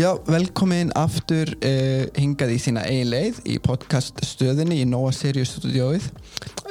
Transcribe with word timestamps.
Já, 0.00 0.14
velkomin 0.24 0.88
aftur 0.96 1.50
uh, 1.60 2.06
hingað 2.16 2.54
í 2.54 2.60
þína 2.62 2.86
eiginleið 2.88 3.40
í 3.52 3.58
podcaststöðinni 3.60 4.78
í 4.80 4.86
Nóa 4.88 5.10
Sirius 5.12 5.52
stúdióið. 5.58 6.06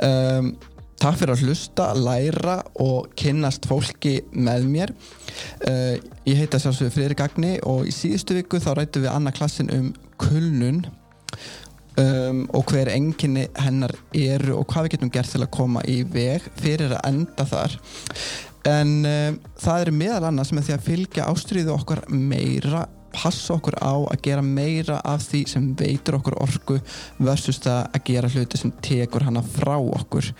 Um, 0.01 0.47
takk 0.97 1.19
fyrir 1.19 1.35
að 1.35 1.43
hlusta, 1.45 1.91
læra 1.93 2.55
og 2.81 3.11
kynnast 3.19 3.69
fólki 3.69 4.15
með 4.33 4.65
mér. 4.71 4.95
Uh, 5.61 6.01
ég 6.25 6.41
heita 6.41 6.57
sjálfsögur 6.63 6.95
Freyri 6.95 7.19
Gagni 7.19 7.53
og 7.69 7.85
í 7.85 7.93
síðustu 7.93 8.39
viku 8.39 8.63
þá 8.63 8.71
rættum 8.79 9.05
við 9.05 9.13
annað 9.13 9.37
klassin 9.43 9.73
um 9.77 9.93
kulnun 10.17 10.81
um, 12.01 12.43
og 12.49 12.73
hver 12.73 12.89
enginni 12.97 13.45
hennar 13.61 13.93
eru 14.17 14.57
og 14.57 14.71
hvað 14.71 14.87
við 14.87 14.95
getum 14.97 15.17
gert 15.19 15.35
til 15.35 15.45
að 15.45 15.53
koma 15.59 15.85
í 15.85 16.01
veg 16.17 16.49
fyrir 16.57 16.97
að 16.97 17.11
enda 17.13 17.51
þar. 17.53 17.81
En 18.69 19.01
um, 19.05 19.43
það 19.61 19.83
er 19.83 19.97
meðal 20.01 20.29
annars 20.31 20.55
með 20.55 20.71
því 20.71 20.79
að 20.79 20.87
fylgja 20.95 21.29
ástriðu 21.29 21.77
okkar 21.77 22.09
meira 22.09 22.87
passa 23.13 23.55
okkur 23.55 23.77
á 23.81 23.93
að 23.95 24.21
gera 24.25 24.43
meira 24.45 24.99
af 25.05 25.23
því 25.29 25.41
sem 25.51 25.69
veitur 25.79 26.19
okkur 26.19 26.37
orku 26.43 26.77
versus 27.19 27.61
það 27.63 27.81
að 27.87 28.05
gera 28.11 28.31
hluti 28.33 28.61
sem 28.61 28.75
tekur 28.85 29.25
hana 29.27 29.43
frá 29.45 29.75
okkur 29.77 30.31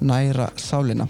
næra 0.00 0.50
sálina. 0.60 1.08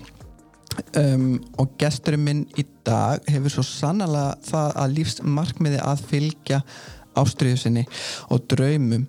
Um, 0.95 1.39
og 1.59 1.73
gesturinn 1.81 2.23
minn 2.23 2.45
í 2.61 2.63
dag 2.87 3.25
hefur 3.27 3.57
svo 3.57 3.65
sannlega 3.67 4.37
það 4.47 4.77
að 4.83 4.95
lífsmarkmiði 4.99 5.81
að 5.83 6.05
fylgja 6.11 6.61
ástriðu 7.19 7.59
sinni 7.59 7.87
og 8.31 8.45
draumum. 8.53 9.09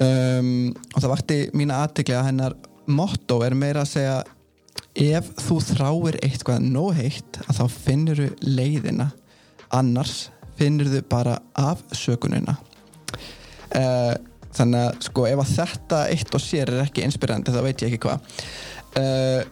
Um, 0.00 0.50
og 0.94 0.98
það 0.98 1.12
vakti 1.14 1.38
mína 1.56 1.80
aðtegli 1.84 2.16
að 2.16 2.28
hennar 2.30 2.58
motto 2.90 3.40
er 3.46 3.56
meira 3.56 3.84
að 3.84 3.92
segja 3.94 4.18
ef 5.00 5.30
þú 5.38 5.58
þráir 5.70 6.18
eitthvað 6.24 6.66
nóg 6.66 6.94
heitt 6.98 7.40
að 7.46 7.60
þá 7.60 7.64
finnur 7.86 8.20
þú 8.20 8.28
leiðina 8.58 9.10
annars 9.76 10.30
finnur 10.60 10.90
þau 10.92 11.06
bara 11.10 11.38
af 11.58 11.82
sökununa 11.96 12.56
uh, 13.74 14.14
þannig 14.56 14.82
að 14.82 15.06
sko 15.06 15.26
ef 15.30 15.44
að 15.44 15.54
þetta 15.54 16.02
eitt 16.10 16.36
og 16.36 16.44
sér 16.44 16.74
er 16.74 16.84
ekki 16.84 17.06
inspirandi 17.06 17.54
þá 17.54 17.62
veit 17.64 17.84
ég 17.84 17.92
ekki 17.92 18.02
hvað. 18.06 18.44
Uh, 18.98 19.42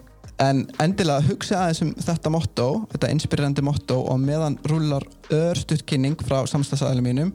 en 0.43 0.65
endilega 0.83 1.27
hugsa 1.27 1.63
aðeins 1.65 1.83
um 1.83 1.95
þetta 2.03 2.33
motto, 2.35 2.67
þetta 2.93 3.13
inspirandi 3.15 3.65
motto 3.67 4.01
og 4.07 4.21
meðan 4.23 4.59
rúlar 4.71 5.07
örstuðt 5.35 5.87
kynning 5.89 6.19
frá 6.27 6.43
samstagsæðilega 6.51 7.07
mínum 7.09 7.33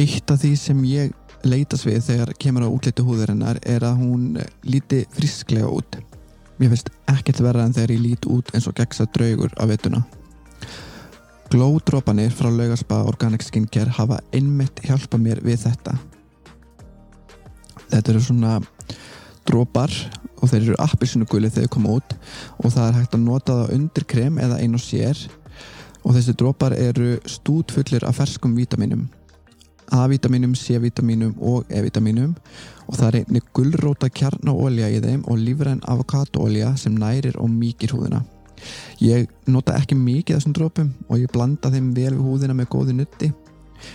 eitt 0.00 0.30
af 0.32 0.40
því 0.40 0.52
sem 0.56 0.78
ég 0.88 1.16
leitast 1.44 1.86
við 1.88 2.00
þegar 2.06 2.32
kemur 2.40 2.64
á 2.68 2.72
útléttu 2.72 3.04
húðurinnar 3.04 3.60
er 3.68 3.84
að 3.84 4.00
hún 4.00 4.38
líti 4.64 5.02
frisklega 5.16 5.68
út. 5.72 5.98
Mér 6.60 6.72
finnst 6.74 6.90
ekkert 7.08 7.40
verða 7.44 7.66
en 7.66 7.76
þegar 7.76 7.94
ég 7.96 8.02
lít 8.04 8.28
út 8.28 8.52
eins 8.54 8.68
og 8.68 8.76
gegsa 8.76 9.08
draugur 9.12 9.52
af 9.56 9.70
vettuna 9.72 10.04
Glódrópanir 11.50 12.30
frá 12.30 12.46
Laugarspa 12.46 13.00
Organic 13.10 13.42
Skincare 13.42 13.90
hafa 13.90 14.20
einmitt 14.30 14.84
hjálpað 14.86 15.22
mér 15.24 15.40
við 15.42 15.64
þetta. 15.64 15.96
Þetta 17.90 18.12
eru 18.12 18.22
svona 18.22 18.52
drópar 19.50 19.90
og 20.38 20.46
þeir 20.46 20.60
eru 20.60 20.78
appisínuguli 20.78 21.50
þegar 21.50 21.66
þeir 21.66 21.74
koma 21.74 21.96
út 21.98 22.14
og 22.62 22.70
það 22.70 22.84
er 22.84 22.96
hægt 23.00 23.18
að 23.18 23.26
nota 23.26 23.58
það 23.64 23.74
undir 23.80 24.08
krem 24.14 24.38
eða 24.38 24.62
einn 24.62 24.78
og 24.78 24.84
sér 24.86 25.26
og 26.04 26.14
þessi 26.14 26.38
drópar 26.38 26.78
eru 26.78 27.18
stútfullir 27.26 28.06
af 28.06 28.22
ferskum 28.22 28.54
vítaminum. 28.54 29.08
A-vítaminum, 29.90 30.54
C-vítaminum 30.54 31.34
og 31.42 31.66
E-vítaminum 31.66 32.36
og 32.86 32.94
það 32.94 33.08
er 33.08 33.24
einni 33.24 33.42
gullróta 33.50 34.06
kjarnaólja 34.06 34.94
í 34.94 35.02
þeim 35.02 35.26
og 35.26 35.42
lífræn 35.42 35.82
avokátólja 35.82 36.76
sem 36.78 36.94
nærir 36.94 37.42
og 37.42 37.50
mýkir 37.50 37.98
húðina. 37.98 38.22
Ég 39.04 39.30
nota 39.50 39.76
ekki 39.78 39.98
mikið 39.98 40.38
þessum 40.38 40.56
drópum 40.56 40.90
og 41.08 41.20
ég 41.20 41.32
blanda 41.32 41.70
þeim 41.72 41.94
vel 41.96 42.12
við 42.14 42.26
húðina 42.26 42.56
með 42.56 42.70
góði 42.74 42.96
nutti. 42.98 43.30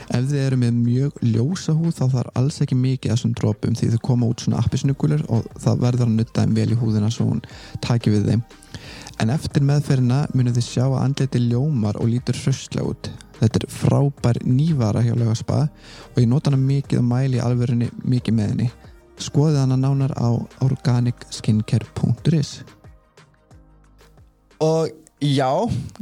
Ef 0.10 0.28
þið 0.30 0.40
eru 0.42 0.58
með 0.62 0.78
mjög 0.80 1.20
ljósa 1.22 1.76
húð 1.78 1.98
þá 2.00 2.06
þarf 2.16 2.38
alls 2.40 2.62
ekki 2.64 2.78
mikið 2.80 3.14
þessum 3.14 3.34
drópum 3.38 3.76
því 3.78 3.92
þau 3.94 4.00
koma 4.08 4.30
út 4.32 4.44
svona 4.44 4.62
appisnugulur 4.64 5.26
og 5.30 5.46
það 5.62 5.84
verður 5.84 6.08
að 6.08 6.16
nutta 6.20 6.46
þeim 6.46 6.56
vel 6.58 6.72
í 6.74 6.80
húðina 6.80 7.12
svo 7.14 7.28
hún 7.30 7.44
taki 7.86 8.14
við 8.14 8.32
þeim. 8.32 8.46
En 9.22 9.32
eftir 9.32 9.64
meðferðina 9.64 10.26
munum 10.36 10.56
þið 10.56 10.66
sjá 10.68 10.84
að 10.88 10.98
andleti 11.04 11.44
ljómar 11.46 12.00
og 12.02 12.10
lítur 12.12 12.40
hraustlega 12.42 12.90
út. 12.90 13.12
Þetta 13.40 13.62
er 13.62 13.68
frábær 13.72 14.42
nývara 14.48 15.04
hjá 15.06 15.14
Laugaspa 15.16 15.66
og 15.68 16.20
ég 16.20 16.30
nota 16.32 16.52
hana 16.52 16.62
mikið 16.62 17.02
og 17.02 17.08
mæli 17.10 17.44
alverðinni 17.44 17.92
mikið 18.04 18.38
með 18.40 18.54
henni. 18.54 18.70
Skoðið 19.22 19.62
hana 19.64 19.78
nánar 19.80 20.16
á 20.20 20.30
organicskincare.is 20.66 22.58
Og 24.64 24.90
já, 25.24 25.52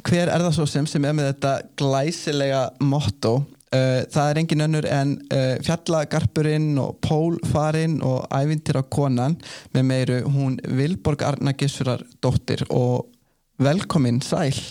hver 0.03 0.29
er 0.29 0.43
það 0.45 0.55
svo 0.57 0.67
sem 0.69 0.87
sem 0.89 1.05
er 1.05 1.15
með 1.17 1.31
þetta 1.31 1.53
glæsilega 1.79 2.63
motto? 2.83 3.39
Uh, 3.73 4.03
það 4.13 4.27
er 4.29 4.39
engin 4.43 4.65
önnur 4.67 4.85
en 4.85 5.15
uh, 5.33 5.55
fjallagarpurinn 5.65 6.75
og 6.77 6.99
pólfarinn 7.01 7.95
og 8.05 8.27
ævintir 8.29 8.77
á 8.77 8.83
konan 8.85 9.39
með 9.73 9.87
meiru 9.89 10.19
hún 10.29 10.59
Vilborg 10.61 11.23
Arna 11.25 11.55
Gissurar 11.57 12.03
dóttir. 12.21 12.61
Og 12.69 13.09
velkomin 13.57 14.21
sæl. 14.21 14.53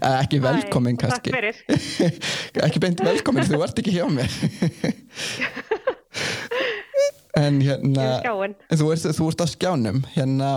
Ekki 0.00 0.40
velkomin 0.40 0.96
Hæ, 0.96 1.02
kannski. 1.04 1.30
Takk 1.30 1.36
fyrir. 1.36 2.16
ekki 2.66 2.80
beint 2.80 3.04
velkomin, 3.04 3.44
þú 3.44 3.60
ert 3.66 3.82
ekki 3.82 3.98
hjá 3.98 4.06
mér. 4.08 4.32
En 7.38 7.60
hérna 7.62 8.18
þú 8.74 8.88
ert, 8.90 9.04
þú 9.14 9.28
ert 9.30 9.42
á 9.44 9.46
skjánum. 9.46 10.00
Hérna, 10.14 10.48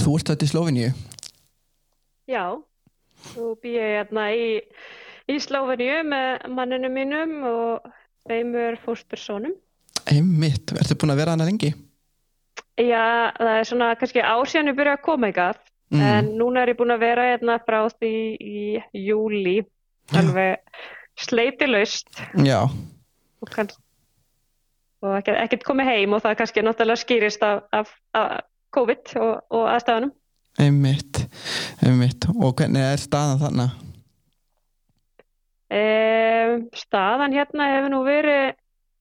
þú 0.00 0.16
ert 0.18 0.30
þetta 0.32 0.46
í 0.46 0.52
Slófiníu 0.52 0.92
Já, 2.30 2.44
þú 3.34 3.50
ég 3.68 3.90
hérna 3.98 4.28
í, 4.32 4.46
í 5.28 5.36
Slóveníu 5.44 6.00
með 6.08 6.46
manninu 6.56 6.88
mínum 6.92 7.34
og 7.50 7.90
tveimur 8.24 8.78
fóstursónum. 8.84 9.52
einmitt, 10.08 10.72
ertu 10.72 10.96
búin 10.96 11.12
að 11.12 11.20
vera 11.20 11.34
hana 11.36 11.44
lengi? 11.48 11.74
Já, 12.80 13.30
það 13.38 13.52
er 13.60 13.68
svona 13.68 13.92
kannski 14.00 14.24
ásjánu 14.24 14.74
byrja 14.76 14.96
að 14.98 15.06
koma 15.06 15.30
ykkar, 15.32 15.60
Mm. 15.92 16.00
en 16.00 16.28
núna 16.40 16.62
er 16.62 16.70
ég 16.72 16.78
búin 16.78 16.90
að 16.90 17.02
vera 17.04 17.22
hérna 17.28 17.58
frá 17.62 17.84
því 17.92 18.10
í 18.40 18.62
júli, 19.04 19.60
alveg 20.16 20.56
sleitilaust 21.20 22.08
já, 22.40 22.64
og, 22.64 23.50
kannski, 23.52 23.78
og 25.04 25.12
ekkert, 25.20 25.62
komið 25.68 25.90
heim 25.92 26.16
og 26.16 26.22
það 26.24 26.38
kannski 26.40 26.64
náttúrulega 26.64 27.02
skýrist 27.04 27.44
af, 27.46 27.62
af, 27.76 27.92
af 28.16 28.40
COVID 28.74 29.14
og, 29.22 29.32
og 29.54 29.66
aðstafanum. 29.72 30.12
einmitt 30.60 31.24
einmitt, 31.84 32.28
og 32.34 32.54
hvernig 32.58 32.84
er 32.84 33.00
staðan 33.00 33.42
þarna? 33.42 33.68
Um, 35.74 36.66
staðan 36.76 37.34
hérna 37.34 37.70
hefur 37.72 37.92
nú 37.94 38.02
verið 38.06 38.54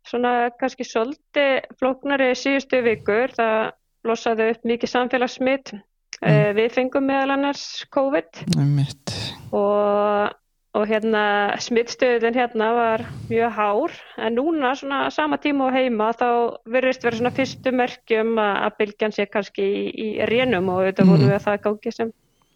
svona 0.07 0.33
kannski 0.59 0.85
svolítið 0.87 1.67
flóknari 1.79 2.33
síðustu 2.35 2.81
vikur. 2.85 3.33
Það 3.35 3.73
blossaði 4.03 4.49
upp 4.53 4.65
mikið 4.67 4.95
samfélagssmitt. 4.97 5.75
Mm. 6.23 6.53
við 6.55 6.69
fengum 6.71 7.07
meðal 7.09 7.33
annars 7.33 7.63
COVID 7.91 8.43
einmitt, 8.55 9.11
og, 9.51 10.29
og 10.73 10.87
hérna 10.89 11.23
smittstöðin 11.61 12.33
hérna 12.33 12.71
var 12.73 13.03
mjög 13.29 13.51
hár 13.53 13.91
en 14.17 14.33
núna 14.39 14.71
svona 14.75 15.03
sama 15.13 15.37
tíma 15.37 15.67
og 15.67 15.75
heima 15.75 16.07
þá 16.17 16.29
verðist 16.65 17.03
vera 17.05 17.19
svona 17.19 17.31
fyrstu 17.35 17.71
merkjum 17.77 18.33
að, 18.41 18.71
bylgjan 18.79 19.13
sé 19.13 19.27
kannski 19.29 19.61
í, 19.61 19.83
í 19.93 20.07
rénum 20.29 20.71
og 20.73 20.81
auðvitað 20.81 21.05
Mm. 21.05 21.11
vorum 21.13 21.29
við 21.29 21.37
að 21.37 21.45
það 21.45 21.61
gangi 21.67 21.91
sem 21.93 22.11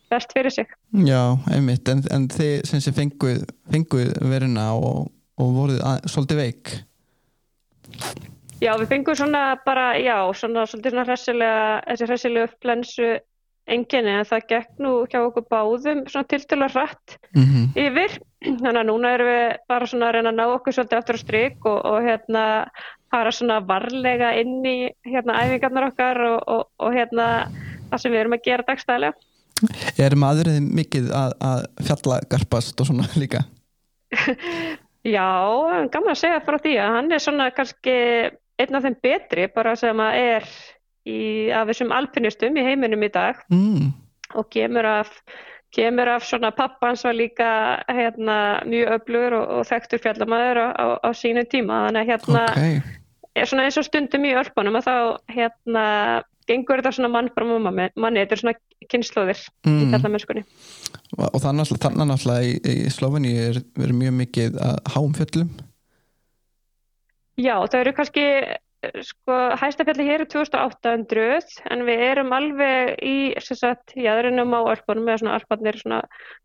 best 0.10 0.34
fyrir 0.34 0.52
sig. 0.56 0.68
já, 1.06 1.22
einmitt 1.54 1.90
en, 1.90 2.02
en 2.12 2.28
þið 2.32 2.66
sem 2.66 2.80
sé 2.82 2.92
fenguð, 2.96 3.44
fenguð 3.72 4.14
veruna 4.32 4.70
og, 4.74 5.12
og 5.38 5.54
voruð 5.54 5.82
að, 5.84 6.08
svolítið 6.10 6.38
veik 6.42 6.78
Já, 8.58 8.72
við 8.82 8.88
fengum 8.90 9.16
svona 9.16 9.42
bara, 9.66 9.92
já, 10.02 10.16
svona 10.34 10.64
svolítið 10.66 10.96
svona 10.96 11.06
hressilega, 11.06 11.66
þessi 11.92 12.08
hressilegu 12.10 12.48
flensu 12.64 13.10
enginni 13.68 14.14
en 14.16 14.28
það 14.28 14.46
gekk 14.52 14.82
nú 14.84 14.92
hjá 15.12 15.20
okkur 15.22 15.46
báðum 15.52 16.06
svona 16.08 16.30
tiltölu 16.32 16.70
hratt 16.72 17.18
mm 17.36 17.74
yfir. 17.78 18.20
Þannig 18.48 18.80
að 18.80 18.88
núna 18.88 19.12
erum 19.16 19.28
við 19.32 19.46
bara 19.68 19.88
svona 19.90 20.08
að 20.08 20.14
reyna 20.16 20.32
að 20.32 20.38
ná 20.38 20.44
okkur 20.54 20.76
svolítið 20.76 20.98
aftur 21.00 21.18
á 21.18 21.24
stryk 21.24 21.66
og, 21.66 21.80
og 21.90 22.06
hérna 22.06 22.44
fara 23.12 23.32
svona 23.34 23.58
varlega 23.66 24.34
inn 24.38 24.60
í 24.66 24.76
hérna 25.08 25.40
æfingarnar 25.42 25.90
okkar 25.90 26.22
og, 26.28 26.38
og, 26.46 26.64
og 26.78 26.94
hérna 26.94 27.28
það 27.90 28.04
sem 28.04 28.14
við 28.14 28.22
erum 28.22 28.38
að 28.38 28.46
gera 28.46 28.68
dagstæðilega. 28.68 29.28
Er 29.98 30.16
maðurinn 30.22 30.68
mikið 30.78 31.10
að, 31.18 31.34
að 31.42 31.64
fjalla 31.88 32.20
garpast 32.30 32.84
og 32.84 32.92
svona 32.92 33.08
líka? 33.18 33.42
Já, 35.08 35.28
gaman 35.94 36.14
að 36.14 36.20
segja 36.20 36.44
frá 36.46 36.58
því 36.62 36.76
að 36.84 36.96
hann 36.98 37.14
er 37.16 37.24
svona 37.24 37.50
kannski 37.56 37.98
einn 38.58 38.78
af 38.78 38.86
þeim 38.86 38.98
betri 39.04 39.46
bara 39.54 39.76
sem 39.80 40.00
að 40.04 40.20
er 40.20 40.50
í, 41.08 41.20
af 41.56 41.70
þessum 41.72 41.94
alpinistum 41.96 42.58
í 42.60 42.66
heiminum 42.68 43.06
í 43.06 43.12
dag. 43.14 43.44
Mm. 43.54 43.94
og 44.36 44.50
kemur 44.52 44.84
af, 44.84 45.12
kemur 45.76 46.10
af 46.12 46.26
svona 46.28 46.52
pappans 46.52 47.06
var 47.08 47.16
líka 47.16 47.50
hérna, 47.88 48.38
mjög 48.68 48.98
öflugur 48.98 49.38
og, 49.40 49.54
og 49.60 49.68
þekktur 49.70 50.04
fjallamæður 50.04 50.60
á, 50.60 50.68
á, 50.76 50.86
á 51.08 51.10
sínu 51.16 51.46
tíma. 51.48 51.86
Þannig 51.88 52.04
að 52.04 52.12
hérna 52.12 52.44
Ok, 52.52 52.96
er 53.38 53.50
svona 53.50 53.68
eins 53.68 53.80
og 53.80 53.88
stundum 53.88 54.28
í 54.28 54.36
ölpunum 54.36 54.80
að 54.80 54.90
þá 54.90 54.98
hérna 55.32 55.86
gengur 56.48 56.82
þetta 56.82 56.96
svona 56.96 57.12
mann 57.12 57.32
fram 57.36 57.56
á 57.56 57.60
manni, 57.70 57.90
manni. 57.96 58.24
Þetta 58.24 58.36
er 58.36 58.44
svona 58.44 58.88
kynnslóðir 58.92 59.40
í 59.40 59.72
mm. 59.72 59.90
fjallamennskunni 59.96 60.44
og 61.16 61.40
þannig 61.42 61.72
að 61.72 61.82
þannig 61.82 62.10
náttúrulega 62.10 62.48
í, 62.48 62.54
í 62.84 62.92
Sloveni 62.92 63.34
er 63.40 63.60
verið 63.78 64.00
mjög 64.02 64.16
mikið 64.22 64.58
að 64.64 64.78
háum 64.94 65.16
fjöllum. 65.16 65.52
Já, 67.38 67.54
það 67.70 67.80
eru 67.80 67.94
kannski 67.98 68.26
sko, 69.04 69.36
hæstafjalli 69.58 70.06
hér 70.06 70.22
er 70.24 70.30
2800 70.30 71.62
en 71.74 71.82
við 71.88 72.02
erum 72.12 72.34
alveg 72.38 72.94
í 73.02 73.16
sagt, 73.42 73.96
jæðurinnum 73.98 74.54
á 74.54 74.62
Alpunum 74.70 75.08
eða 75.10 75.22
svona 75.24 75.38
Alpanir 75.40 75.80
svona, 75.82 76.02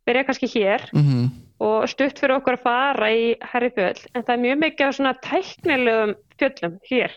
byrja 0.08 0.24
kannski 0.30 0.48
hér 0.56 0.88
mm 0.92 1.30
og 1.62 1.84
stutt 1.86 2.18
fyrir 2.18 2.32
okkur 2.40 2.56
að 2.56 2.62
fara 2.64 3.08
í 3.14 3.26
herri 3.52 3.68
fjöll 3.70 4.00
en 4.18 4.24
það 4.26 4.32
er 4.34 4.40
mjög 4.42 4.56
mikið 4.64 4.86
af 4.88 4.94
svona 4.96 5.12
tæknilegum 5.22 6.14
fjöllum 6.40 6.72
hér 6.88 7.12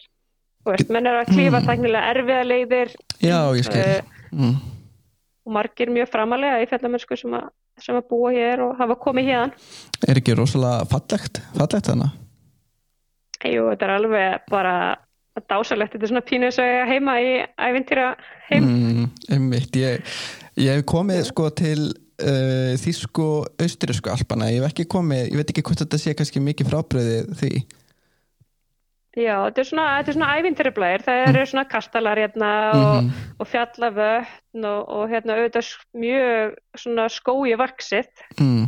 veist, 0.69 0.91
menn 0.93 1.07
er 1.09 1.17
að 1.23 1.31
klífa 1.31 1.61
Mm. 1.63 1.65
tæknilega 1.65 2.11
erfiða 2.13 2.43
leiðir 2.45 2.91
Já, 3.25 3.39
ég 3.57 3.65
skil 3.65 4.03
mm. 4.37 4.53
og 5.47 5.55
margir 5.57 5.89
mjög 5.89 6.11
framalega 6.13 6.61
í 6.61 6.69
fjallamennsku 6.69 7.17
sem, 7.17 7.33
að- 7.33 7.49
sem 7.81 7.97
að 7.97 8.05
búa 8.11 8.35
hér 8.37 8.61
og 8.67 8.77
hafa 8.77 8.99
komið 9.01 9.31
hérðan 9.31 9.55
Er 10.07 10.21
ekki 10.21 10.37
rosalega 10.37 10.85
fallegt, 10.93 11.41
fallegt 11.57 11.89
þannig? 11.89 12.13
Jú, 13.45 13.67
þetta 13.71 13.87
er 13.87 13.93
alveg 13.99 14.47
bara 14.51 14.75
dásalegt, 15.51 15.93
þetta 15.93 16.07
er 16.07 16.11
svona 16.13 16.25
pínu 16.25 16.49
þess 16.49 16.63
að 16.63 16.89
heima 16.93 17.15
í 17.21 17.31
ævintýra 17.67 18.07
heim. 18.49 18.65
Mm, 18.65 19.07
einmitt, 19.35 19.75
ég, 19.75 20.17
ég 20.61 20.77
hef 20.79 20.85
komið 20.89 21.25
sko 21.27 21.49
til 21.59 21.79
uh, 21.91 22.75
þýsku 22.79 23.25
austurísku 23.61 24.13
alpana, 24.13 24.51
ég 24.53 24.63
hef 24.63 24.71
ekki 24.71 24.87
komið 24.95 25.25
ég 25.33 25.41
veit 25.41 25.51
ekki 25.51 25.65
hvort 25.67 25.83
þetta 25.83 25.99
sé 26.01 26.15
kannski 26.15 26.43
mikið 26.43 26.71
frábröðið 26.71 27.33
því. 27.41 27.51
Já, 29.15 29.35
þetta 29.47 29.61
er 29.61 29.67
svona, 29.69 29.83
svona 30.09 30.31
ævintýriblæðir, 30.35 31.03
það 31.05 31.21
eru 31.29 31.43
svona 31.47 31.67
kastalar 31.71 32.19
hérna 32.19 32.49
og, 32.75 32.95
Mhm. 33.03 33.11
og 33.39 33.47
fjallavötn 33.47 34.65
og, 34.67 34.81
og 34.91 35.05
hérna 35.11 35.37
auðvitað 35.37 35.69
mjög 35.95 36.57
svona 36.75 37.05
skói 37.07 37.55
vaksið 37.59 38.09
mm. 38.39 38.65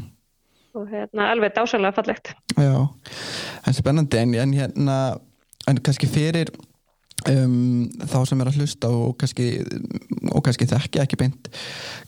Og 0.76 0.88
hérna 0.92 1.32
alveg 1.32 1.56
dásalega 1.56 1.96
fallegt. 1.96 2.34
Já, 2.58 2.88
en 3.68 3.78
spennandi 3.78 4.18
en, 4.18 4.36
en 4.36 4.54
hérna, 4.54 4.98
en 5.68 5.80
kannski 5.84 6.10
fyrir 6.10 6.52
um, 7.26 7.88
þá 8.04 8.18
sem 8.30 8.42
er 8.42 8.52
að 8.52 8.60
hlusta 8.62 8.92
og 8.94 9.16
kannski, 9.22 9.48
og 10.32 10.44
kannski 10.46 10.68
þekki 10.70 11.02
ekki 11.04 11.20
beint, 11.20 11.50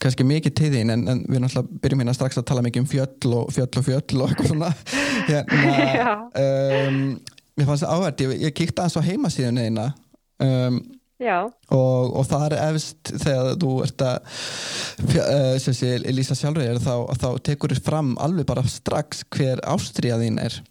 kannski 0.03 0.27
mikið 0.27 0.55
til 0.59 0.71
þín 0.75 0.93
en, 0.95 1.07
en 1.11 1.23
við 1.27 1.43
náttúrulega 1.43 1.81
byrjum 1.83 2.03
hérna 2.03 2.15
strax 2.17 2.39
að 2.39 2.47
tala 2.51 2.63
mikið 2.65 2.85
um 2.85 2.91
fjöll 2.91 3.35
og 3.39 3.51
fjöll 3.55 3.81
og 3.81 3.87
fjöll 3.87 4.21
og 4.21 4.29
eitthvað 4.29 4.53
svona 4.53 4.71
hérna 5.31 6.15
um, 6.43 7.01
mér 7.57 7.67
fannst 7.67 7.85
það 7.85 7.95
áhverð, 7.95 8.23
ég, 8.25 8.45
ég 8.47 8.55
kíkti 8.55 8.83
aðeins 8.83 8.99
á 8.99 9.07
heimasíðun 9.09 9.61
eina 9.65 9.89
um, 10.45 10.79
og, 11.75 12.13
og 12.15 12.27
það 12.29 12.45
er 12.47 12.57
efst 12.69 13.11
þegar 13.11 13.59
þú 13.59 13.71
ert 13.83 14.03
að 14.07 14.33
eh, 15.19 15.55
sé, 15.59 15.93
lýsa 16.15 16.37
sjálfur 16.37 16.81
þá, 16.83 16.93
þá 17.19 17.29
tekur 17.43 17.75
þér 17.75 17.85
fram 17.85 18.13
alveg 18.23 18.47
bara 18.49 18.63
strax 18.67 19.25
hver 19.35 19.63
ástriða 19.67 20.21
þín 20.23 20.39
er. 20.43 20.61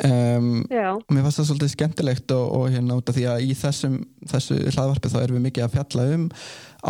Um, 0.00 0.62
og 0.70 1.10
mér 1.12 1.24
fannst 1.26 1.40
það 1.40 1.48
svolítið 1.48 1.70
skemmtilegt 1.74 2.32
og, 2.32 2.44
og 2.56 2.68
hérna 2.72 2.96
út 2.96 3.10
af 3.10 3.16
því 3.16 3.24
að 3.28 3.42
í 3.44 3.56
þessum 3.58 3.96
þessu 4.30 4.56
hlaðvarpi 4.70 5.10
þá 5.12 5.16
erum 5.20 5.36
við 5.40 5.44
mikið 5.48 5.66
að 5.66 5.74
fjalla 5.74 6.04
um 6.14 6.28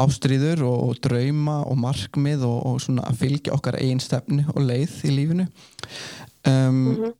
ástriður 0.05 0.62
og, 0.69 0.76
og 0.85 1.00
drauma 1.03 1.56
og 1.67 1.81
markmið 1.81 2.44
og, 2.46 2.58
og 2.69 2.76
svona 2.85 3.08
að 3.08 3.25
fylgja 3.25 3.56
okkar 3.56 3.81
einn 3.81 4.03
stefnu 4.05 4.44
og 4.53 4.62
leið 4.62 5.00
í 5.08 5.14
lífinu. 5.17 5.49
Um, 6.46 6.79
mhm, 6.93 7.17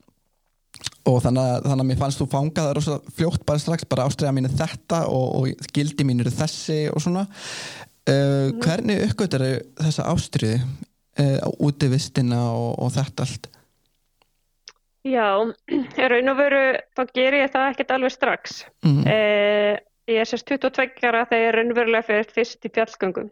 og 1.09 1.21
þannig 1.25 1.43
að, 1.43 1.69
þannig 1.69 1.85
að 1.85 1.89
mér 1.91 2.01
fannst 2.01 2.21
þú 2.21 2.27
fangað 2.33 2.67
það 2.69 2.75
rosa 2.79 2.99
fljótt 3.17 3.47
bara 3.49 3.63
strax, 3.63 3.87
bara 3.91 4.09
ástriða 4.09 4.35
mín 4.37 4.49
er 4.49 4.59
þetta 4.59 5.05
og, 5.13 5.27
og 5.41 5.71
gildi 5.77 6.07
mín 6.07 6.21
eru 6.25 6.33
þessi 6.35 6.83
og 6.93 7.03
svona 7.05 7.25
uh, 7.27 8.51
hvernig 8.61 9.07
uppgötar 9.09 9.47
þessa 9.81 10.09
ástriði 10.13 10.61
uh, 10.61 11.49
útivistina 11.61 12.43
og, 12.53 12.75
og 12.85 12.93
þetta 12.97 13.27
allt 13.27 13.51
já, 15.07 15.29
í 15.71 16.09
raun 16.13 16.33
og 16.33 16.41
veru 16.41 16.65
þá 16.97 17.05
ger 17.17 17.39
ég 17.41 17.53
það 17.53 17.69
ekkert 17.71 17.95
alveg 17.97 18.15
strax. 18.15 18.59
mm. 18.85 19.01
Eh, 19.09 19.79
ég 20.11 20.21
er 20.21 20.29
sérst 20.29 20.49
22 20.51 21.07
ára 21.09 21.25
þegar 21.31 21.41
ég 21.41 21.49
er 21.49 21.59
raunverulega 21.59 22.07
fyrir 22.09 22.35
fyrst 22.35 22.67
í 22.67 22.73
fjallgöngum. 22.75 23.31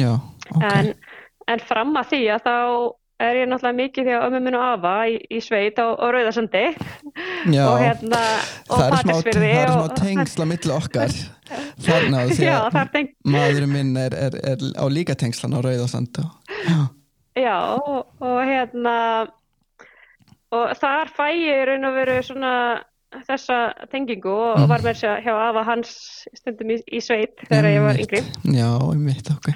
já, 0.00 0.12
ok 0.54 0.66
En, 0.72 0.92
en 1.48 1.64
fram 1.68 1.94
að 2.00 2.14
því 2.14 2.22
að 2.34 2.46
þá 2.48 2.56
er 3.22 3.36
ég 3.38 3.46
náttúrulega 3.48 3.78
mikið 3.78 4.08
því 4.08 4.14
að 4.16 4.24
ömmu 4.28 4.40
minn 4.42 4.56
og 4.58 4.64
afa 4.66 4.94
í, 5.06 5.14
í 5.30 5.38
sveit 5.44 5.76
á, 5.78 5.86
á 5.94 6.06
Rauðarsandi 6.10 6.62
já, 7.54 7.62
og 7.68 7.76
hérna 7.78 8.22
og 8.68 8.74
það 8.74 8.88
er 8.88 8.96
smá, 8.98 9.14
er 9.14 9.70
smá 9.70 9.84
og- 9.84 9.94
tengsla 10.00 10.46
milli 10.50 10.72
okkar. 10.74 11.14
Þarna 11.84 12.24
því 12.34 12.48
að 12.50 12.90
tengt, 12.96 13.14
maðurinn 13.28 13.72
minn 13.74 13.92
er, 14.00 14.14
er, 14.18 14.34
er 14.54 14.64
á 14.74 14.84
líka 14.90 15.14
tengslan 15.20 15.54
á 15.54 15.60
Rauðarsand 15.62 16.18
og, 16.24 16.56
já, 16.66 16.80
já 17.44 17.56
og, 17.78 18.02
og 18.24 18.40
hérna 18.48 18.96
og 20.54 20.74
þar 20.78 21.10
fæ 21.14 21.28
ég 21.34 21.64
raun 21.70 21.86
og 21.88 21.94
veru 21.96 22.18
svona 22.26 22.50
þessa 23.28 23.60
tengingu 23.92 24.30
og 24.34 24.56
Mm. 24.58 24.68
var 24.70 24.82
með 24.82 24.90
þess 24.96 25.04
að 25.06 25.20
hjá 25.22 25.34
afa 25.48 25.62
hans 25.68 25.90
stundum 26.34 26.70
í, 26.74 26.80
í 26.90 27.00
sveit 27.02 27.38
þegar 27.46 27.68
ég 27.70 27.82
var 27.84 27.98
yngri. 28.02 28.20
Já, 28.58 28.68
einmitt, 28.90 29.30
ok 29.30 29.52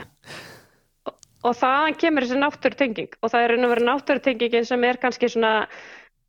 og 1.46 1.54
þaðan 1.54 1.96
kemur 2.00 2.26
þessi 2.26 2.40
náttúrutenging. 2.40 3.14
Og 3.22 3.32
það 3.32 3.44
er 3.44 3.54
raun 3.54 3.66
og 3.68 3.72
veru 3.74 3.86
náttúrutengingin 3.86 4.66
sem 4.66 4.84
er 4.88 4.98
kannski 5.02 5.30
svona 5.30 5.52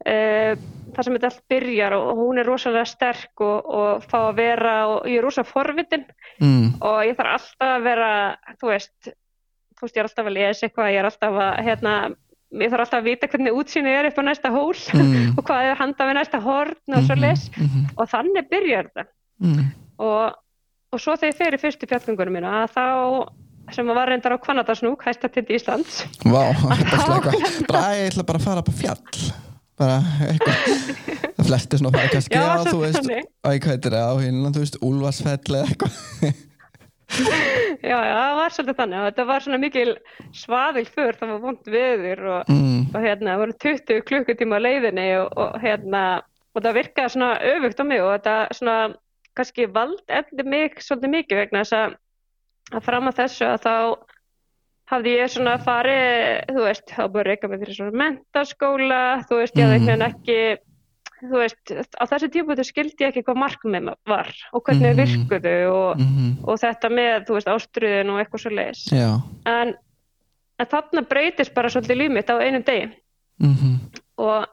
uh, 0.05 0.53
það 0.95 1.05
sem 1.05 1.17
þetta 1.17 1.31
allt 1.31 1.43
byrjar 1.53 1.95
og, 1.97 2.05
og 2.11 2.21
hún 2.23 2.41
er 2.41 2.49
rosalega 2.49 2.85
sterk 2.89 3.43
og, 3.45 3.69
og 3.79 4.07
fá 4.09 4.17
að 4.21 4.39
vera 4.39 4.75
og 4.93 5.09
ég 5.09 5.19
er 5.19 5.25
rosalega 5.25 5.51
forvitin. 5.51 6.05
Mm, 6.39 6.65
og 6.77 6.99
ég 7.07 7.17
þarf 7.17 7.35
alltaf 7.37 7.75
að 7.75 7.85
vera 7.89 8.11
þú 8.61 8.71
veist, 8.73 9.11
þú 9.77 9.85
veist 9.85 9.99
ég 9.99 10.03
er 10.03 10.09
alltaf 10.09 10.31
að 10.31 10.37
lesa 10.37 10.67
eitthvað, 10.67 10.91
ég 10.93 11.01
er 11.01 11.09
alltaf 11.09 11.39
að 11.45 11.51
hérna, 11.67 11.95
ég 12.63 12.73
þarf 12.73 12.85
alltaf 12.85 12.99
að 12.99 13.09
vita 13.09 13.31
hvernig 13.31 13.59
útsýni 13.61 13.95
er 13.95 14.09
upp 14.11 14.21
á 14.21 14.23
næsta 14.29 14.53
hól 14.53 14.77
mm, 14.99 15.33
og 15.35 15.43
hvað 15.49 15.71
er 15.71 15.81
handa 15.81 16.09
við 16.09 16.19
næsta 16.19 16.43
horn 16.45 16.97
og 16.99 17.09
svo 17.09 17.19
les 17.19 17.49
mm, 17.55 17.65
mm, 17.65 17.89
og 17.97 18.13
þannig 18.13 18.49
byrjar 18.53 18.89
þetta. 18.93 19.09
Mm, 19.39 19.67
og, 20.05 20.39
og 20.93 21.01
svo 21.01 21.17
þegar 21.17 21.33
ég 21.33 21.39
fer 21.43 21.55
í 21.55 21.61
fyrstu 21.61 21.89
fjallgöngunum 21.89 22.39
mína 22.39 22.65
þá 22.71 22.85
sem 23.75 23.91
var 23.95 24.09
reyndar 24.11 24.35
á 24.35 24.37
Kvanadarsnúk, 24.41 25.05
hæsta 25.05 25.29
tind 25.33 25.51
Íslands. 25.53 26.01
Vá, 26.23 26.41
svona 26.57 26.79
eitthvað 26.79 27.61
bara 27.69 27.85
ég 27.99 28.11
ætla 28.11 28.25
bara 28.27 28.41
að 28.41 28.47
fara 28.49 28.63
upp 28.63 28.71
á 28.71 28.75
fjall. 28.81 29.23
Bara 29.79 29.97
eitthvað. 30.27 30.67
Það 31.39 31.47
flesti 31.47 31.79
svona 31.79 31.93
fara 31.95 32.11
kannski 32.11 32.35
á, 32.39 32.51
þú 32.67 32.79
veist, 32.83 32.99
þannig. 32.99 33.27
æ, 33.47 33.49
hvað 33.49 33.73
heitir 33.73 33.95
það 33.95 34.09
á 34.11 34.15
Hinland, 34.25 34.57
þú 34.57 34.63
veist, 34.65 34.79
Úlfarsfell 34.83 35.59
eða 35.59 35.67
eitthvað. 35.69 36.45
Já, 37.09 37.97
já, 38.05 38.13
það 38.13 38.35
var 38.37 38.53
svolítið 38.53 38.79
þannig. 38.79 38.99
Og 38.99 39.05
þetta 39.07 39.25
var 39.29 39.45
svona 39.45 39.59
mikil 39.61 39.93
svaðil 40.35 40.85
för, 40.89 41.17
það 41.17 41.31
var 41.31 41.39
vond 41.45 41.71
viður 41.73 42.25
og, 42.35 42.51
mm, 42.51 42.81
og 42.91 43.05
hérna, 43.05 43.31
það 43.31 43.43
voru 43.43 43.55
20 43.65 44.03
klukkutíma 44.09 44.59
á 44.59 44.65
leiðinni 44.65 45.07
og, 45.21 45.31
og 45.41 45.55
hérna, 45.63 46.03
og 46.53 46.65
það 46.65 46.77
virkaði 46.79 47.13
svona 47.15 47.31
öfugt 47.53 47.81
á 47.81 47.85
mig 47.89 48.03
og 48.03 48.11
þetta 48.13 48.35
svona 48.59 48.77
kannski 49.39 49.69
vald 49.73 50.03
eftir 50.19 50.49
mig 50.49 50.77
svolítið 50.83 51.15
mikið 51.15 51.41
vegna 51.43 51.63
þess 51.63 51.77
að, 51.79 51.97
að 52.73 52.85
fram 52.85 53.09
að 53.09 53.19
þessu 53.23 53.45
að 53.49 53.59
þá 53.65 53.75
hafði 54.89 55.13
ég 55.13 55.29
svona 55.29 55.57
farið, 55.61 56.49
þú 56.49 56.65
veist, 56.65 56.87
þá 56.89 57.03
búið 57.05 57.21
að 57.21 57.29
reyka 57.29 57.49
mig 57.49 57.61
fyrir 57.61 57.77
svona 57.77 58.01
mentaskóla, 58.01 59.03
þú 59.29 59.39
veist, 59.41 59.59
ég 59.59 59.69
hafði 59.69 59.85
veginn 59.85 60.07
ekki 60.07 60.39
þú 61.19 61.41
veist, 61.41 61.73
á 61.99 62.03
þessu 62.07 62.29
tímpúti 62.31 62.65
skildi 62.65 63.03
ég 63.03 63.11
ekki 63.11 63.25
hvað 63.27 63.41
markmið 63.43 63.89
var 64.07 64.29
og 64.55 64.63
hvernig 64.65 64.93
þau 64.93 64.99
virkuðu 65.01 65.55
og, 65.73 66.03
mm, 66.03 66.29
og 66.47 66.61
þetta 66.61 66.91
með, 66.93 67.15
þú 67.27 67.37
veist, 67.37 67.51
ástriðin 67.53 68.13
og 68.13 68.21
eitthvað 68.21 68.43
svo 68.43 68.53
leiðis. 68.55 68.83
En, 69.49 69.73
en 70.59 70.71
þarna 70.73 71.03
breytist 71.09 71.55
bara 71.55 71.71
svolítið 71.73 72.01
líf 72.01 72.15
mitt 72.15 72.31
á 72.31 72.35
einum 72.39 72.63
degi 72.65 72.87
mm, 73.43 73.75
og 74.23 74.47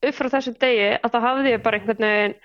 upp 0.00 0.16
frá 0.16 0.30
þessum 0.36 0.58
degi 0.60 0.90
að 0.98 1.14
þá 1.14 1.18
hafði 1.26 1.54
ég 1.54 1.64
bara 1.64 1.80
einhvern 1.80 2.06
veginn 2.06 2.36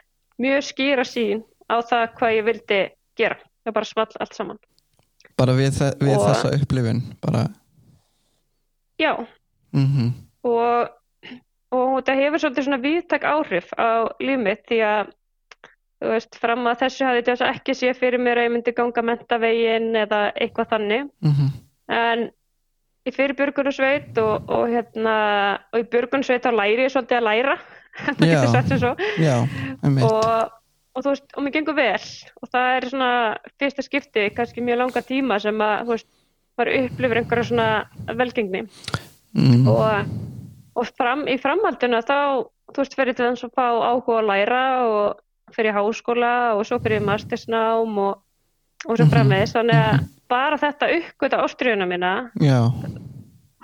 mjög 0.45 0.65
skýra 0.69 1.07
sín 1.07 1.43
á 1.71 1.75
það 1.83 2.07
hvað 2.19 2.37
ég 2.37 2.47
vildi 2.49 2.81
gera. 3.19 3.37
Það 3.65 3.77
bara 3.79 3.91
small 3.91 4.09
allt 4.19 4.37
saman. 4.37 4.59
Bara 5.39 5.55
við, 5.57 5.79
við 6.01 6.15
Og- 6.15 6.27
þessa 6.29 6.53
upplifun 6.59 7.01
bara. 7.23 7.45
Já, 9.01 9.11
mm, 9.75 10.13
og, 10.47 10.93
og 11.75 11.89
þetta 11.97 12.15
hefur 12.21 12.43
svolítið 12.43 12.67
svona 12.67 12.81
viðtak 12.85 13.27
áhrif 13.27 13.73
á 13.75 14.07
líf 14.23 14.39
mitt 14.39 14.63
því 14.69 14.79
að 14.87 15.11
þú 15.99 16.13
veist, 16.13 16.37
fram 16.39 16.67
að 16.69 16.79
þessu 16.85 17.07
hafði 17.07 17.25
þetta 17.27 17.49
ekki 17.51 17.75
sé 17.75 17.91
fyrir 17.97 18.21
mér 18.21 18.39
að 18.39 18.47
ég 18.47 18.53
myndi 18.55 18.73
ganga 18.77 19.03
mentavegin 19.09 19.91
eða 20.05 20.21
eitthvað 20.35 20.71
þannig. 20.73 21.07
Mm, 21.25 21.53
en 21.95 22.25
ég 23.05 23.15
fyrir 23.15 23.35
björgunarsveit 23.37 24.17
og, 24.21 24.49
og 24.51 24.67
hérna 24.71 25.15
og 25.71 25.81
í 25.81 25.87
björgunarsveit 25.91 26.45
þá 26.45 26.51
læri 26.55 26.87
ég 26.87 26.93
svolítið 26.93 27.19
að 27.19 27.27
læra. 27.29 27.57
Það 28.05 28.23
getur 28.27 28.49
sagt 28.51 28.71
sem 28.71 28.79
svo. 28.81 28.93
Já, 29.23 29.35
og, 30.03 30.55
og 30.95 31.03
þú 31.03 31.11
veist, 31.11 31.25
og 31.35 31.43
mér 31.43 31.55
gengur 31.57 31.75
vel. 31.77 32.05
Og 32.41 32.49
það 32.51 32.69
er 32.75 32.87
svona 32.91 33.09
fyrsta 33.59 33.83
skipti 33.85 34.29
kannski 34.35 34.63
mjög 34.63 34.81
langa 34.81 35.03
tíma 35.05 35.39
sem 35.43 35.59
að 35.61 35.83
þú 35.83 35.93
veist, 35.95 36.07
maður 36.55 36.77
upplifir 36.85 37.19
einhverja 37.21 37.47
svona 37.49 37.67
velgengni. 38.15 38.61
Mm, 39.35 39.67
og, 39.67 40.13
og 40.79 40.91
fram, 40.95 41.25
í 41.27 41.35
framhaldinu 41.41 41.99
þá, 42.07 42.17
þú 42.71 42.83
veist, 42.83 42.95
fyrir 42.95 43.17
til 43.17 43.27
þess 43.27 43.47
að 43.49 43.55
fá 43.59 43.65
áhuga 43.91 44.21
að 44.21 44.29
læra 44.31 44.61
og 44.87 45.55
fyrir 45.55 45.75
háskóla 45.75 46.33
og 46.55 46.63
svo 46.67 46.79
fyrir 46.83 47.03
mastersnám 47.05 47.99
og, 47.99 48.21
og 48.87 48.95
svo 48.95 49.05
Mhm, 49.05 49.11
framvegis. 49.11 49.53
Þannig 49.55 49.81
að 49.83 50.05
bara 50.31 50.57
þetta 50.57 50.87
uppgöta 50.95 51.43
ástriðuna 51.43 51.85
mína 51.85 52.13
Já, 52.41 52.71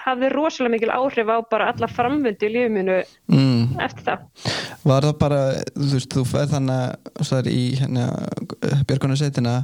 hafði 0.01 0.29
rosalega 0.33 0.73
mikil 0.75 0.91
áhrif 0.93 1.29
á 1.31 1.37
bara 1.51 1.69
alla 1.71 1.89
framvindu 1.91 2.47
í 2.47 2.51
lífið 2.55 2.73
mínu 2.75 2.97
mm. 3.31 3.79
eftir 3.85 4.07
það. 4.07 4.25
Var 4.87 5.07
það 5.07 5.15
bara, 5.21 5.39
þú 5.75 5.89
veist, 5.93 6.15
þú 6.15 6.23
fer 6.31 6.51
þannig 6.51 7.31
að 7.37 7.49
í 7.51 7.61
hérna, 7.79 8.07
björgunarsveitina 8.89 9.55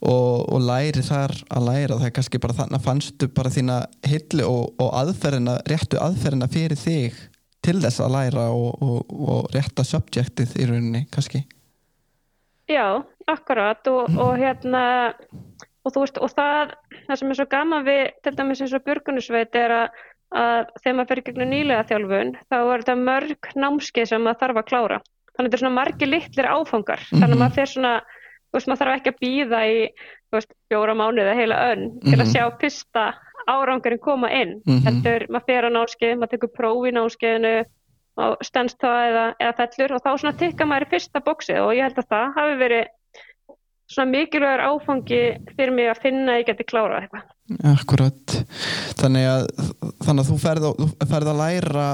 og, 0.00 0.34
og 0.50 0.64
læri 0.66 1.04
þar 1.06 1.36
að 1.48 1.68
læra. 1.68 2.00
Það 2.00 2.08
er 2.08 2.16
kannski 2.18 2.42
bara 2.42 2.58
þannig 2.60 2.80
að 2.80 2.88
fannstu 2.88 3.30
bara 3.36 3.54
þína 3.54 3.78
hilli 4.10 4.46
og, 4.46 4.74
og 4.82 4.92
aðferðina, 5.02 5.60
réttu 5.70 6.00
aðferðina 6.02 6.50
fyrir 6.50 6.80
þig 6.80 7.22
til 7.64 7.78
þess 7.82 8.00
að 8.00 8.14
læra 8.16 8.50
og, 8.56 8.82
og, 8.82 9.16
og 9.36 9.48
rétta 9.54 9.84
subjektið 9.86 10.56
í 10.56 10.68
rauninni, 10.70 11.06
kannski? 11.12 11.44
Já, 12.70 13.02
akkurat 13.28 13.86
og, 13.90 14.12
og 14.14 14.36
hérna 14.38 14.82
og 15.84 15.94
þú 15.94 16.04
veist, 16.04 16.20
og 16.20 16.32
það, 16.34 16.74
það 17.10 17.20
sem 17.20 17.30
er 17.34 17.38
svo 17.40 17.46
gaman 17.50 17.84
við 17.86 18.02
til 18.24 18.32
dæmis 18.38 18.60
eins 18.64 18.74
og 18.78 18.84
björgunarsveit 18.86 19.56
er 19.60 19.74
að, 19.76 19.88
að 20.40 20.60
þegar 20.82 20.96
maður 21.00 21.10
fyrir 21.12 21.26
gegnum 21.30 21.50
nýlega 21.50 21.86
þjálfun 21.90 22.32
þá 22.50 22.56
er 22.60 22.84
þetta 22.84 22.96
mörg 23.00 23.50
námskeið 23.64 24.10
sem 24.12 24.22
maður 24.26 24.40
þarf 24.44 24.60
að 24.62 24.68
klára 24.70 25.00
þannig 25.00 25.40
að 25.40 25.50
þetta 25.50 25.56
er 25.58 25.62
svona 25.64 25.78
margir 25.80 26.10
litlir 26.12 26.50
áfangar 26.54 27.02
þannig 27.10 27.24
að 27.26 27.30
Mhm. 27.34 27.40
maður 27.42 27.54
fer 27.60 27.70
svona, 27.74 27.92
veist, 28.52 28.68
maður 28.70 28.80
þarf 28.84 28.96
ekki 29.00 29.10
að 29.14 29.20
býða 29.24 29.60
í, 29.70 29.80
veist, 30.32 30.52
fjóra 30.70 30.94
mánuði 30.94 31.34
heila 31.40 31.58
önn 31.72 31.84
til 32.04 32.16
að 32.18 32.24
Mhm. 32.26 32.32
sjá 32.34 32.44
fyrsta 32.60 33.04
árangurinn 33.48 34.00
koma 34.00 34.28
inn 34.30 34.60
Mhm. 34.66 34.82
heldur, 34.86 35.26
maður 35.28 35.46
fer 35.46 35.64
á 35.66 35.70
námskeið, 35.70 36.16
maður 36.18 36.30
tekur 36.36 36.52
próf 36.58 36.86
í 36.86 36.92
námskeiðinu 36.92 37.64
og 38.20 38.36
stendst 38.44 38.78
það 38.78 39.00
eða, 39.10 39.24
eða 39.40 39.56
fellur 39.56 39.92
og 39.96 40.02
þá 40.02 40.10
svona 40.18 40.36
tikka 40.38 40.64
maður 40.66 40.86
í 40.86 40.90
fyrsta 40.90 41.20
bóksið 41.24 41.60
og 41.62 41.72
ég 41.74 41.82
held 41.88 41.98
að 41.98 42.08
það 42.10 42.34
hafi 42.36 42.56
verið 42.60 42.86
svona 43.90 44.10
mikilvægur 44.12 44.62
áfangi 44.70 45.20
fyrir 45.56 45.72
mig 45.74 45.88
að 45.90 46.00
finna 46.04 46.32
að 46.36 46.40
ég 46.42 46.46
geti 46.52 46.66
klárað 46.70 47.02
eitthvað. 47.04 47.24
Akkurat 47.72 48.36
þannig 49.00 49.26
að, 49.26 49.48
þannig 50.06 50.22
að 50.22 50.28
þú 50.30 50.36
ferð, 50.44 50.68
að- 50.68 50.78
þú 51.00 51.08
ferð 51.10 51.30
að 51.32 51.40
læra 51.42 51.88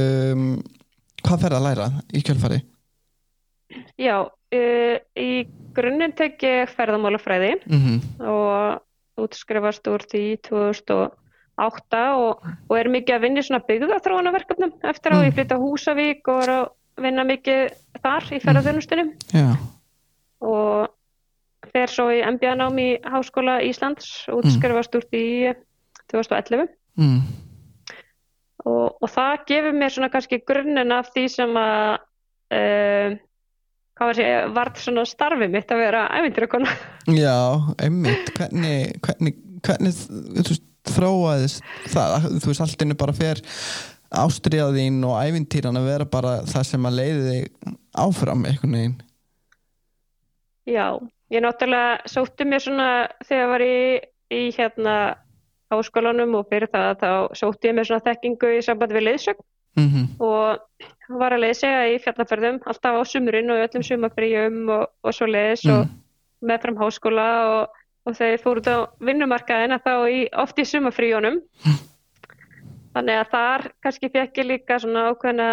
um, 0.00 0.48
hvað 1.22 1.44
ferð 1.44 1.58
að 1.60 1.66
læra 1.68 1.86
í 2.18 2.22
kjölfari? 2.26 2.58
Já, 4.00 4.16
uh, 4.24 4.96
í 5.20 5.30
grunninn 5.76 6.14
tek 6.18 6.42
ég 6.42 6.70
ferðamálafræði 6.74 7.54
Mm 7.68 8.00
og 8.24 8.82
útskrifast 9.18 9.86
úr 9.90 10.02
því 10.06 10.24
2008 10.46 12.02
og, 12.18 12.44
og 12.70 12.74
er 12.78 12.88
mikið 12.90 13.16
að 13.16 13.24
vinna 13.26 13.42
í 13.42 13.46
svona 13.46 13.64
byggðaþróunarverkefnum 13.66 14.72
eftir 14.90 15.14
á 15.14 15.16
Mm. 15.18 15.24
ég 15.26 15.34
flytta 15.34 15.58
Húsavík 15.58 16.28
og 16.30 16.42
er 16.44 16.52
að 16.54 16.68
vinna 17.02 17.24
mikið 17.26 17.72
þar 18.02 18.28
í 18.34 18.38
ferðarþjónustunum 18.42 19.10
og 20.40 20.88
fer 21.78 21.94
svo 21.94 22.08
í 22.14 22.20
MBA-nám 22.26 22.82
í 22.82 22.88
Háskóla 23.06 23.58
Íslands 23.66 24.10
og 24.32 24.42
útskrifast 24.42 24.98
úr 24.98 25.06
því 25.06 25.24
2011 26.10 26.66
mm. 26.98 27.18
og, 28.66 28.98
og 28.98 29.08
það 29.12 29.46
gefur 29.52 29.78
mér 29.78 29.94
svona 29.94 30.10
kannski 30.12 30.42
grunninn 30.48 30.94
af 30.94 31.12
því 31.14 31.26
sem 31.36 31.58
að 31.62 31.98
uh, 32.58 33.18
hvað 33.98 34.12
var 34.12 34.18
sé, 34.18 34.30
vart 34.54 34.80
svona 34.80 35.04
starfið 35.08 35.52
mitt 35.52 35.74
að 35.74 35.82
vera 35.82 36.06
ævindirakona. 36.14 36.72
Já, 37.18 37.38
einmitt. 37.82 38.30
Hvernig, 38.36 38.94
hvernig, 39.02 39.38
hvernig 39.66 39.96
veist, 40.38 40.66
þróaðist 40.88 41.64
það? 41.90 42.28
Þú 42.38 42.52
veist, 42.52 42.62
allt 42.64 42.84
innu 42.86 42.98
bara 42.98 43.16
fer 43.16 43.42
ástriðaðín 44.08 45.02
og 45.04 45.18
ævintýran 45.18 45.76
að 45.80 45.90
vera 45.90 46.08
bara 46.08 46.38
það 46.48 46.68
sem 46.70 46.88
að 46.88 46.98
leiði 47.00 47.24
þig 47.26 47.74
áfram 48.06 48.46
einhvern 48.48 48.78
veginn. 48.78 48.96
Já, 50.68 50.86
ég 51.34 51.44
náttúrulega 51.44 52.08
sótti 52.08 52.46
mér 52.48 52.62
svona 52.64 52.90
þegar 53.28 53.42
ég 53.42 53.52
var 53.52 53.64
í, 53.64 53.78
í 54.32 54.42
hérna 54.56 54.94
háskólanum 55.72 56.38
og 56.38 56.48
fyrir 56.48 56.70
það 56.72 56.90
þá 57.02 57.10
sótti 57.36 57.68
ég 57.68 57.76
mér 57.76 57.88
svona 57.88 58.06
þekkingu 58.06 58.52
í 58.56 58.62
samband 58.64 58.94
við 58.96 59.08
leiðsögn. 59.10 59.44
Mm 59.78 60.06
og 60.18 60.58
var 61.08 61.32
að 61.32 61.44
leysa 61.46 61.68
í 61.88 61.98
fjallaferðum 62.02 62.58
alltaf 62.68 62.98
á 62.98 63.02
sumrin 63.08 63.50
og 63.52 63.62
öllum 63.64 63.84
sumafríum 63.86 64.58
og, 64.68 64.88
og 65.02 65.14
svo 65.14 65.26
leiðis 65.26 65.64
Mm. 65.64 65.72
og 65.74 65.86
meðfram 66.48 66.76
háskóla 66.76 67.28
og, 67.52 67.78
og 68.06 68.16
þegar 68.16 68.42
fór 68.42 68.60
út 68.60 68.68
á 68.68 68.76
vinnumarkaðina 69.00 69.78
þá 69.84 69.94
í, 70.10 70.18
oft 70.32 70.58
í 70.58 70.64
sumafríunum 70.68 71.40
þannig 72.94 73.16
að 73.22 73.30
þar 73.32 73.66
kannski 73.82 74.10
fekk 74.12 74.38
ég 74.42 74.50
líka 74.52 74.78
svona 74.78 75.08
ákveðna 75.12 75.48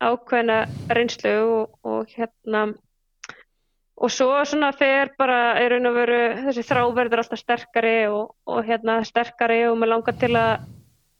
ákveðna 0.00 0.58
reynslu 0.88 1.34
og, 1.44 1.78
og 1.84 2.08
hérna 2.16 2.66
og 3.94 4.10
svo 4.10 4.30
svona 4.48 4.72
fer 4.74 5.12
bara 5.18 5.54
í 5.62 5.68
raun 5.70 5.86
og 5.90 5.94
veru 5.94 6.22
þessi 6.48 6.64
þráverður 6.66 7.22
alltaf 7.22 7.40
sterkari 7.40 7.98
og, 8.10 8.32
og 8.50 8.64
hérna 8.66 8.98
sterkari 9.06 9.60
og 9.68 9.78
maður 9.78 9.94
langar 9.94 10.18
til 10.18 10.32
að 10.38 10.64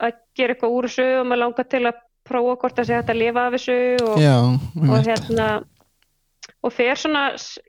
að 0.03 0.17
gera 0.35 0.55
eitthvað 0.55 0.75
úr 0.75 0.89
þessu 0.89 1.07
og 1.21 1.29
maður 1.31 1.43
langar 1.45 1.69
til 1.71 1.85
að 1.87 2.03
prófa 2.25 2.57
hvort 2.61 2.79
það 2.81 2.89
sé 2.89 2.99
hægt 2.99 3.13
að 3.13 3.21
lifa 3.21 3.45
af 3.47 3.55
þessu 3.55 3.79
og, 4.03 4.19
Já, 4.19 4.37
og 4.89 5.07
hérna 5.07 5.49
og 6.65 6.73
fer 6.73 6.99
svona 6.99 7.25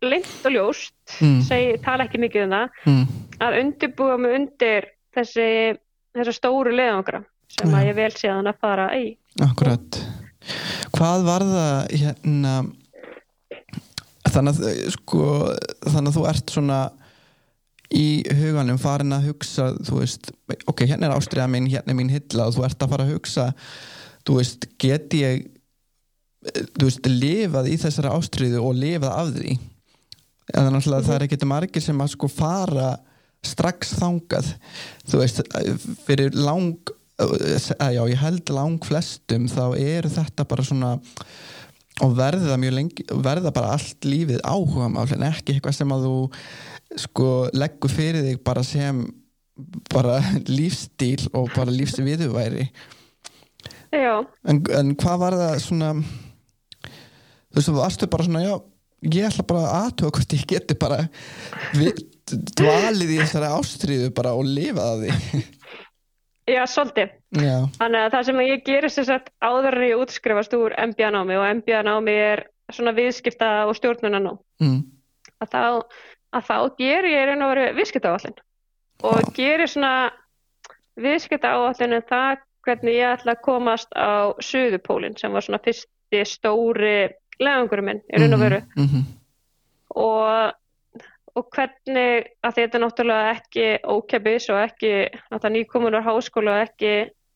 lind 0.06 0.48
og 0.48 0.56
ljóst 0.56 0.94
Mm. 1.22 1.42
segi, 1.46 1.78
tala 1.86 2.08
ekki 2.08 2.18
mikið 2.18 2.48
um 2.48 2.54
það 2.56 2.78
mm. 2.90 3.02
að 3.46 3.56
undirbúa 3.60 4.16
mig 4.18 4.32
undir 4.40 4.88
þessi 5.14 5.78
þessa 6.18 6.34
stóru 6.34 6.72
leiðangra 6.74 7.20
sem 7.54 7.70
Já. 7.70 7.76
að 7.78 7.90
ég 7.92 7.98
vel 8.00 8.16
séðan 8.18 8.50
að 8.50 8.58
fara 8.66 8.88
í 8.98 9.04
Akkurat 9.46 10.00
Hvað 10.96 11.28
var 11.28 11.46
það 11.46 11.94
hérna 12.02 12.56
þannig 14.36 14.62
að 14.62 14.86
sko 14.98 15.26
þannig 15.88 16.12
að 16.12 16.16
þú 16.20 16.28
ert 16.32 16.54
svona 16.56 16.80
í 17.96 18.08
huganum 18.40 18.80
farin 18.82 19.16
að 19.16 19.30
hugsa 19.32 19.72
þú 19.86 20.00
veist, 20.02 20.32
ok, 20.68 20.86
hérna 20.90 21.10
er 21.10 21.18
ástriða 21.18 21.50
mín 21.52 21.70
hérna 21.70 21.94
er 21.94 22.00
mín 22.00 22.12
hilla 22.12 22.48
og 22.50 22.56
þú 22.58 22.66
ert 22.68 22.82
að 22.82 22.96
fara 22.96 23.06
að 23.06 23.14
hugsa 23.14 23.52
þú 24.26 24.40
veist, 24.40 24.68
get 24.82 25.14
ég 25.16 25.46
þú 26.46 26.88
veist, 26.88 27.10
lifað 27.10 27.72
í 27.72 27.78
þessari 27.82 28.12
ástriðu 28.14 28.62
og 28.66 28.78
lifað 28.78 29.16
af 29.16 29.32
því? 29.36 29.56
En 30.54 30.68
þannig 30.68 30.90
að 30.94 31.08
það 31.08 31.16
er 31.16 31.26
ekki 31.26 31.50
margir 31.50 31.84
sem 31.84 32.02
að 32.04 32.12
sko 32.14 32.30
fara 32.30 32.92
strax 33.46 33.96
þangað. 34.00 34.52
Þú 35.10 35.22
veist, 35.22 35.42
fyrir 36.06 36.38
lang 36.38 36.94
að 37.22 37.96
já, 37.96 38.02
ég 38.12 38.20
held 38.20 38.52
lang 38.54 38.86
flestum 38.86 39.46
þá 39.48 39.64
eru 39.80 40.12
þetta 40.12 40.46
bara 40.50 40.66
svona 40.68 40.92
og 42.04 42.16
verða 42.18 42.58
mjög 42.60 42.76
lengi 42.76 43.06
verða 43.24 43.54
bara 43.56 43.76
allt 43.76 44.08
lífið 44.08 44.42
áhuga 44.44 44.90
mál 44.92 45.08
en 45.16 45.28
ekki 45.30 45.56
eitthvað 45.56 45.78
sem 45.78 45.94
að 45.96 46.08
þú 46.08 46.18
sko 47.06 47.30
leggur 47.56 47.94
fyrir 47.94 48.26
þig 48.26 48.42
bara 48.46 48.64
sem 48.68 49.06
bara 49.94 50.20
lífstíl 50.58 51.30
og 51.34 51.50
bara 51.56 51.74
lífsviðuværi 51.74 52.70
Já, 53.96 54.16
en, 54.44 54.60
en 54.76 54.96
hvað 55.00 55.20
var 55.22 55.36
það 55.40 55.60
svona 55.64 55.92
þú 57.56 57.56
veist, 57.56 57.70
þú 57.70 57.76
varstu 57.78 58.10
bara 58.12 58.26
svona 58.28 58.44
já, 58.44 58.56
ég 59.14 59.28
ætla 59.30 59.46
bara 59.48 59.62
að 59.64 59.76
aðtöga 59.86 60.18
hvort 60.18 60.36
ég 60.36 60.46
geti 60.52 60.78
bara 60.82 60.98
við, 61.78 62.02
dvalið 62.60 63.14
í 63.16 63.20
þessari 63.22 63.52
ástriðu 63.56 64.10
bara 64.18 64.34
og 64.36 64.50
lifað 64.50 64.92
af 64.92 65.04
því. 65.06 65.44
Já, 66.46 66.62
svolítið 66.70 67.14
já, 67.42 67.56
Þannig 67.80 68.02
að 68.02 68.12
það 68.16 68.26
sem 68.30 68.42
ég 68.46 68.66
gerir 68.66 68.94
sem 68.94 69.08
sagt 69.08 69.32
áður 69.44 69.80
en 69.80 69.88
ég 69.90 70.02
útskrifast 70.04 70.58
úr 70.58 70.76
MBA-námi 70.88 71.38
og 71.40 71.48
MBA-námi 71.60 72.18
er 72.32 72.46
svona 72.74 72.96
viðskipta 72.98 73.52
og 73.70 73.76
stjórnunanám 73.78 74.40
mm, 74.64 74.80
að 75.44 75.54
þá, 75.54 75.64
að 76.38 76.48
þá 76.50 76.58
gerir 76.80 77.12
ég 77.12 77.28
raun 77.30 77.46
og 77.46 77.54
veru 77.54 77.68
viðskiptaáallin 77.80 78.38
og 79.06 79.22
Já. 79.22 79.32
gerir 79.38 79.70
svona 79.70 79.94
viðskiptaáallin 81.02 81.98
um 82.00 82.06
það 82.10 82.44
hvernig 82.66 82.98
ég 82.98 83.14
ætla 83.14 83.36
að 83.36 83.44
komast 83.46 83.92
á 83.94 84.34
Suðupólinn 84.42 85.18
sem 85.20 85.34
var 85.36 85.46
svona 85.46 85.62
fyrsti 85.64 86.24
stóri 86.26 86.98
leðangurinn 87.42 87.90
minn 87.90 88.04
í 88.10 88.22
raun 88.22 88.38
og 88.38 88.42
veru. 88.42 88.62
mm 88.76 88.88
-hmm, 88.88 89.04
og, 89.96 90.56
og 91.36 91.50
hvernig 91.56 92.32
að 92.44 92.56
þetta 92.58 92.78
er 92.78 92.84
náttúrulega 92.84 93.34
ekki 93.36 93.68
ókepis 93.84 94.50
og 94.50 94.62
ekki 94.64 94.94
að 95.32 95.42
það 95.42 95.56
nýkomunar 95.56 96.08
háskóla 96.08 96.56
og 96.56 96.64
ekki, 96.68 96.94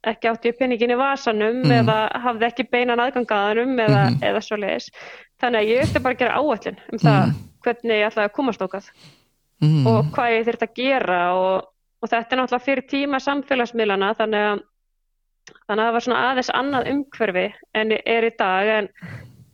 ekki 0.08 0.30
átti 0.32 0.52
penningin 0.56 0.94
í 0.94 0.98
vasanum 0.98 1.62
Mhm. 1.64 1.72
eða 1.82 1.98
hafði 2.24 2.46
ekki 2.48 2.70
beinan 2.72 3.00
aðgangaðanum 3.04 3.74
eða, 3.86 4.04
Mhm. 4.10 4.20
eða 4.24 4.42
svo 4.42 4.58
leiðis. 4.58 4.90
Þannig 5.42 5.60
að 5.60 5.70
ég 5.70 5.82
ætti 5.84 6.04
bara 6.04 6.16
að 6.16 6.20
gera 6.20 6.38
áallin 6.40 6.78
um 6.94 7.00
það 7.00 7.26
Mhm. 7.28 7.36
hvernig 7.64 8.00
ég 8.00 8.08
ætlaði 8.12 8.30
að 8.30 8.34
komast 8.34 8.62
okkar 8.62 8.84
mm, 9.62 9.88
og 9.88 10.06
hvað 10.14 10.32
ég 10.32 10.46
þurfti 10.48 10.68
að 10.68 10.76
gera 10.76 11.34
og, 11.36 11.64
og 12.02 12.10
þetta 12.10 12.32
er 12.32 12.38
náttúrulega 12.40 12.66
fyrir 12.66 12.88
tíma 12.88 13.20
samfélagsmiðlana 13.20 14.16
þannig 14.16 14.44
að 14.54 14.62
þannig 15.68 15.82
að 15.84 15.88
það 15.88 15.94
var 15.94 16.02
svona 16.06 16.24
aðeins 16.32 16.50
annað 16.54 16.90
umhverfi 16.94 17.54
en 17.76 17.92
er 17.92 18.24
í 18.24 18.32
dag 18.38 18.68
en, 18.68 18.90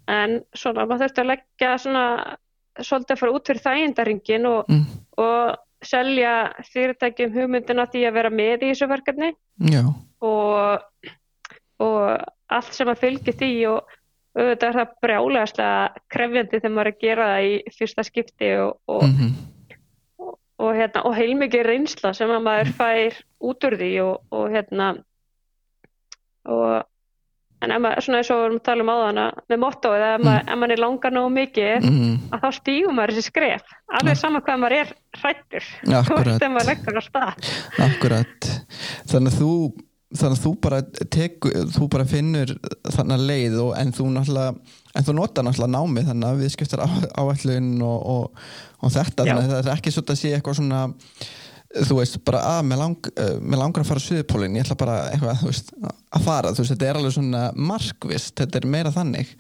en 0.08 0.42
svona 0.54 0.86
maður 0.86 1.08
þurfti 1.08 1.22
að 1.24 1.32
leggja 1.32 1.78
svona 1.80 2.38
svolítið 2.78 3.12
að 3.16 3.20
fara 3.20 3.32
út 3.32 3.48
fyrir 3.48 3.64
þægindaringin 3.66 4.46
og, 4.46 4.66
mm, 4.70 4.86
og 5.18 5.56
selja 5.88 6.36
fyrirtækjum 6.74 7.36
hugmyndina 7.36 7.86
því 7.92 8.06
að 8.08 8.18
vera 8.20 8.32
með 8.34 8.66
í 8.66 8.72
þessu 8.72 8.90
verkefni. 8.92 9.34
Og, 10.26 11.12
og 11.84 12.00
allt 12.56 12.74
sem 12.76 12.92
að 12.92 13.02
fylgi 13.04 13.36
því 13.36 13.52
og 13.74 13.96
auðvitað 14.36 14.68
er 14.68 14.78
það 14.80 14.96
brjálegastlega 15.06 16.06
krefjandi 16.12 16.60
þegar 16.60 16.74
maður 16.76 16.90
er 16.90 16.96
að 16.96 17.04
gera 17.06 17.28
það 17.32 17.50
í 17.50 17.76
fyrsta 17.78 18.06
skipti 18.06 18.50
og, 18.60 18.74
og, 18.92 19.06
mm 19.06 19.14
-hmm, 19.20 19.36
og, 20.58 20.72
hérna, 20.76 21.04
og 21.08 21.16
heilmikið 21.16 21.68
reynsla 21.70 22.14
sem 22.14 22.32
að 22.32 22.44
maður 22.50 22.74
fær 22.80 23.22
út 23.40 23.68
úr 23.70 23.78
því 23.80 23.92
og, 24.04 24.16
og 24.36 24.52
hérna 24.52 24.90
og 26.46 26.84
en 27.66 27.74
ef 27.76 27.82
maður, 27.84 28.06
svona 28.06 28.22
eins 28.22 28.32
og 28.34 28.42
við 28.42 28.48
erum 28.48 28.60
að 28.60 28.68
tala 28.70 28.86
um 28.86 28.92
áðan 28.94 29.22
með 29.52 29.62
mottoið, 29.64 30.06
ef, 30.10 30.22
mm. 30.22 30.38
ef 30.38 30.62
maður 30.62 30.76
er 30.76 30.84
langar 30.84 31.16
nógu 31.16 31.34
mikið, 31.40 31.90
mm. 31.90 32.14
að 32.30 32.46
þá 32.46 32.60
stígum 32.60 33.00
maður 33.00 33.16
þessi 33.16 33.32
skref, 33.32 33.74
alveg 34.00 34.22
sama 34.22 34.44
hvað 34.46 34.62
maður 34.64 34.78
er 34.82 34.94
hrættur, 35.20 35.74
veist 35.90 36.48
ef 36.48 36.56
maður 36.56 36.72
leggur 36.72 37.02
á 37.02 37.04
stað. 37.06 37.52
Akkurat 37.90 38.50
þannig 39.12 39.34
að 39.34 39.42
þú 39.42 39.52
þannig 40.16 40.38
að 40.38 40.44
þú 40.44 40.52
bara, 40.64 40.82
teku, 41.12 41.52
þú 41.76 41.88
bara 41.92 42.06
finnur 42.08 42.52
þannig 42.94 43.16
að 43.16 43.24
leið 43.30 43.56
og, 43.64 43.72
en 43.80 43.94
þú 43.96 44.10
náttúrulega 44.14 44.76
en 44.96 45.08
þú 45.08 45.16
nota 45.18 45.44
náttúrulega 45.44 45.74
námið 45.74 46.12
þannig 46.12 46.28
að 46.30 46.44
við 46.44 46.54
skiptar 46.54 46.84
áallun 46.86 47.72
og, 47.84 48.06
og, 48.14 48.46
og 48.80 48.94
þetta, 48.96 49.26
Já. 49.26 49.34
þannig 49.34 49.50
að 49.50 49.58
það 49.58 49.72
er 49.72 49.74
ekki 49.76 49.96
svo 49.96 50.06
að 50.06 50.20
sé 50.22 50.32
eitthvað 50.36 50.60
svona 50.62 50.84
þú 51.84 52.00
veist, 52.00 52.22
bara 52.28 52.40
að 52.40 52.60
ah, 52.60 52.64
mér, 52.70 52.80
lang, 52.80 53.10
mér 53.42 53.62
langar 53.62 53.84
að 53.84 53.90
fara 53.90 54.02
á 54.02 54.06
Suðupólinn, 54.06 54.56
ég 54.56 54.66
ætla 54.66 54.78
bara 54.80 54.96
eitthvað, 55.12 55.44
veist, 55.50 55.74
að 55.84 56.26
fara, 56.30 56.54
þú 56.56 56.64
veist, 56.64 56.74
þetta 56.76 56.88
er 56.88 57.00
alveg 57.02 57.16
svona 57.18 57.44
markvist, 57.56 58.34
þetta 58.40 58.62
er 58.62 58.68
meira 58.78 58.96
þannig 58.96 59.36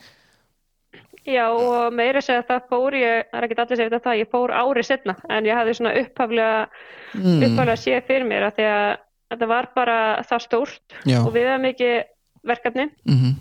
Já, 1.26 1.48
og 1.50 1.94
meira 1.98 2.22
segja 2.22 2.44
að 2.44 2.50
það 2.52 2.68
fór 2.70 2.96
ég, 3.00 3.24
það 3.32 3.40
er 3.40 3.48
ekki 3.48 3.62
allir 3.64 3.80
segja 3.80 3.94
þetta 3.96 4.18
ég 4.20 4.30
fór 4.30 4.52
árið 4.54 4.88
setna, 4.92 5.16
en 5.34 5.48
ég 5.48 5.58
hafði 5.58 5.78
svona 5.80 5.96
upphaflega 6.02 6.60
mm. 7.16 7.40
upphaflega 7.48 7.82
séð 7.82 8.06
fyrir 8.10 8.28
mér 8.30 8.46
að 8.46 8.60
því 8.60 8.68
að 8.70 8.90
þetta 9.34 9.50
var 9.50 9.70
bara 9.76 9.98
það 10.30 10.44
stórt 10.46 10.98
Já. 11.10 11.18
og 11.24 11.32
við 11.34 11.50
hefum 11.50 11.66
mikið 11.66 11.96
verkefni 12.46 12.86
mm 12.86 13.18
-hmm. 13.18 13.34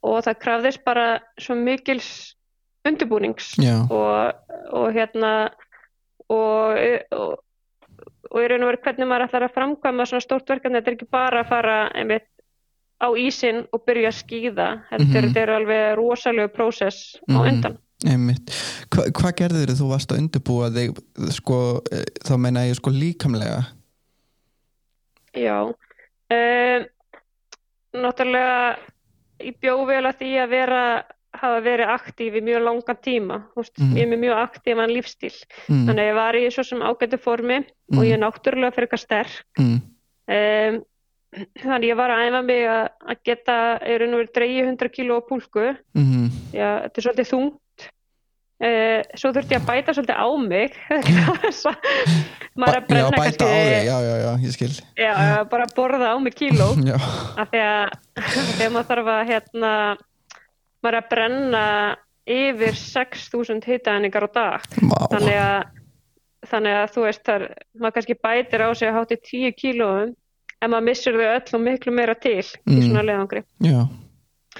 og 0.00 0.24
það 0.24 0.40
krafðist 0.46 0.84
bara 0.84 1.06
svo 1.36 1.54
mikils 1.58 2.08
undirbúnings 2.88 3.52
og, 3.90 4.32
og 4.72 4.92
hérna 4.96 5.50
og, 6.28 6.78
og 7.12 7.38
og 8.30 8.42
í 8.42 8.48
raun 8.50 8.64
og 8.64 8.70
veru 8.70 8.82
hvernig 8.84 9.08
maður 9.10 9.26
ætlar 9.26 9.46
að 9.46 9.56
framkvæma 9.58 10.06
svona 10.06 10.24
stórt 10.24 10.52
verkefni, 10.52 10.78
þetta 10.78 10.92
er 10.92 10.98
ekki 10.98 11.10
bara 11.10 11.42
að 11.42 11.50
fara 11.50 11.76
einmitt 11.98 12.28
á 13.00 13.08
ísin 13.16 13.62
og 13.72 13.84
byrja 13.88 14.10
að 14.12 14.18
skýða, 14.18 14.68
þetta 14.90 15.04
mm 15.04 15.14
-hmm. 15.14 15.38
er 15.42 15.50
alveg 15.56 15.84
rosalega 15.98 16.48
prósess 16.48 17.16
á 17.26 17.38
mhm. 17.38 17.48
undan 17.48 17.78
einmitt. 18.08 18.52
Hva, 18.88 19.04
hvað 19.12 19.34
gerður 19.42 19.74
þú 19.76 19.90
varst 19.90 20.12
að 20.12 20.22
undirbúa 20.22 20.70
þig 20.72 21.00
sko, 21.36 21.58
þá 22.24 22.34
meina 22.40 22.64
ég 22.68 22.78
sko 22.78 22.92
líkamlega 22.94 23.60
Já 25.36 25.68
um, 25.68 26.86
náttúrulega 28.00 28.78
ég 29.44 29.56
bjóð 29.60 29.86
vel 29.90 30.04
að 30.08 30.18
því 30.20 30.30
að 30.42 30.52
vera 30.54 30.82
hafa 31.36 31.60
verið 31.62 31.92
aktíf 31.94 32.34
í 32.34 32.42
mjög 32.42 32.64
langan 32.66 33.00
tíma 33.04 33.36
veist, 33.54 33.76
mm. 33.78 33.94
ég 33.96 34.02
er 34.02 34.10
með 34.10 34.22
mjög 34.24 34.40
aktífan 34.42 34.94
lífstíl 34.96 35.36
mm. 35.36 35.84
þannig 35.86 36.02
að 36.02 36.08
ég 36.10 36.18
var 36.18 36.38
í 36.40 36.44
svo 36.50 36.66
sem 36.66 36.82
ágættu 36.82 37.20
formi 37.22 37.60
mm. 37.60 37.98
og 37.98 38.06
ég 38.08 38.16
er 38.16 38.22
náttúrulega 38.24 38.74
fyrir 38.74 38.88
eitthvað 38.88 39.04
sterk 39.04 39.44
um, 39.60 40.80
þannig 41.60 41.90
ég 41.92 41.98
var 41.98 42.12
að 42.12 42.26
æfa 42.26 42.42
mig 42.46 42.66
að, 42.68 42.84
að 43.06 43.24
geta 43.28 43.56
er 43.78 44.04
einhverjum 44.04 44.20
verið 44.20 44.36
300 44.36 44.92
kíló 44.94 45.18
á 45.22 45.28
púlku. 45.28 45.66
-hmm. 45.94 46.30
já, 46.52 46.68
þetta 46.84 46.98
er 46.98 47.06
svolítið 47.06 47.30
þungt. 47.30 47.58
Uh, 48.60 49.00
svo 49.16 49.30
þurfti 49.32 49.54
ég 49.54 49.62
að 49.62 49.68
bæta 49.70 49.94
svolítið 49.96 50.18
á 50.20 50.28
mig. 50.36 50.70
Maður 52.60 52.76
að 52.76 52.86
brenna 52.90 53.08
já, 53.08 53.16
kannski 53.16 53.46
já, 53.46 53.96
já, 54.04 54.14
já, 54.20 54.32
ég 54.42 54.52
skil. 54.52 54.74
Já, 54.98 55.12
bara 55.48 55.64
að 55.64 55.74
borða 55.78 56.12
á 56.12 56.16
mig 56.20 56.34
kíló. 56.34 56.74
Af 57.40 57.48
því 57.48 57.62
að 57.64 57.84
þegar 58.58 58.72
maður 58.74 58.88
þarf 58.90 59.12
að 59.14 59.22
hérna 59.30 59.72
var 60.84 60.96
að 60.98 61.10
brenna 61.12 61.64
yfir 62.30 62.76
6.000 62.78 63.64
hitaðningar 63.66 64.26
á 64.26 64.30
dag 64.32 64.66
wow. 64.82 65.06
þannig, 65.12 65.38
að, 65.40 65.86
þannig 66.50 66.76
að 66.80 66.90
þú 66.94 67.06
veist 67.06 67.24
þar, 67.26 67.46
maður 67.80 67.96
kannski 67.96 68.18
bætir 68.26 68.64
á 68.64 68.68
sig 68.76 68.90
að 68.90 68.98
háti 68.98 69.18
10 69.30 69.56
kílóum 69.58 70.12
en 70.60 70.72
maður 70.72 70.86
missur 70.90 71.18
þau 71.18 71.26
öll 71.30 71.56
og 71.56 71.64
miklu 71.64 71.96
meira 71.96 72.16
til 72.20 72.42
mm. 72.42 72.76
í 72.76 72.84
svona 72.84 73.06
leðangri 73.06 73.42
Já, 73.64 73.80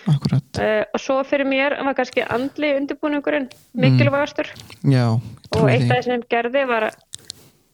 akkurat 0.06 0.62
uh, 0.64 0.82
og 0.96 1.04
svo 1.04 1.18
fyrir 1.28 1.48
mér 1.48 1.76
var 1.84 1.98
kannski 1.98 2.24
andli 2.24 2.72
undirbúningurinn 2.78 3.50
mikilvægastur 3.76 4.50
mm. 4.56 4.96
Já, 4.96 5.06
og 5.14 5.68
eitt 5.68 5.86
af 5.86 5.98
það 5.98 6.06
sem 6.08 6.26
gerði 6.32 6.66
var 6.70 6.90
að 6.90 6.98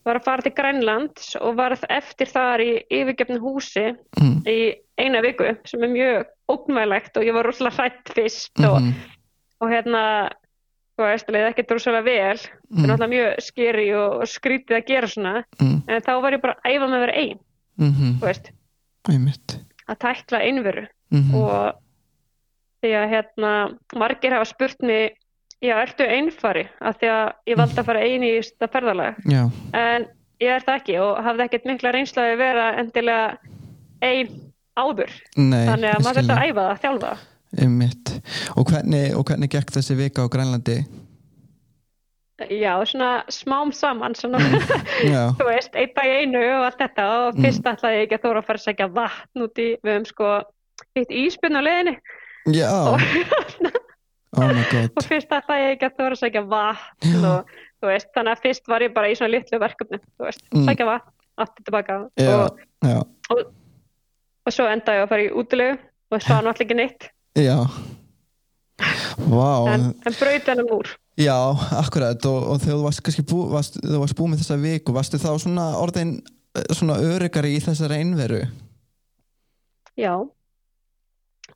var 0.06 0.20
að 0.20 0.26
fara 0.28 0.44
til 0.44 0.54
Grænlands 0.54 1.34
og 1.40 1.58
var 1.58 1.74
eftir 1.74 2.30
þar 2.30 2.62
í 2.62 2.70
yfirgefnu 2.94 3.38
húsi 3.42 3.86
mm. 4.20 4.38
í 4.46 4.58
eina 5.00 5.22
viku 5.24 5.50
sem 5.68 5.84
er 5.84 5.92
mjög 5.92 6.26
ógnvælegt 6.52 7.18
og 7.18 7.26
ég 7.26 7.36
var 7.36 7.48
rosalega 7.48 7.76
hrætt 7.76 8.12
fyrst 8.14 8.52
mm 8.58 8.64
-hmm. 8.64 8.70
og, 8.70 8.82
mhm. 8.82 8.92
og 9.60 9.70
hérna 9.70 10.02
það 10.96 11.36
er 11.36 11.48
ekkert 11.50 11.70
rosalega 11.70 12.04
vel 12.04 12.38
það 12.38 12.50
mm. 12.70 12.84
er 12.84 12.88
náttúrulega 12.88 13.14
mjög 13.14 13.40
skeri 13.40 13.88
og, 13.94 14.12
og 14.20 14.26
skrítið 14.26 14.76
að 14.76 14.86
gera 14.86 15.06
svona 15.06 15.34
mm. 15.60 15.82
en 15.88 16.02
þá 16.02 16.12
var 16.22 16.32
ég 16.32 16.42
bara 16.42 16.56
að 16.64 16.70
æfa 16.72 16.86
með 16.86 16.96
að 16.96 17.04
vera 17.04 17.18
einn 17.22 17.38
-hmm. 17.78 18.12
þú 18.20 18.26
veist 18.26 18.52
Einmitt. 19.08 19.58
að 19.88 19.98
tækla 19.98 20.38
einveru 20.38 20.86
-hmm. 21.12 21.34
og 21.34 21.74
því 22.80 22.92
að 22.94 23.10
hérna 23.10 23.52
margir 23.94 24.32
hafa 24.32 24.44
spurt 24.44 24.82
mig 24.82 25.16
já, 25.64 25.76
ertu 25.80 26.06
einfari 26.06 26.66
af 26.80 26.98
því 27.00 27.12
að 27.12 27.24
ég 27.50 27.60
valdi 27.60 27.80
að 27.80 27.88
fara 27.88 28.04
eini 28.04 28.32
í 28.34 28.42
þetta 28.44 28.68
ferðalag 28.72 29.22
já. 29.24 29.42
en 29.72 30.08
ég 30.42 30.52
er 30.52 30.66
það 30.66 30.80
ekki 30.80 30.98
og 31.02 31.22
hafði 31.24 31.46
ekkert 31.46 31.70
mikla 31.70 31.94
reynslaði 31.96 32.34
að 32.34 32.42
vera 32.42 32.66
endilega 32.82 33.54
einn 34.04 34.34
áður 34.76 35.16
Nei, 35.38 35.64
þannig 35.64 35.90
að 35.94 36.04
maður 36.04 36.20
þurft 36.20 36.36
að 36.36 36.44
æfa 36.44 36.68
það, 36.68 36.78
þjálfa 36.84 37.14
og 38.56 38.70
hvernig, 38.70 39.10
og 39.16 39.26
hvernig 39.28 39.52
gekk 39.54 39.74
þessi 39.78 39.96
vika 39.96 40.26
á 40.26 40.32
Grænlandi? 40.32 40.80
Já, 42.52 42.74
svona 42.84 43.24
smám 43.32 43.70
saman 43.72 44.12
svona, 44.18 44.42
þú 45.38 45.46
veist, 45.48 45.72
einn 45.72 45.94
dag 45.96 46.10
einu 46.20 46.42
og 46.58 46.66
allt 46.66 46.82
þetta 46.82 47.06
og 47.14 47.30
mm. 47.30 47.46
fyrst 47.46 47.64
mm. 47.64 47.70
ætlaði 47.72 47.96
ég 47.96 48.04
ekki 48.04 48.18
að 48.18 48.26
þóra 48.26 48.42
að 48.42 48.48
fara 48.50 48.60
að 48.60 48.66
segja 48.66 48.88
vatn 48.98 49.46
út 49.46 49.62
í 49.62 49.68
við 49.80 49.94
höfum 49.94 50.08
sko 50.10 50.34
eitt 50.96 51.16
íspinn 51.24 51.56
á 51.56 51.64
leðinni 51.64 51.96
Já 52.52 52.68
og, 52.92 53.00
oh 54.36 54.50
og 54.86 55.04
fyrst 55.06 55.32
ætlaði 55.32 55.66
ég 55.66 55.76
ekki 55.76 55.88
að 55.88 55.98
þóra 56.00 56.16
að 56.16 56.22
segja 56.22 56.46
vatn 56.50 57.28
og 57.32 57.52
þú 57.80 57.90
veist, 57.90 58.10
þannig 58.16 58.32
að 58.36 58.42
fyrst 58.46 58.72
var 58.72 58.84
ég 58.86 58.96
bara 58.96 59.12
í 59.12 59.18
svona 59.18 59.34
litlu 59.34 59.60
verkefni, 59.62 60.00
þú 60.16 60.28
veist, 60.28 60.44
mm. 60.52 60.66
segja 60.68 60.88
vatn 60.88 61.12
aftur 61.36 61.66
tilbaka. 61.66 61.96
Og, 62.24 62.60
og 63.34 63.40
og 64.46 64.54
svo 64.54 64.66
endaði 64.70 65.00
ég 65.00 65.06
að 65.06 65.12
fara 65.12 65.26
í 65.26 65.32
útilegu 65.34 65.74
og 65.76 66.22
það 66.22 66.36
var 66.36 66.46
náttúrulega 66.46 66.66
ekki 66.66 66.78
neitt. 66.78 67.08
Já. 67.36 67.58
Wow. 69.26 69.66
en, 69.72 69.86
en 70.04 70.16
brauti 70.18 70.50
hennar 70.50 70.72
úr 70.76 70.90
Já, 71.16 71.32
akkurat. 71.80 72.26
Og, 72.28 72.42
og 72.52 72.58
þegar 72.60 72.76
þú 72.76 72.84
varst 72.84 73.02
kannski 73.06 73.22
bú, 73.24 73.38
varst, 73.48 73.78
þú 73.80 74.00
varst 74.02 74.16
búið 74.18 74.34
með 74.34 74.42
þessa 74.42 74.58
viku 74.60 74.92
varstu 74.92 75.20
þá 75.22 75.30
svona 75.40 75.66
orðin 75.80 76.10
eh, 76.20 76.66
svona 76.76 76.98
öryggari 77.00 77.54
í 77.56 77.62
þessari 77.64 78.02
einveru? 78.02 78.42
Já. 79.96 80.12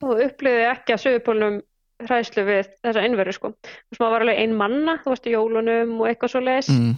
Og 0.01 0.23
upplýði 0.25 0.65
ekki 0.71 0.97
að 0.97 1.03
sögupólunum 1.05 1.61
hræðslu 2.09 2.45
við 2.49 2.71
þessa 2.85 3.05
einveru 3.05 3.35
sko. 3.37 3.53
Þú 3.61 3.93
veist 3.93 4.03
maður 4.03 4.15
var 4.15 4.25
alveg 4.27 4.43
ein 4.43 4.57
manna, 4.59 4.97
þú 5.05 5.15
veist 5.15 5.29
í 5.29 5.35
jólunum 5.35 5.95
og 6.01 6.11
eitthvað 6.11 6.35
svo 6.35 6.43
leiðis 6.45 6.71
mm. 6.75 6.91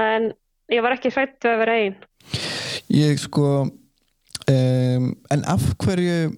en 0.00 0.28
ég 0.74 0.84
var 0.84 0.96
ekki 0.96 1.12
hrætt 1.14 1.38
við 1.44 1.52
að 1.52 1.62
vera 1.64 1.78
ein. 1.82 1.98
Ég 2.94 3.20
sko 3.22 3.48
um, 3.64 5.10
en 5.34 5.44
af 5.50 5.66
hverju 5.82 6.32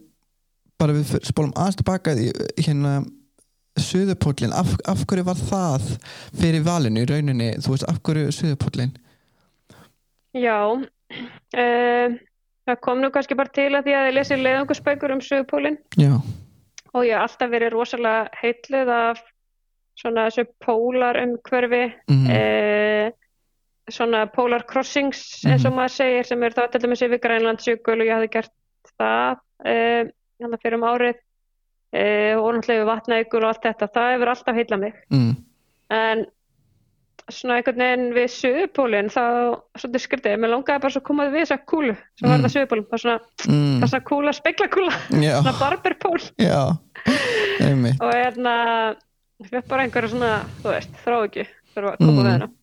bara 0.80 0.96
við 0.96 1.16
spólum 1.24 1.54
aðeins 1.56 1.80
tilbaka 1.80 2.16
hérna 2.60 2.98
Suðupólinn, 3.76 4.54
af, 4.56 4.70
af 4.88 5.02
hverju 5.04 5.26
var 5.26 5.36
það 5.36 5.82
fyrir 6.40 6.62
valinu 6.64 7.02
í 7.02 7.08
rauninni? 7.10 7.50
Þú 7.60 7.74
veist, 7.74 7.84
af 7.90 7.98
hverju 8.08 8.30
Suðupólinn? 8.32 8.94
Já 10.36 10.56
uh, 10.72 12.16
það 12.66 12.80
kom 12.84 13.02
nú 13.02 13.12
kannski 13.12 13.36
bara 13.38 13.52
til 13.52 13.68
að 13.74 13.86
því 13.86 13.96
að 13.98 14.08
ég 14.08 14.16
lesi 14.16 14.40
leiðangursbækur 14.40 15.14
um 15.14 15.22
Suðupólinn 15.24 15.78
og 16.96 17.04
ég 17.04 17.16
har 17.16 17.26
alltaf 17.26 17.52
verið 17.52 17.74
rosalega 17.74 18.40
heitluð 18.40 18.92
af 18.92 19.22
svona 19.96 20.26
þessu 20.28 20.46
pólar 20.64 21.18
umhverfi 21.22 21.84
mm 22.08 22.26
-hmm. 22.26 22.34
uh, 22.36 23.12
svona 23.90 24.26
polar 24.26 24.64
crossings 24.66 25.20
mm 25.20 25.48
-hmm. 25.48 25.52
eins 25.52 25.64
og 25.64 25.70
mhm. 25.70 25.78
maður 25.80 25.94
segir 25.96 26.24
sem 26.26 26.42
er 26.42 26.52
það 26.52 26.70
til 26.70 26.82
dæmis 26.82 27.02
yfir 27.02 27.18
Grænlandsjökul 27.18 28.00
og 28.00 28.06
ég 28.06 28.14
hafði 28.14 28.28
gert 28.28 28.52
það 29.00 29.36
uh, 29.64 30.02
hérna 30.40 30.58
fyrir 30.62 30.74
um 30.74 30.88
árið 30.92 31.16
uh, 31.96 32.34
og 32.42 32.54
náttúrulega 32.54 32.80
yfir 32.80 32.92
vatnajökul 32.92 33.42
og 33.42 33.48
allt 33.48 33.62
þetta, 33.62 33.86
það 33.94 34.12
hefur 34.12 34.28
alltaf 34.28 34.56
heila 34.56 34.76
mig 34.76 34.92
mm. 35.10 35.36
en 35.90 36.26
svona 37.32 37.58
einhvern 37.58 37.82
veginn 37.82 38.14
við 38.14 38.28
sögupólinn 38.30 39.08
þá, 39.10 39.22
svona 39.80 39.98
skritið, 39.98 40.36
mér 40.38 40.52
langaði 40.52 40.82
bara 40.84 40.94
svo 40.94 41.02
komaði 41.06 41.32
við 41.34 41.44
þessa 41.46 41.58
kúlu 41.72 41.94
sem 41.96 42.26
mm. 42.26 42.30
var 42.30 42.44
það 42.44 42.54
sögupólinn, 42.54 42.88
það 42.90 43.02
svona, 43.02 43.18
mm. 43.48 43.86
svona 43.86 44.02
kúla, 44.10 44.34
speklakúla 44.36 44.92
svona 45.10 45.54
barberpól 45.58 46.20
og 47.06 48.12
hérna 48.12 48.54
við 49.42 49.66
bara 49.68 49.86
einhverja 49.86 50.12
svona, 50.12 50.36
þú 50.62 50.70
veist, 50.72 51.02
þrá 51.04 51.16
ekki 51.22 51.48
fyrir 51.74 51.90
að 51.92 51.98
koma 52.00 52.12
mm. 52.12 52.22
við 52.22 52.32
hennar 52.34 52.54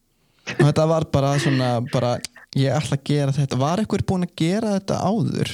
og 0.44 0.64
þetta 0.68 0.86
var 0.90 1.06
bara 1.14 1.34
svona 1.42 1.70
bara, 1.94 2.14
ég 2.60 2.76
ætla 2.76 2.98
að 2.98 3.06
gera 3.08 3.36
þetta. 3.36 3.60
Var 3.62 3.82
eitthvað 3.82 4.06
búin 4.10 4.28
að 4.28 4.36
gera 4.40 4.76
þetta 4.78 5.00
áður? 5.00 5.52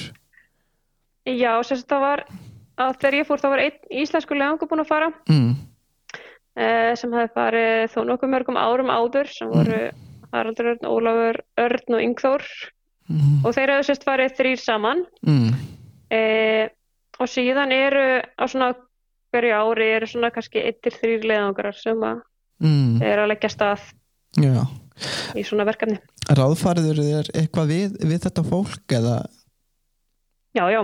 Já, 1.30 1.52
sérst 1.66 1.88
það 1.90 2.04
var 2.06 2.24
að 2.80 2.94
þegar 2.98 3.18
ég 3.18 3.28
fór 3.28 3.42
þá 3.42 3.48
var 3.52 3.64
einn 3.64 3.98
íslensku 4.02 4.38
legangur 4.38 4.70
búin 4.70 4.84
að 4.84 4.90
fara. 4.90 5.10
Mm. 5.30 5.52
eh, 6.58 6.92
sem 6.98 7.14
hefði 7.14 7.34
farið 7.36 7.86
þó 7.94 8.00
nokkuð 8.08 8.34
mörgum 8.34 8.60
árum 8.60 8.92
áður 8.92 9.30
sem 9.30 9.50
voru 9.52 9.78
mm. 9.78 10.06
Haraldur 10.34 10.72
Örn, 10.74 10.84
Ólafur 10.86 11.40
Örn 11.58 11.96
og 11.96 12.04
Yngþór 12.04 12.44
mm, 13.10 13.40
og 13.44 13.54
þeir 13.56 13.74
hefðu 13.74 13.88
sérst 13.88 14.06
farið 14.06 14.36
þrýr 14.38 14.62
saman. 14.62 15.04
Mm, 15.26 15.54
e, 16.10 16.20
og 17.20 17.30
síðan 17.30 17.74
eru 17.74 18.04
á 18.24 18.44
svona 18.48 18.72
hverju 19.30 19.56
ári 19.56 19.90
eru 19.96 20.08
svona 20.10 20.32
kannski 20.34 20.62
1-3 20.72 21.20
leiðangrar 21.22 21.76
sem 21.76 21.98
að 22.02 22.22
mm, 22.64 23.02
eru 23.02 23.24
að 23.24 23.30
leggja 23.34 23.52
stað 23.52 23.84
já. 24.40 24.64
í 25.38 25.44
svona 25.46 25.68
verkefni. 25.68 26.00
ráðfæriður 26.30 27.04
þér 27.04 27.30
eitthvað 27.34 27.70
við, 27.74 28.00
við 28.02 28.26
þetta 28.26 28.46
fólk 28.48 28.96
eða? 28.98 29.20
Já, 30.50 30.64
já, 30.66 30.80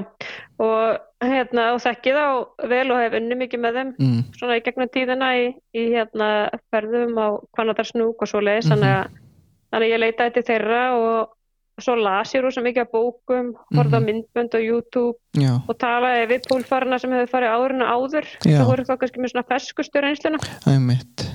og 0.63 1.27
hérna 1.27 1.71
og 1.75 1.81
þekki 1.83 2.13
þá 2.15 2.27
vel 2.71 2.85
og 2.95 3.01
hef 3.03 3.17
unni 3.19 3.39
mikið 3.41 3.63
með 3.65 3.79
þeim 3.81 3.95
mm, 3.99 4.21
svona 4.39 4.59
í 4.61 4.63
gegnum 4.63 4.91
tíðina 4.95 5.31
í, 5.41 5.47
í 5.75 5.87
hérna 5.91 6.29
ferðum 6.71 7.19
á 7.19 7.29
Kvanadarsnúk 7.57 8.23
og 8.23 8.31
svo 8.31 8.45
leiðis, 8.45 8.69
þannig 8.71 8.95
að 9.01 9.17
þannig 9.73 9.89
að 9.89 9.93
ég 9.93 10.03
leitaði 10.03 10.35
til 10.37 10.45
þeirra 10.47 10.83
og 11.01 11.36
svo 11.85 11.95
las 12.01 12.33
ég 12.35 12.41
rosa 12.41 12.63
mikið 12.65 12.87
af 12.87 12.93
bókum, 12.95 13.51
horfði 13.77 13.97
á 13.97 14.01
Mhm. 14.01 14.07
myndbönd 14.09 14.55
og 14.57 14.63
YouTube 14.65 15.17
já, 15.37 15.61
og 15.69 15.77
talaði 15.79 16.27
við 16.31 16.47
pólfarna 16.49 16.99
sem 17.01 17.11
hefur 17.13 17.29
farið 17.35 17.53
árinu 17.53 17.85
áður, 17.85 18.25
Já. 18.45 18.59
það 18.63 18.67
voru 18.71 18.85
þá 18.89 18.97
kannski 18.99 19.21
með 19.21 19.31
svona 19.33 19.49
ferskustur 19.51 20.05
einsluna. 20.09 20.39
einmitt 20.67 21.27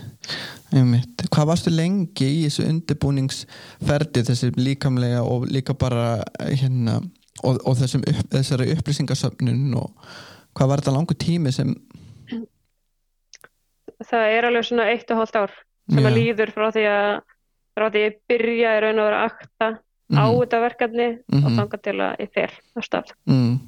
einmitt, 0.74 1.18
hvað 1.30 1.46
varstu 1.52 1.70
lengi 1.70 2.26
í 2.26 2.46
þessu 2.48 2.66
undirbúningsferdi 2.70 4.24
þessi 4.26 4.52
líkamlega 4.58 5.22
og 5.22 5.46
líka 5.52 5.74
bara 5.78 6.24
hérna 6.40 7.02
og, 7.44 7.60
og 7.66 7.76
þessum 7.78 8.02
þessari 8.32 8.72
upplýsingasöfnun 8.76 9.76
og 9.76 9.92
hvað 10.56 10.68
var 10.68 10.78
þetta 10.82 10.94
langu 10.98 11.14
tími 11.14 11.52
sem 11.54 11.76
Það 14.02 14.32
er 14.34 14.48
alveg 14.50 14.66
svona 14.66 14.90
eitt 14.90 15.12
og 15.14 15.18
hálft 15.22 15.36
ár 15.38 15.52
sem 15.92 16.02
Já. 16.02 16.08
að 16.10 16.16
líður 16.18 16.52
frá 16.56 16.72
því 16.74 16.84
að 16.90 17.22
frá 17.78 17.86
því 17.92 18.00
að 18.00 18.06
ég 18.08 18.16
byrja 18.32 18.72
í 18.78 18.82
raun 18.82 19.00
og 19.00 19.06
vera 19.10 19.30
að 19.62 19.78
akta 20.12 20.22
á 20.22 20.28
Mhm. 20.28 20.40
þetta 20.44 20.60
verkefni 20.68 21.08
og 21.32 21.40
Mhm. 21.42 21.58
þanga 21.60 21.82
til 21.84 21.96
að 21.98 22.20
ég 22.20 22.30
fer 22.34 22.52
á 22.76 22.80
stað. 22.84 23.12
mm, 23.28 23.60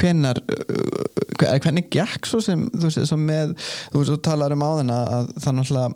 hvenar 0.00 0.36
uh, 0.42 1.58
hvernig 1.62 1.88
gekk 1.90 2.26
svo 2.26 2.40
sem 2.42 2.68
þú 2.70 2.82
veist, 2.90 3.06
svo 3.08 3.16
með, 3.18 3.54
þú 3.92 4.04
þú 4.10 4.20
talar 4.22 4.52
um 4.52 4.60
áðan 4.66 4.90
að 4.90 5.32
það 5.38 5.54
náttúrulega 5.58 5.94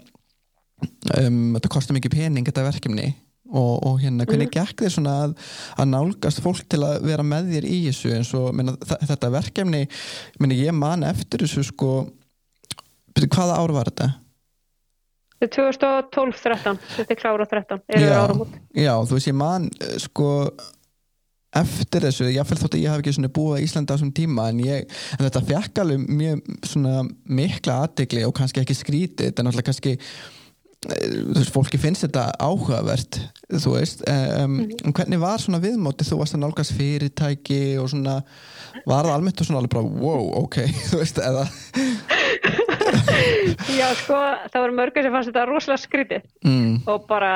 um, 1.27 1.55
þetta 1.57 1.69
kostar 1.73 1.97
mikið 1.97 2.11
pening 2.17 2.47
þetta 2.49 2.67
verkefni 2.71 3.15
og, 3.47 3.87
og 3.87 4.01
hérna, 4.03 4.27
hvernig 4.27 4.51
gekk 4.51 4.83
þér 4.83 4.91
svona 4.97 5.15
að, 5.25 5.35
að 5.79 5.89
nálgast 5.93 6.41
fólk 6.43 6.65
til 6.69 6.81
að 6.83 7.03
vera 7.07 7.23
með 7.23 7.53
þér 7.55 7.65
í 7.71 7.77
þessu 7.87 8.11
eins 8.17 8.33
og 8.35 8.53
minna, 8.59 8.75
þetta 9.07 9.31
verkefni 9.31 9.85
minna, 10.41 10.55
ég 10.59 10.75
man 10.75 11.05
eftir 11.07 11.45
þessu 11.47 11.63
sko 11.69 12.09
byrju, 13.15 13.29
hvaða 13.33 13.59
ár 13.63 13.73
var 13.73 13.85
þetta? 13.93 14.09
Þetta 15.37 15.67
er 15.69 15.77
2012-13, 15.77 16.79
þetta 16.95 17.13
er 17.13 17.21
klára 17.21 17.47
13, 17.51 17.83
eru 17.93 18.07
Já. 18.09 18.23
Já, 18.87 18.93
þú 19.05 19.19
veist, 19.19 19.29
ég 19.29 19.37
man 19.37 19.67
eh, 19.85 19.99
sko 20.01 20.31
eftir 21.57 22.07
þessu, 22.07 22.31
ég 22.33 22.49
fyrir 22.49 22.63
þótt 22.63 22.77
að 22.77 22.83
ég 22.85 22.95
hef 22.95 23.03
ekki 23.03 23.33
búið 23.37 23.61
í 23.61 23.67
Íslanda 23.67 23.93
á 23.93 23.97
þessum 23.97 24.15
tíma 24.17 24.49
en, 24.53 24.63
ég, 24.65 24.97
en 25.17 25.27
þetta 25.27 25.45
fekk 25.51 25.83
alveg 25.83 26.09
mjög 26.09 26.57
svona 26.69 27.05
mikla 27.29 27.83
aðdegli 27.85 28.25
og 28.27 28.35
kannski 28.37 28.63
ekki 28.63 28.77
skrítið, 28.77 29.29
þetta 29.29 29.43
er 29.43 29.49
náttúrulega 29.49 29.69
kannski 29.71 29.95
eh, 29.97 31.07
þú 31.13 31.39
veist, 31.39 31.55
fólki 31.55 31.81
finnst 31.85 32.07
þetta 32.07 32.27
áhugavert, 32.41 33.21
þú 33.53 33.77
veist 33.77 34.05
um, 34.09 34.59
en 34.65 34.97
hvernig 34.97 35.21
var 35.23 35.45
svona 35.45 35.61
viðmóti 35.63 36.09
þú 36.09 36.23
varst 36.23 36.37
að 36.39 36.47
nálgast 36.47 36.77
fyrirtæki 36.77 37.63
og 37.83 37.93
svona 37.93 38.23
var 38.89 39.05
það 39.05 39.15
almennt 39.19 39.45
og 39.45 39.51
svona 39.51 39.61
alveg 39.61 39.77
bara 39.77 39.97
wow, 40.01 40.31
ok, 40.47 40.63
þú 40.91 41.05
veist, 41.05 41.21
eða 41.21 41.45
Já, 43.77 43.89
sko, 44.03 44.17
það 44.53 44.63
voru 44.65 44.77
mörgur 44.79 45.03
sem 45.07 45.13
fannst 45.15 45.31
þetta 45.31 45.47
rosalega 45.49 45.83
skrítið 45.83 46.27
mm, 46.45 46.75
og 46.93 47.07
bara, 47.09 47.33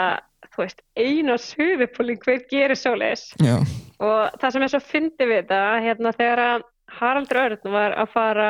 þú 0.55 0.63
veist, 0.65 0.83
eina 0.97 1.37
suðupúling 1.41 2.21
hver 2.25 2.43
gerir 2.51 2.79
svoleiðis. 2.79 3.29
já, 3.43 3.57
Og 4.01 4.37
það 4.41 4.53
sem 4.55 4.63
er 4.67 4.73
svo 4.73 4.81
fyndi 4.81 5.27
við 5.29 5.43
þetta, 5.43 5.63
hérna 5.85 6.13
þegar 6.17 6.41
að 6.47 6.63
Haraldur 7.01 7.41
Örn 7.45 7.73
var 7.73 7.93
að 8.01 8.09
fara 8.15 8.47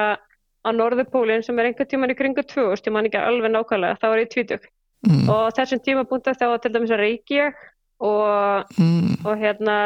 á 0.61 0.69
Norðupólinn 0.77 1.43
sem 1.45 1.59
er 1.59 1.71
einhver 1.71 1.89
tíman 1.89 2.13
í 2.13 2.17
kringu 2.19 2.43
2000, 2.45 2.87
ég 2.87 2.93
man 2.95 3.09
ekki 3.09 3.19
alveg 3.21 3.51
nákvæmlega, 3.53 3.99
þá 4.01 4.07
var 4.13 4.23
ég 4.23 4.31
tvítug. 4.33 4.65
mm, 5.09 5.29
Og 5.33 5.53
þessum 5.57 5.81
tímapunktu 5.85 6.35
þá 6.37 6.47
var 6.53 6.59
til 6.63 6.73
dæmis 6.73 6.91
að 6.95 7.05
ég 7.31 7.55
og, 8.01 8.65
mm, 8.79 9.27
og 9.27 9.37
hérna, 9.41 9.77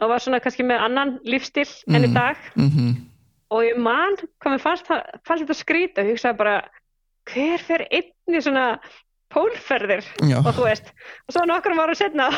og 0.00 0.08
var 0.08 0.18
svona 0.22 0.40
kannski 0.40 0.64
með 0.66 0.80
annan 0.86 1.18
lífstíl 1.26 1.68
enn 1.90 2.04
í 2.04 2.08
Mm. 2.08 2.14
dag. 2.14 2.36
mm, 2.56 2.94
og 3.50 3.66
ég 3.66 3.78
man 3.78 4.16
hvað 4.40 4.56
mér 4.56 4.64
fannst, 4.64 4.90
fannst 5.26 5.44
þetta 5.44 5.58
skrýta. 5.58 6.02
Og 6.02 6.10
ég 6.10 6.16
hugsaði 6.16 6.40
bara 6.40 6.56
hver 7.30 7.64
fer 7.66 7.86
einn 7.90 8.36
í 8.36 8.42
svona 8.42 8.66
pólferðir? 9.30 10.06
Já, 10.26 10.38
og 10.40 10.50
þú 10.56 10.66
veist 10.66 10.90
og 10.90 11.34
svo 11.34 11.44
nokkrum 11.48 11.80
ára 11.82 11.94
setna 11.98 12.28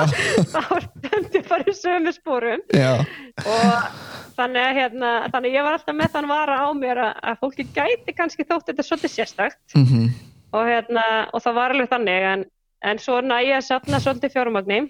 þá 0.52 0.62
stöndi 0.86 1.42
bara 1.48 1.66
í 1.68 1.74
sömu 1.76 2.14
spórum 2.16 2.62
já, 2.72 3.02
og 3.44 3.98
þannig 4.38 4.62
að 4.62 4.78
hérna, 4.78 5.10
þannig 5.34 5.58
ég 5.58 5.66
var 5.66 5.76
alltaf 5.76 5.98
með 5.98 6.14
þann 6.14 6.30
vara 6.30 6.56
á 6.64 6.68
mér 6.76 7.02
að, 7.04 7.12
að 7.32 7.42
fólki 7.42 7.66
gæti 7.76 8.16
kannski 8.16 8.46
þótt 8.48 8.70
þetta 8.70 8.86
svolítið 8.86 9.14
sérstakt. 9.16 9.60
Mhm, 9.76 10.08
og 10.56 10.70
hérna, 10.70 11.04
og 11.34 11.44
það 11.44 11.60
var 11.60 11.76
alveg 11.76 11.92
þannig 11.92 12.28
en, 12.32 12.48
en 12.88 13.02
svo 13.04 13.20
næ 13.20 13.36
ég 13.44 13.58
að 13.58 13.68
safna 13.68 14.00
svolítið 14.00 14.34
fjármagni 14.38 14.80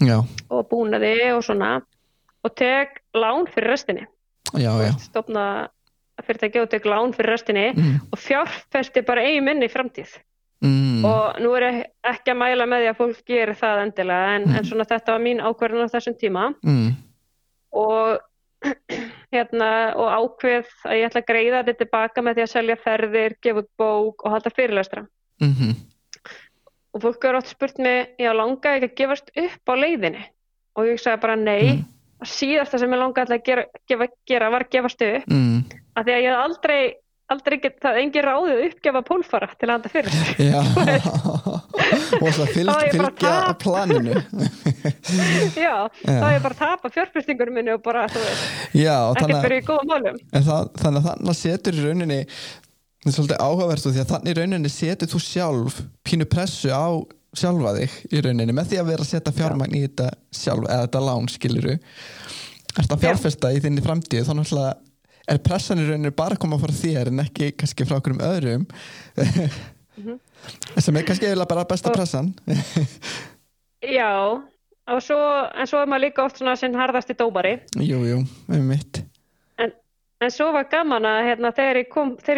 já, 0.00 0.18
og 0.48 0.68
búnaði 0.72 1.14
og 1.34 1.44
svona 1.44 1.76
og 2.46 2.56
tek 2.56 3.02
lán 3.16 3.44
fyrir 3.52 3.74
restinni 3.74 4.08
já, 4.54 4.72
já. 4.86 4.92
stopna 4.98 5.68
fyrirtæki 6.24 6.60
og 6.62 6.70
tek 6.70 6.84
lán 6.88 7.12
fyrir 7.14 7.30
restinni 7.34 7.66
Mm, 7.76 8.00
og 8.12 8.18
fjárfesti 8.18 9.02
bara 9.06 9.20
eigin 9.26 9.44
minni 9.44 9.66
í 9.66 9.72
framtíð. 9.72 10.14
Mm, 10.64 11.04
og 11.04 11.36
nú 11.44 11.50
er 11.56 11.62
ég 11.68 11.82
ekki 12.04 12.32
að 12.32 12.38
mæla 12.40 12.64
með 12.66 12.80
því 12.84 12.88
að 12.90 12.96
fólk 13.00 13.24
gerir 13.28 13.54
það 13.58 13.82
endilega 13.82 14.36
en, 14.36 14.44
Mm. 14.46 14.54
en 14.56 14.64
svona 14.64 14.84
þetta 14.88 15.12
var 15.12 15.20
mín 15.20 15.42
ákverðin 15.44 15.84
á 15.84 15.92
þessum 15.92 16.16
tíma. 16.16 16.54
Mm, 16.64 16.96
og 17.72 18.18
hérna 19.34 19.68
og 19.94 20.08
ákveð 20.16 20.70
að 20.88 20.96
ég 20.96 21.06
ætla 21.10 21.20
að 21.20 21.28
greiða 21.28 21.60
þetta 21.66 21.78
tilbaka 21.84 22.22
með 22.24 22.34
því 22.38 22.42
að 22.46 22.54
selja 22.54 22.76
ferðir, 22.76 23.34
gefa 23.42 23.58
út 23.62 23.68
bók 23.78 24.24
og 24.24 24.32
halda 24.32 24.50
fyrirlestra. 24.56 25.04
Mhm, 25.44 25.74
og 26.94 27.02
fólk 27.02 27.24
eru 27.28 27.38
átt 27.38 27.52
spurt 27.52 27.78
mig, 27.78 28.14
já 28.18 28.32
langaði 28.32 28.80
ekki 28.80 28.88
að 28.88 28.96
gefast 28.96 29.30
upp 29.36 29.68
á 29.68 29.74
leiðinni? 29.76 30.24
Og 30.76 30.86
ég 30.88 30.98
sagði 31.00 31.20
bara 31.20 31.36
nei. 31.36 31.72
Mm. 31.76 31.84
Síðasta 32.24 32.78
sem 32.80 32.92
ég 32.94 33.02
langaði 33.02 33.36
að 33.36 33.42
gera, 33.44 33.66
gefa, 33.88 34.08
gera 34.28 34.52
var 34.54 34.64
að 34.66 34.72
gefast 34.76 35.02
upp. 35.04 35.26
Mm, 35.28 35.58
af 35.96 36.06
því 36.06 36.14
að 36.14 36.22
ég 36.22 36.30
hef 36.30 36.44
aldrei 36.46 36.80
aldrei 37.26 37.56
get, 37.58 37.78
það 37.82 37.96
er 37.96 38.00
engin 38.04 38.24
ráðið 38.26 38.52
að 38.52 38.64
uppgefa 38.68 39.00
pólfara 39.06 39.48
til 39.58 39.66
að 39.66 39.72
handa 39.74 39.90
fyrir 39.90 40.12
já. 40.46 40.60
Og 42.22 42.28
það 42.36 42.52
fylgja 42.54 43.08
tap. 43.18 43.58
planinu. 43.62 44.14
Já, 45.66 45.74
þá 46.02 46.26
er 46.26 46.36
ég 46.36 46.44
bara 46.44 46.54
að 46.54 46.60
tapa 46.60 46.90
fjárfestingunum 46.94 47.58
minni 47.58 47.74
og 47.74 47.82
bara, 47.84 48.06
ekkert 48.06 49.42
fyrir 49.42 49.58
í 49.58 49.66
góðum 49.66 49.90
málum. 49.90 50.20
það, 50.32 50.70
þannig 50.80 51.00
að 51.02 51.08
þannig 51.10 51.32
að 51.32 51.38
setur 51.40 51.76
í 51.76 51.84
rauninni 51.84 52.20
það 52.26 53.10
er 53.10 53.16
svolítið 53.16 53.44
áhugavert 53.46 53.86
og 53.86 53.94
því 53.94 54.02
að 54.02 54.10
þannig 54.14 54.32
í 54.32 54.38
rauninni 54.40 54.72
setur 54.72 55.12
þú 55.12 55.22
sjálf 55.26 55.78
pínu 56.06 56.28
pressu 56.30 56.72
á 56.74 56.86
sjálfa 57.40 57.74
þig 57.76 57.94
í 58.12 58.22
rauninni 58.24 58.56
með 58.56 58.72
því 58.72 58.80
að 58.80 58.90
vera 58.90 59.04
að 59.06 59.10
setja 59.12 59.34
fjármagn 59.36 59.76
í 59.76 59.84
þetta 59.86 60.08
sjálf 60.34 60.66
eða 60.66 60.82
þetta 60.86 61.04
lán 61.08 61.30
skiluru 61.32 61.76
Ertu 62.76 62.92
að 62.92 63.04
fjárfesta 63.06 63.52
í 63.56 63.60
þinni 63.64 63.84
framtíð 63.84 64.26
þá 64.28 64.34
náttúrulega 64.36 64.74
er 65.32 65.40
pressan 65.42 65.80
í 65.80 65.86
rauninni 65.88 66.12
bara 66.16 66.36
að 66.36 66.42
koma 66.44 66.58
frá 66.60 66.74
þér 66.76 67.10
en 67.12 67.22
ekki 67.24 67.52
kannski 67.58 67.86
frá 67.88 67.96
okkur 68.00 68.16
um 68.16 68.24
öðrum 68.26 68.66
sem 70.78 70.96
er 71.00 71.06
kannski 71.08 71.26
eiginlega 71.30 71.48
bara 71.50 71.64
besta 71.68 71.90
Og- 71.90 71.96
pressan. 71.96 72.28
Já, 73.86 74.10
og 74.88 75.02
svo, 75.02 75.18
en 75.54 75.66
svo 75.68 75.80
er 75.82 75.88
maður 75.90 76.04
líka 76.06 76.24
oft 76.24 76.38
svona 76.40 76.56
sinn 76.58 76.76
harðasti 76.76 77.16
dómari. 77.18 77.56
Jú, 77.80 78.00
jú, 78.06 78.22
um 78.48 78.68
mitt 78.70 79.02
En 80.16 80.32
svo 80.32 80.48
var 80.54 80.64
gaman 80.72 81.04
að 81.04 81.26
hérna, 81.26 81.50
þegar 81.52 81.78
ég, 81.82 81.90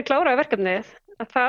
kláraði 0.09 0.39
verkefnið, 0.41 0.89
að 1.23 1.29
þá 1.31 1.45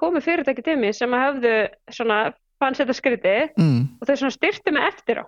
komu 0.00 0.22
fyrirtæki 0.24 0.62
til 0.64 0.76
mig 0.80 0.94
sem 0.96 1.12
að 1.12 1.24
höfðu 1.26 1.50
svona, 1.92 2.20
fannst 2.58 2.82
þetta 2.82 2.96
skriti 2.96 3.34
mm. 3.58 3.80
og 3.98 4.08
þau 4.08 4.32
styrti 4.34 4.74
mig 4.74 4.88
eftir 4.90 5.22
á. 5.22 5.24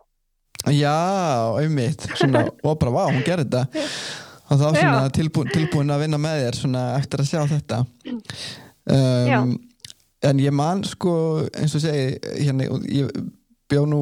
Já, 0.68 0.96
svona, 2.20 2.44
og 2.66 2.76
bara, 2.80 2.92
vá, 2.92 3.04
hún 3.08 3.24
gerði 3.24 3.48
þetta. 3.48 3.84
Og 4.50 4.58
þá 4.58 4.66
svona 4.66 5.02
Já. 5.06 5.12
tilbúin, 5.14 5.92
að 5.94 6.04
vinna 6.04 6.18
með 6.18 6.40
þér 6.44 6.56
svona 6.58 6.84
eftir 6.98 7.22
að 7.22 7.28
sjá 7.30 7.42
þetta. 7.52 7.84
Um, 8.90 9.52
en 10.26 10.40
ég 10.42 10.54
man 10.54 10.82
sko 10.84 11.12
eins 11.54 11.76
og 11.78 11.84
segi 11.84 12.16
hérna, 12.42 12.66
ég 12.90 13.12
bjó 13.70 13.84
nú 13.86 14.00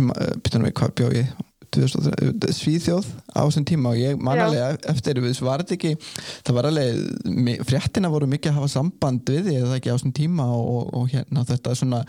eh, 0.00 0.54
nú 0.56 0.64
við 0.64 0.76
hvað 0.78 0.94
bjó 0.98 1.10
ég? 1.14 1.34
2003, 1.74 2.52
Svíþjóð 2.54 3.06
á 3.34 3.42
þessum 3.42 3.66
tíma 3.66 3.92
og 3.92 3.98
ég 3.98 4.18
man 4.20 4.38
alveg 4.38 4.84
eftir 4.90 5.18
við 5.22 5.40
var 5.42 5.64
þetta 5.64 5.76
ekki, 5.76 6.10
það 6.46 6.58
var 6.58 6.68
alveg 6.70 7.62
fréttina 7.66 8.10
voru 8.12 8.28
mikið 8.30 8.52
að 8.52 8.58
hafa 8.60 8.72
samband 8.76 9.30
við 9.30 9.48
því 9.48 9.56
eða 9.60 9.78
ekki 9.78 9.90
á 9.90 9.96
þessum 9.96 10.14
tíma 10.16 10.46
og, 10.54 10.92
og 10.94 11.08
hérna 11.12 11.44
þetta 11.48 11.74
svona 11.80 12.02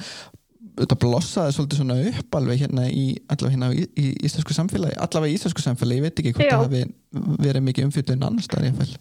þetta 0.82 1.00
blossaði 1.02 1.56
svolítið 1.56 1.82
svona 1.82 1.98
upp 2.12 2.38
alveg 2.40 2.62
hérna 2.66 2.86
í 2.92 3.06
allavega 3.32 3.56
hérna 3.56 3.72
í, 3.74 3.88
í 3.96 4.06
íslensku 4.28 4.56
samfélagi 4.58 4.98
allavega 5.00 5.34
í 5.34 5.40
íslensku 5.40 5.64
samfélagi, 5.64 6.02
ég 6.02 6.08
veit 6.08 6.22
ekki 6.22 6.34
hvort 6.36 6.52
það 6.52 6.66
hafi 6.66 6.84
verið 7.48 7.68
mikið 7.70 7.90
umfjöldun 7.90 8.26
annars 8.28 8.50
staðar 8.50 8.70
ég 8.70 8.80
fæl 8.80 8.96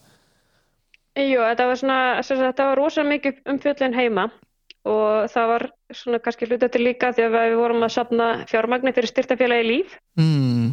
Jú, 1.15 1.39
þetta 1.47 1.69
var 1.71 1.79
svona, 1.79 1.99
þetta 2.27 2.65
var 2.67 2.81
rosa 2.81 3.05
mikið 3.07 3.37
umfjöllin 3.53 3.95
heima 3.95 4.25
og 4.85 5.29
það 5.33 5.51
var 5.53 5.65
svona 5.95 6.21
kannski 6.25 6.49
hluta 6.49 6.69
til 6.69 6.83
líka 6.85 7.13
því 7.15 7.29
að 7.29 7.37
við 7.37 7.55
vorum 7.61 7.87
að 7.87 7.93
sapna 7.95 8.31
fjármagni 8.51 8.93
fyrir 8.97 9.13
styrtafélagi 9.13 9.69
líf. 9.69 9.95
Mm, 10.21 10.73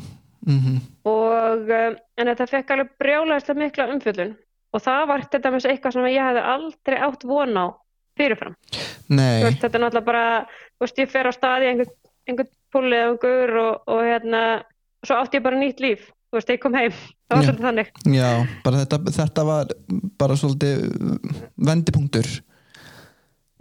mm 0.50 0.80
og 1.08 1.70
um, 1.70 2.00
en 2.18 2.30
þetta 2.32 2.50
fekk 2.50 2.74
alveg 2.74 2.90
brjálæðislega 3.02 3.62
mikla 3.62 3.88
umfjöllun. 3.94 4.34
Og 4.72 4.82
það 4.82 5.06
var 5.12 5.24
þetta 5.32 5.52
með 5.54 5.70
eitthvað 5.72 5.96
sem 5.96 6.10
ég 6.10 6.28
hefði 6.28 6.44
aldrei 6.56 6.98
átt 7.08 7.26
von 7.28 7.58
á 7.58 7.66
fyrirfram. 8.20 8.56
Veist, 9.12 9.62
þetta 9.62 9.78
er 9.78 9.84
náttúrulega 9.86 10.08
bara, 10.08 10.24
veist, 10.82 11.00
ég 11.02 11.12
fer 11.12 11.30
á 11.30 11.34
staði 11.36 11.70
einhvern, 11.72 11.94
einhvern 12.30 12.52
púliðangur 12.72 13.54
og, 13.62 13.82
og 13.92 14.02
hérna, 14.08 14.42
svo 15.06 15.18
átti 15.22 15.40
ég 15.40 15.46
bara 15.46 15.60
nýtt 15.60 15.82
líf. 15.84 16.10
Veist, 16.32 16.52
ég 16.54 16.62
kom 16.64 16.76
heim. 16.80 16.94
Það 17.32 17.38
var 17.38 17.46
svolítið 17.48 17.66
þannig. 17.68 17.90
já, 18.12 18.30
bara 18.66 18.80
þetta, 18.82 18.98
þetta 19.16 19.44
var 19.48 19.70
bara 20.20 20.36
svolítið 20.36 20.82
vendipunktur 21.70 22.28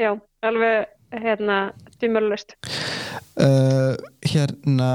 Já, 0.00 0.08
alveg, 0.48 0.88
hérna, 1.14 1.58
tímurlust. 2.02 2.56
uh, 3.38 3.94
hérna 4.26 4.88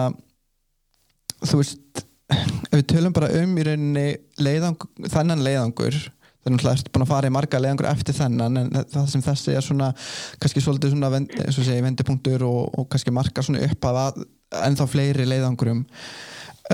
þú 1.46 1.62
veist 1.62 2.04
ef 2.36 2.76
við 2.76 2.86
tölum 2.92 3.16
bara 3.16 3.30
um 3.40 3.56
í 3.56 3.66
rauninni 3.68 4.06
leiðang, 4.44 4.84
þennan 5.14 5.44
leiðangur 5.46 6.00
þannig 6.46 6.66
að 6.66 6.76
ertu 6.76 6.94
búin 6.94 7.06
að 7.06 7.12
fara 7.12 7.30
í 7.30 7.36
marga 7.36 7.62
leiðangur 7.62 7.90
eftir 7.90 8.18
þennan 8.20 8.62
en 8.62 8.74
það 8.94 9.08
sem 9.12 9.24
þessi 9.26 9.56
er 9.58 9.66
svona 9.66 9.92
kannski 10.40 10.64
svolítið 10.64 10.94
svona 10.94 11.80
vendipunktur 11.88 12.46
og, 12.48 12.62
og 12.80 12.90
kannski 12.92 13.14
marka 13.16 13.44
svona 13.46 13.66
upp 13.66 13.90
að 13.90 14.22
ennþá 14.66 14.88
fleiri 14.92 15.26
leiðangurum. 15.28 15.82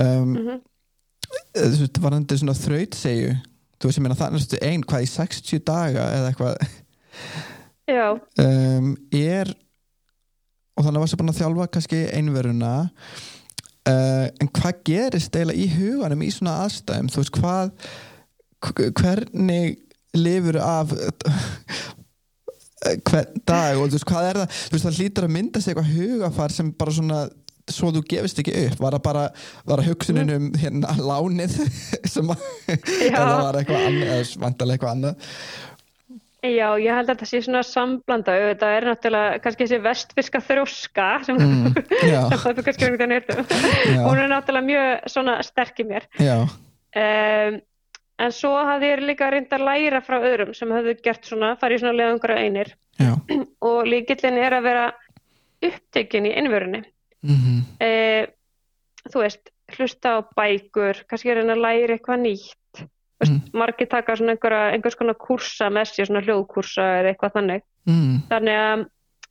Um, 0.00 0.36
Mm 0.36 0.60
þú 1.56 1.80
veist, 1.82 1.98
varandi 2.02 2.38
svona 2.40 2.54
þraut 2.56 2.96
segju 2.98 3.32
þú 3.80 3.88
veist, 3.88 3.98
ég 3.98 4.04
meina 4.04 4.18
þannig 4.18 4.46
að 4.46 4.68
einn 4.68 4.86
hvað 4.86 5.04
í 5.04 5.10
60 5.10 5.64
daga 5.66 6.06
eða 6.16 6.30
eitthvað? 6.30 6.78
Já, 7.90 8.06
um, 8.44 8.94
er 9.10 9.50
og 10.72 10.86
þannig 10.86 11.02
varstu 11.02 11.18
búin 11.20 11.32
að 11.32 11.40
þjálfa 11.42 11.68
kannski 11.74 12.00
einveruna 12.16 12.72
uh, 12.86 14.26
en 14.30 14.48
hvað 14.48 14.80
gerist 14.88 15.36
eiginlega 15.36 15.60
í 15.60 15.68
huganum 15.74 16.24
í 16.24 16.30
svona 16.32 16.60
aðstæðum? 16.64 17.10
Þú 17.12 17.22
veist 17.24 17.36
hvað 17.40 17.74
hvernig 18.70 19.76
lifur 20.14 20.58
af 20.62 20.92
hvern 23.06 23.42
dag? 23.46 23.76
Og 23.78 23.86
þú 23.88 23.96
veist 23.96 24.08
hvað 24.10 24.28
er 24.28 24.40
það? 24.42 24.58
Þú 24.62 24.76
veist 24.76 24.88
það 24.88 24.98
hlýtur 25.00 25.28
að 25.28 25.34
mynda 25.36 25.62
sig 25.62 25.72
eitthvað 25.72 25.94
hugafar 25.96 26.54
sem 26.54 26.72
bara 26.78 26.94
svona 26.98 27.20
svo 27.72 27.92
þú 27.94 28.02
gefist 28.10 28.40
ekki 28.42 28.54
upp. 28.66 28.78
Var 28.82 28.96
það 28.96 29.04
bara 29.06 29.26
var 29.70 29.82
það 29.82 29.90
hugsunin 29.92 30.32
um 30.34 30.48
hérna 30.58 30.94
lánið 30.98 31.58
sem 32.12 32.32
að 32.34 32.46
eða 33.08 33.26
var 33.46 33.60
eitthvað 33.60 33.84
annað 33.90 34.16
eða 34.16 34.40
vantarlega 34.46 34.78
eitthvað 34.78 34.96
annað? 34.96 35.28
Já, 36.42 36.74
ég 36.82 36.90
held 36.90 37.06
að 37.06 37.12
þetta 37.12 37.26
sé 37.30 37.38
svona 37.44 37.60
samblanda. 37.62 38.32
Þetta 38.48 38.70
er 38.74 38.86
náttúrulega 38.88 39.42
kannski 39.44 39.62
þessi 39.62 39.78
vestfiska 39.84 40.40
þrjóska 40.42 41.04
sem, 41.28 41.38
mm, 41.38 41.76
það 42.32 42.48
er 42.50 42.64
kannski 42.66 42.88
verið 42.88 43.12
nýttum. 43.12 43.44
já, 43.46 44.00
Hún 44.08 44.18
er 44.18 44.32
náttúrulega 44.32 44.66
mjög 44.66 45.12
svona 45.14 45.36
sterk 45.46 45.78
í 45.78 45.86
mér. 45.86 46.08
Um, 46.18 47.60
en 48.22 48.34
svo 48.34 48.52
hafði 48.56 48.90
ég 48.92 49.02
líka 49.04 49.30
reynd 49.32 49.52
að 49.52 49.66
læra 49.66 50.00
frá 50.04 50.18
öðrum 50.20 50.52
sem 50.54 50.70
hafðu 50.74 50.96
gert 51.02 51.26
svona, 51.26 51.54
farið 51.60 51.82
svona 51.82 51.98
leiðangur 51.98 52.34
einir 52.36 52.74
já 53.00 53.12
og 53.68 53.80
líkillin 53.88 54.38
er 54.38 54.58
að 54.58 54.68
vera 54.68 54.86
upptekin 55.62 56.28
í 56.30 56.36
einvörunni. 56.38 56.84
mm 57.22 57.60
Uh, 57.82 58.26
þú 59.10 59.22
veist, 59.24 59.48
hlusta 59.74 60.12
á 60.14 60.18
bækur, 60.36 61.00
kannski 61.10 61.34
reyna 61.34 61.56
að 61.56 61.62
læra 61.64 61.96
eitthvað 61.96 62.20
nýtt. 62.22 62.58
Mhm. 63.22 63.52
margir 63.54 63.86
taka 63.86 64.16
svona 64.16 64.34
einhverja, 64.34 64.72
einhvers 64.74 64.96
konar 64.98 65.14
kursa 65.14 65.68
með 65.70 65.90
sér, 65.90 66.08
svona 66.08 66.22
hljóðkursa 66.26 66.86
eða 67.00 67.12
eitthvað 67.12 67.34
þannig. 67.36 67.62
mm, 67.86 68.16
Þannig 68.30 68.58
að, 68.62 68.84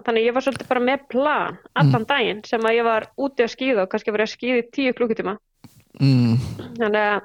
þannig 0.06 0.26
ég 0.26 0.34
var 0.34 0.46
svolítið 0.46 0.68
bara 0.68 0.84
með 0.88 1.08
plan 1.10 1.58
allan 1.76 2.06
daginn 2.08 2.42
sem 2.48 2.62
að 2.62 2.76
ég 2.78 2.88
var 2.88 3.08
úti 3.18 3.44
að 3.44 3.54
skýða 3.56 3.84
og 3.84 3.90
kannski 3.92 4.12
verið 4.16 4.28
að 4.28 4.36
skýða 4.36 4.62
í 4.62 4.70
tíu 4.72 4.94
klukkutíma. 4.94 5.38
mm, 6.00 6.38
þannig 6.80 7.02
að, 7.02 7.22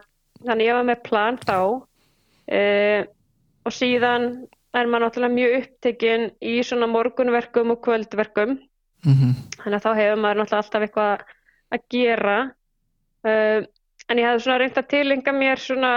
þannig 0.47 0.69
ég 0.71 0.79
var 0.79 0.87
með 0.89 1.03
plan 1.07 1.39
þá 1.43 1.57
uh, 1.61 3.01
og 3.67 3.75
síðan 3.75 4.27
er 4.77 4.91
maður 4.91 5.07
náttúrulega 5.07 5.35
mjög 5.35 5.55
upptekinn 5.61 6.27
í 6.45 6.57
svona 6.67 6.89
morgunverkum 6.91 7.73
og 7.73 7.81
kvöldverkum. 7.87 8.59
Mm, 9.07 9.33
þannig 9.63 9.79
að 9.79 9.85
þá 9.87 9.91
hefur 10.01 10.21
maður 10.21 10.41
náttúrulega 10.43 10.63
alltaf 10.63 10.85
eitthvað 10.87 11.25
að 11.77 11.87
gera. 11.95 12.37
Uh, 13.27 13.61
en 14.07 14.21
ég 14.21 14.29
hefði 14.29 14.45
svona 14.45 14.59
reynt 14.63 14.81
að 14.81 14.91
tilenga 14.93 15.35
mér 15.35 15.63
svona 15.63 15.93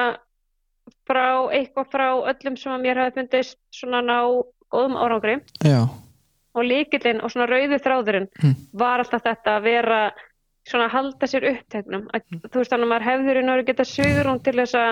frá 1.10 1.26
eitthvað 1.54 1.92
frá 1.92 2.08
öllum 2.32 2.56
sem 2.58 2.74
að 2.74 2.86
mér 2.86 3.02
hefði 3.04 3.18
fundist 3.20 3.60
svona 3.76 4.02
ná 4.06 4.18
góðum 4.74 4.98
árangri. 5.02 5.40
Já. 5.66 5.84
Og 6.58 6.66
líkillinn 6.66 7.22
og 7.22 7.30
svona 7.34 7.50
rauði 7.50 7.78
þráðurinn 7.84 8.30
Mm. 8.42 8.56
var 8.74 9.04
alltaf 9.04 9.22
þetta 9.28 9.58
að 9.60 9.64
vera 9.68 10.00
svona 10.70 10.88
að 10.88 10.96
halda 10.96 11.30
sér 11.30 11.48
uppteknum. 11.54 12.08
Að, 12.14 12.26
þú 12.46 12.62
veist 12.62 12.74
þannig 12.74 12.88
að 12.88 12.92
maður 12.94 13.08
hefður 13.10 13.42
náður 13.46 13.68
geta 13.70 13.88
svigrún 13.88 14.44
til 14.46 14.58
þess 14.62 14.78
að 14.80 14.92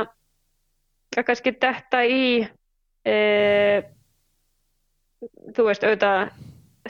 að 1.17 1.27
kannski 1.29 1.53
detta 1.61 2.03
í 2.05 2.23
e, 3.07 3.15
þú 5.55 5.67
veist 5.69 5.85
auðvitað 5.85 6.33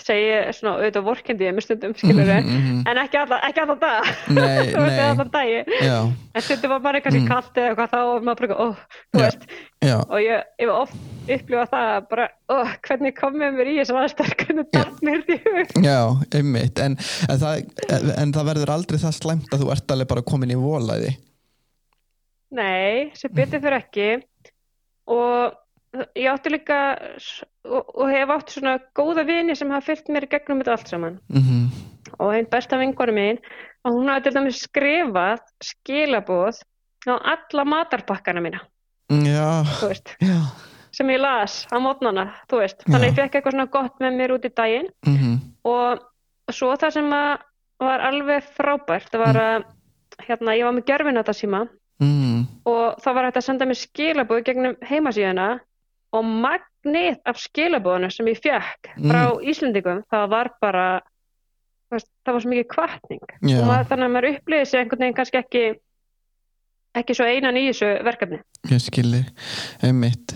segi 0.03 0.23
ég 0.27 0.49
svona 0.57 0.73
auðvitað 0.77 1.05
vorkendi 1.07 1.45
ég 1.47 1.55
með 1.57 1.65
stundum 1.65 1.93
skilur 1.97 2.27
Mhm, 2.27 2.47
mhm. 2.57 2.79
en 2.91 2.99
ekki 3.01 3.17
alla, 3.21 3.39
ekki 3.47 3.61
alla 3.63 3.75
dag. 3.81 4.09
Þú 4.27 4.81
veist 4.83 5.01
allan 5.03 5.31
dagi 5.33 5.59
já, 5.81 5.97
en 6.37 6.41
stundum 6.45 6.73
var 6.75 6.81
maður 6.85 7.03
kannski 7.05 7.21
Mm. 7.21 7.25
mm. 7.25 7.31
kallt 7.33 7.57
eða 7.61 7.69
eitthvað 7.71 7.91
þá 7.93 7.99
var 8.11 8.25
maður 8.27 8.41
bara, 8.47 8.57
ó, 8.57 8.67
þú 9.13 9.21
Já. 9.21 9.25
veist. 9.25 9.45
já, 9.87 9.95
og 10.07 10.17
ég, 10.21 10.43
ég 10.61 10.67
var 10.71 10.81
oft 10.83 10.95
upplifað 11.27 11.69
það 11.73 11.91
að 11.97 12.07
bara, 12.11 12.25
ó, 12.47 12.55
hvernig 12.87 13.15
komið 13.17 13.55
mér 13.57 13.67
í 13.73 13.77
þessar 13.81 14.01
aðstæður, 14.03 14.35
hvernig 14.43 14.67
datt 14.77 15.01
mér 15.03 15.23
þetta 15.27 15.37
í 15.37 15.55
hug? 15.57 15.85
Já, 15.87 15.99
einmitt. 16.39 16.79
En, 16.79 16.97
en, 17.29 17.39
það, 17.41 17.63
en 18.23 18.33
það 18.37 18.49
verður 18.51 18.73
aldrei 18.77 18.99
það 19.01 19.15
slæmt 19.17 19.51
að 19.53 19.63
þú 19.65 19.71
ert 19.75 19.91
alveg 19.95 20.07
bara 20.13 20.21
komin 20.33 20.53
í 20.55 20.59
volaði 20.59 21.15
Nei, 22.57 23.11
sem 23.19 23.31
betur 23.35 23.59
fyrir 23.59 23.75
ekki. 23.81 24.05
Og 25.11 25.55
ég 26.15 26.29
átti 26.31 26.51
líka 26.53 26.79
og, 27.65 27.83
og 27.95 28.09
hef 28.11 28.33
átt 28.35 28.55
svona 28.55 28.77
góða 28.97 29.25
vini 29.27 29.55
sem 29.57 29.71
hafa 29.71 29.91
fyllt 29.91 30.11
mér 30.13 30.27
gegnum 30.31 30.63
þetta 30.63 30.77
allt 30.77 30.95
saman. 30.95 31.21
Mm 31.33 31.69
og 32.23 32.31
einn 32.31 32.47
besta 32.47 32.77
vingur 32.79 33.11
mín 33.11 33.35
og 33.83 33.97
hún 33.97 34.07
hafði 34.07 34.29
til 34.29 34.35
dæmis 34.37 34.61
skrifað 34.63 35.41
skilaboð 35.63 36.61
á 37.03 37.15
alla 37.33 37.65
matarpakkana 37.67 38.43
mína, 38.43 38.61
já, 39.11 39.67
þú 39.79 39.89
veist, 39.91 40.13
já. 40.23 40.39
Sem 40.95 41.11
ég 41.13 41.19
las 41.21 41.59
á 41.69 41.77
mótnana, 41.83 42.29
þannig 42.49 42.79
Já. 42.87 43.09
ég 43.11 43.17
fekk 43.19 43.35
eitthvað 43.35 43.53
svona 43.53 43.67
gott 43.69 43.99
með 44.01 44.15
mér 44.17 44.33
út 44.33 44.47
í 44.47 44.53
daginn. 44.55 44.87
Mm 45.05 45.35
og 45.67 45.99
svo 46.55 46.71
það 46.79 46.93
sem 46.95 47.09
að 47.11 47.31
var 47.83 48.03
alveg 48.07 48.45
frábært, 48.55 49.09
það 49.11 49.23
var 49.25 49.39
að 49.41 49.65
hérna, 50.23 50.55
ég 50.55 50.63
var 50.63 50.75
með 50.77 50.87
gerfinata 50.87 51.35
síma. 51.35 51.65
Mm, 51.99 52.45
og 52.69 52.99
það 53.01 53.15
var 53.17 53.27
hægt 53.27 53.39
að 53.39 53.45
senda 53.47 53.65
mér 53.67 53.79
skilabóð 53.81 54.43
gegnum 54.45 54.75
heimasíðuna 54.85 55.47
og 56.17 56.31
magnið 56.47 57.19
af 57.27 57.39
skilabóðinu 57.41 58.09
sem 58.13 58.31
ég 58.31 58.41
fekk 58.43 58.91
frá 58.97 59.21
Íslendingum, 59.41 60.03
það 60.11 60.29
var 60.33 60.51
bara 60.63 60.87
það 61.91 62.33
var 62.33 62.43
svo 62.43 62.51
mikið 62.51 62.69
kvartning 62.71 63.21
og 63.23 63.67
maður, 63.67 63.89
þannig 63.91 64.07
að 64.07 64.15
maður 64.15 64.29
upplýði 64.33 64.69
sig 64.69 64.81
einhvern 64.81 65.05
veginn 65.05 65.17
kannski 65.17 65.39
ekki 65.39 65.63
ekki 66.97 67.15
svo 67.17 67.27
einan 67.29 67.57
í 67.59 67.67
þessu 67.69 67.89
verkefni. 68.05 68.39
Ég 68.71 68.81
skilji 68.81 69.21
einmitt. 69.85 70.33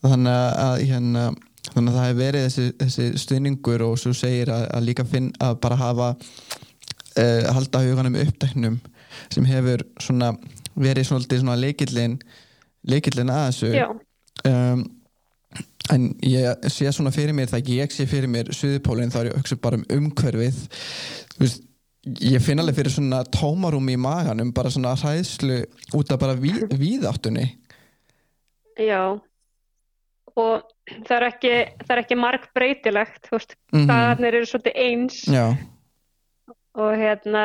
Þannig 0.00 0.60
að 0.64 0.84
hérna 0.88 1.24
þannig 1.70 1.90
að 1.90 1.96
það 1.96 2.06
hefur 2.06 2.20
verið 2.20 2.46
þessi, 2.46 2.66
þessi 2.80 3.08
stuðningur 3.24 3.84
og 3.84 3.98
svo 4.00 4.14
segir 4.16 4.52
að, 4.54 4.64
að 4.76 4.86
líka 4.88 5.06
finn 5.08 5.28
að 5.44 5.58
bara 5.62 5.80
hafa 5.80 6.08
uh, 6.16 7.50
halda 7.54 7.82
huganum 7.84 8.16
uppteknum 8.22 8.78
sem 9.30 9.46
hefur 9.48 9.84
svona 10.00 10.32
verið 10.80 11.10
svona 11.10 11.58
leikillin 11.58 12.16
leikillin 12.88 13.32
að 13.32 13.46
þessu. 13.50 13.86
Um, 14.48 14.86
en 15.90 16.04
ég 16.22 16.68
sé 16.70 16.90
svona 16.94 17.10
fyrir 17.14 17.34
mér 17.34 17.48
það 17.50 17.62
ekki 17.62 17.78
ég 17.80 17.94
sé 17.94 18.06
fyrir 18.06 18.30
mér 18.30 18.52
Suðupólinn 18.54 19.10
þá 19.10 19.18
er 19.24 19.30
ég 19.32 19.38
hugsa 19.40 19.56
bara 19.60 19.80
um 19.80 19.84
umhverfið. 19.96 20.60
Þú 21.34 21.40
veist, 21.44 21.64
ég 22.24 22.44
finn 22.44 22.62
alveg 22.62 22.76
fyrir 22.78 22.94
svona 22.94 23.24
tómarúmi 23.34 23.96
í 23.96 24.00
maganum 24.00 24.52
bara 24.56 24.70
svona 24.70 24.94
hræðslu 24.96 25.64
út 25.98 26.12
af 26.14 26.20
bara 26.22 26.36
ví, 26.38 26.52
víðáttunni. 26.70 27.48
Já. 28.78 29.18
Og 30.38 30.62
það 31.08 31.16
er 31.16 31.26
ekki, 31.26 31.52
það 31.84 31.90
er 31.96 32.02
ekki 32.04 32.16
marg 32.20 32.46
breytilegt 32.56 33.26
þú 33.26 33.34
veist, 33.36 33.56
Mhm. 33.72 33.84
staðarnir 33.84 34.34
eru 34.38 34.46
svolítið 34.46 34.78
eins. 34.86 35.18
Já, 35.26 35.44
og 36.78 36.92
hérna, 36.94 37.44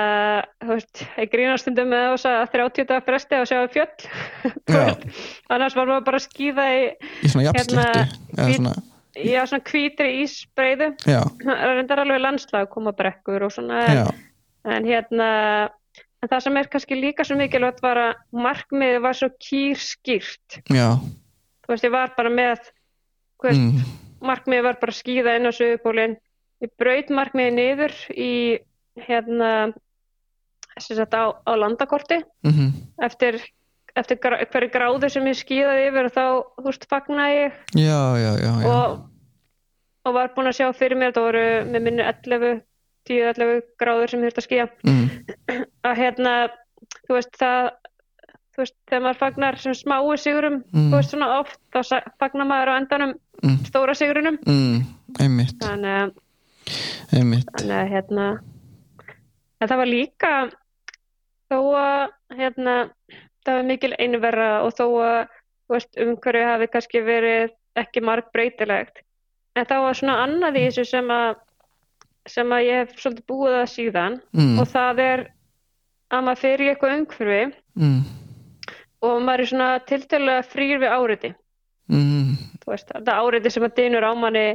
þú 0.62 0.76
veist, 0.76 1.00
ég 1.18 1.30
grínast 1.32 1.66
stundum 1.66 1.90
með 1.90 2.04
þess 2.14 2.28
að 2.30 2.44
30 2.54 2.90
dagar 2.92 3.06
fresti 3.08 3.38
að 3.40 3.48
sjá 3.50 3.62
fjöll. 3.74 4.10
Annars 5.54 5.78
var 5.78 5.90
maður 5.90 6.06
bara 6.10 6.20
að 6.22 6.28
skýða 6.28 6.66
í, 6.76 6.84
í 7.26 7.32
svona 7.32 7.46
jafnsléttu 7.48 8.04
hvít- 8.36 8.60
svona, 8.60 8.76
já, 9.16 9.42
svona 9.50 9.64
það 11.42 11.64
er 11.70 11.74
reyndar 11.80 12.04
alveg 12.04 12.22
landslag, 12.22 12.70
koma 12.74 12.94
brekkur 12.98 13.48
og 13.48 13.54
svona, 13.56 13.82
já, 13.88 14.06
en, 14.06 14.76
en 14.78 14.90
hérna 14.92 15.30
en 16.22 16.32
það 16.32 16.46
sem 16.46 16.58
er 16.62 16.70
kannski 16.74 16.98
líka 17.00 17.26
svo 17.26 17.38
mikilvægt 17.40 17.82
var 17.86 18.02
að 18.02 18.14
markmiðið 18.46 19.02
var 19.06 19.18
svo 19.18 19.30
kýrskýrt. 19.42 20.60
Já. 20.74 20.88
Þú 21.66 21.74
veist, 21.74 21.86
ég 21.88 21.94
var 21.94 22.14
bara 22.18 22.30
með 22.34 22.62
veist, 23.46 23.62
mm, 23.62 23.82
markmiðið 24.26 24.68
var 24.70 24.80
bara 24.82 24.94
að 24.94 25.00
skýða 25.02 25.36
inn 25.40 25.50
á 25.50 25.52
Suðupólinn 25.54 26.16
ég 26.64 26.72
braut 26.80 27.12
markmiði 27.14 27.54
niður 27.58 27.96
í 28.16 28.32
hérna 29.08 29.74
á, 30.76 31.24
á 31.46 31.52
landakorti. 31.56 32.22
Mhm, 32.44 32.72
eftir, 33.04 33.40
eftir 33.96 34.18
gra, 34.20 34.40
hverju 34.46 34.72
gráðu 34.74 35.10
sem 35.10 35.26
ég 35.28 35.38
skíðaði 35.40 35.88
yfir 35.90 36.10
þá, 36.12 36.24
þú 36.60 36.66
veist, 36.70 36.88
fagnaði 36.92 37.36
ég. 37.40 37.60
Já, 37.80 38.02
já, 38.20 38.32
já, 38.44 38.52
og, 38.68 39.10
og 40.06 40.14
var 40.14 40.34
búin 40.36 40.48
að 40.52 40.58
sjá 40.60 40.70
fyrir 40.76 40.98
mér, 41.00 41.14
það 41.16 41.28
voru 41.30 41.46
með 41.72 41.82
minni 41.88 42.04
11, 42.04 42.62
10-11 43.10 43.62
gráður 43.80 44.10
sem 44.10 44.24
ég 44.24 44.34
þurfti 44.34 44.44
að 44.44 44.48
skíða. 44.50 44.68
Mm, 44.86 45.66
að 45.86 45.98
hérna, 46.02 46.36
þú 47.08 47.18
veist, 47.20 47.36
það 47.40 47.72
þú 48.56 48.64
veist, 48.64 48.76
þegar 48.88 49.02
maður 49.04 49.20
fagnar 49.20 49.58
sem 49.60 49.74
smáu 49.76 50.16
sigurum, 50.18 50.62
Mm. 50.72 50.90
þú 50.92 50.96
veist, 50.96 51.12
svona 51.12 51.40
oft 51.40 51.60
þá 51.76 51.80
fagnar 52.20 52.48
maður 52.48 52.72
á 52.72 52.80
endanum 52.80 53.12
mm, 53.44 53.58
stóra 53.68 53.96
sigurunum 53.96 54.38
mm, 54.48 54.78
að 55.20 55.26
einmitt. 57.12 57.50
Þannig 57.52 57.76
að 57.76 57.90
hérna 57.92 58.28
en 59.60 59.70
það 59.72 59.82
var 59.82 59.92
líka 59.92 60.34
þó 61.52 61.60
að 61.80 62.04
hérna 62.40 62.76
það 63.46 63.60
var 63.60 63.68
mikil 63.70 63.94
einverra 64.00 64.52
og 64.66 64.76
þó 64.78 64.86
að 65.06 65.20
veist, 65.72 65.92
umhverju 65.98 66.46
hafi 66.50 66.70
kannski 66.74 67.02
verið 67.06 67.56
ekki 67.80 68.04
marg 68.06 68.30
breytilegt 68.34 69.04
en 69.56 69.68
þá 69.68 69.76
var 69.86 69.98
svona 69.98 70.20
annað 70.26 70.60
í 70.60 70.66
þessu 70.68 70.88
sem 70.90 71.12
að 71.14 71.42
sem 72.30 72.54
að 72.56 72.66
ég 72.66 72.82
hef 72.82 73.00
svolítið 73.00 73.26
búið 73.30 73.56
að 73.60 73.72
síðan. 73.72 74.20
Mm, 74.34 74.60
og 74.62 74.70
það 74.72 75.02
er 75.04 75.24
að 76.14 76.24
maður 76.26 76.42
fer 76.42 76.64
í 76.64 76.70
eitthvað 76.72 76.96
umhverfi 77.00 77.42
mm, 77.78 78.00
og 79.06 79.18
maður 79.26 79.44
er 79.44 79.52
svona 79.52 79.70
tiltölulega 79.90 80.46
frýr 80.50 80.82
við 80.82 80.96
áriti. 80.96 81.32
Mm, 81.94 82.32
þú 82.64 82.74
veist, 82.74 82.90
þetta 82.90 83.18
áriti 83.22 83.54
sem 83.54 83.68
að 83.68 83.76
dynur 83.80 84.08
á 84.10 84.12
manni 84.18 84.46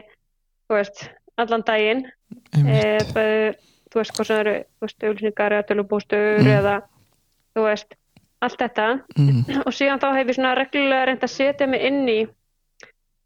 þú 0.66 0.78
veist, 0.78 1.04
allan 1.40 1.66
daginn. 1.66 2.04
E, 2.58 2.98
bæði, 3.14 3.52
þú 3.90 4.00
veist 4.00 4.12
hvað 4.16 4.26
sem 4.30 4.40
eru 4.44 4.54
þú 4.78 4.86
veist, 4.86 5.02
auðlýsingar 5.04 5.52
eða 5.56 5.68
tölubústur 5.70 6.40
Mm. 6.40 6.50
eða 6.58 6.74
þú 7.56 7.64
veist, 7.66 7.94
allt 8.42 8.58
þetta. 8.62 8.88
Mm, 9.18 9.62
og 9.66 9.72
síðan 9.76 10.00
þá 10.00 10.08
hef 10.16 10.26
ég 10.30 10.34
svona 10.38 10.54
reglulega 10.56 11.06
reynd 11.10 11.24
að 11.26 11.34
setja 11.34 11.66
mig 11.68 11.82
inn 11.84 12.08
í 12.08 12.20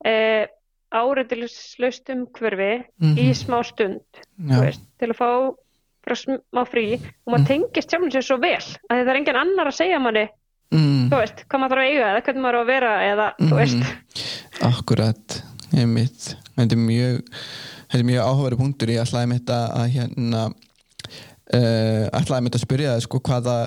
e, 0.05 0.47
áreitislaust 0.95 2.09
umhverfi 2.15 2.71
mhm, 3.01 3.19
í 3.19 3.29
smá 3.37 3.61
stund 3.67 4.03
þú 4.39 4.61
veist, 4.63 4.83
til 5.01 5.11
að 5.13 5.19
fá 5.19 5.29
frá 6.05 6.17
smá 6.21 6.63
frí. 6.69 6.99
Og 7.25 7.33
maður 7.33 7.45
Mm. 7.45 7.47
tengist 7.49 7.91
sjálfum 7.91 8.11
sér 8.13 8.23
svo 8.27 8.37
vel 8.43 8.59
að 8.61 8.99
það 9.05 9.09
er 9.09 9.17
engin 9.21 9.39
annar 9.41 9.71
að 9.71 9.79
segja 9.79 9.99
manni 10.03 10.27
mm, 10.75 11.09
þú 11.11 11.17
veist, 11.23 11.45
hvað 11.49 11.61
maður 11.63 11.73
þarf 11.75 11.85
að 11.85 11.91
eiga 11.93 12.09
eða 12.11 12.25
hvernig 12.27 12.43
maður 12.45 12.59
á 12.59 12.63
að 12.65 12.67
vera 12.73 12.93
eða 13.13 13.29
þú 13.39 13.49
Mhm. 13.49 13.59
veist. 13.61 14.61
Akkurat, 14.65 15.43
einmitt. 15.75 16.37
Þetta 16.57 16.73
er 16.77 16.83
mjög 16.85 17.23
þetta 17.95 18.03
er 18.03 18.09
mjög 18.09 18.25
áhugaverið 18.27 18.59
punktur. 18.59 18.91
Ég 18.91 19.05
ætlaði 19.05 19.31
mitt 19.31 19.51
að, 19.55 19.75
hérna 19.95 20.41
uh, 21.55 22.07
ætlaði 22.19 22.43
mitt 22.43 22.57
að 22.59 22.65
spyrja 22.65 22.95
það 22.97 23.05
sko 23.05 23.21
hvaða 23.29 23.59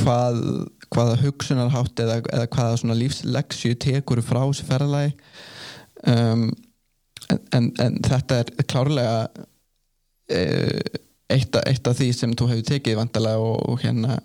hvað, 0.00 0.40
hvaða 0.90 1.20
hugsunarhátt 1.20 2.02
eða, 2.02 2.16
eða 2.34 2.48
hvaða 2.56 2.96
lífsleksju 2.98 3.76
tekur 3.78 4.22
frá 4.26 4.40
þessu 4.42 4.66
ferðalagi. 4.66 5.14
Um, 6.10 6.48
en, 7.30 7.44
en, 7.54 7.70
en 7.84 8.00
þetta 8.08 8.40
er 8.42 8.66
klárlega 8.66 9.14
uh, 9.30 10.98
eitt, 11.30 11.60
eitt 11.62 11.86
af 11.86 12.00
því 12.00 12.10
sem 12.16 12.34
þú 12.34 12.50
hefur 12.50 12.68
tekið 12.72 12.98
vandalega 12.98 13.46
og, 13.52 13.62
og 13.70 13.84
hérna 13.84 14.18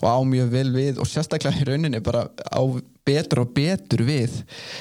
og 0.00 0.08
á 0.10 0.18
mjög 0.28 0.50
vel 0.54 0.66
við 0.74 1.00
og 1.02 1.08
sérstaklega 1.10 1.62
í 1.62 1.68
rauninni 1.68 2.00
bara 2.04 2.26
á 2.30 2.62
betur 3.04 3.42
og 3.44 3.52
betur 3.56 4.04
við 4.06 4.32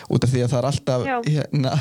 út 0.08 0.24
af 0.24 0.32
því 0.32 0.46
að 0.46 0.54
það 0.54 0.60
er 0.62 0.68
alltaf 0.70 1.06
hérna, 1.28 1.76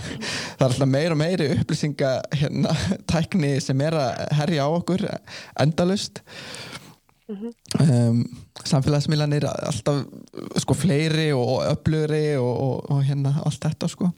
það 0.58 0.64
er 0.64 0.68
alltaf 0.68 0.90
meir 0.90 1.14
og 1.14 1.20
meiri 1.20 1.48
upplýsinga 1.56 2.12
hérna, 2.40 2.76
tækni 3.12 3.54
sem 3.62 3.84
er 3.86 3.98
að 4.00 4.22
herja 4.40 4.66
á 4.66 4.68
okkur 4.74 5.08
endalust 5.62 6.22
Mhm. 7.32 7.52
um, 7.80 8.16
samfélagsmiðlanir 8.66 9.46
alltaf 9.48 10.02
sko 10.60 10.74
fleiri 10.76 11.30
og 11.32 11.62
öflugri 11.70 12.34
og, 12.36 12.50
og, 12.50 12.90
og 12.92 13.04
hérna 13.06 13.32
allt 13.46 13.62
þetta 13.62 13.88
sko 13.88 14.10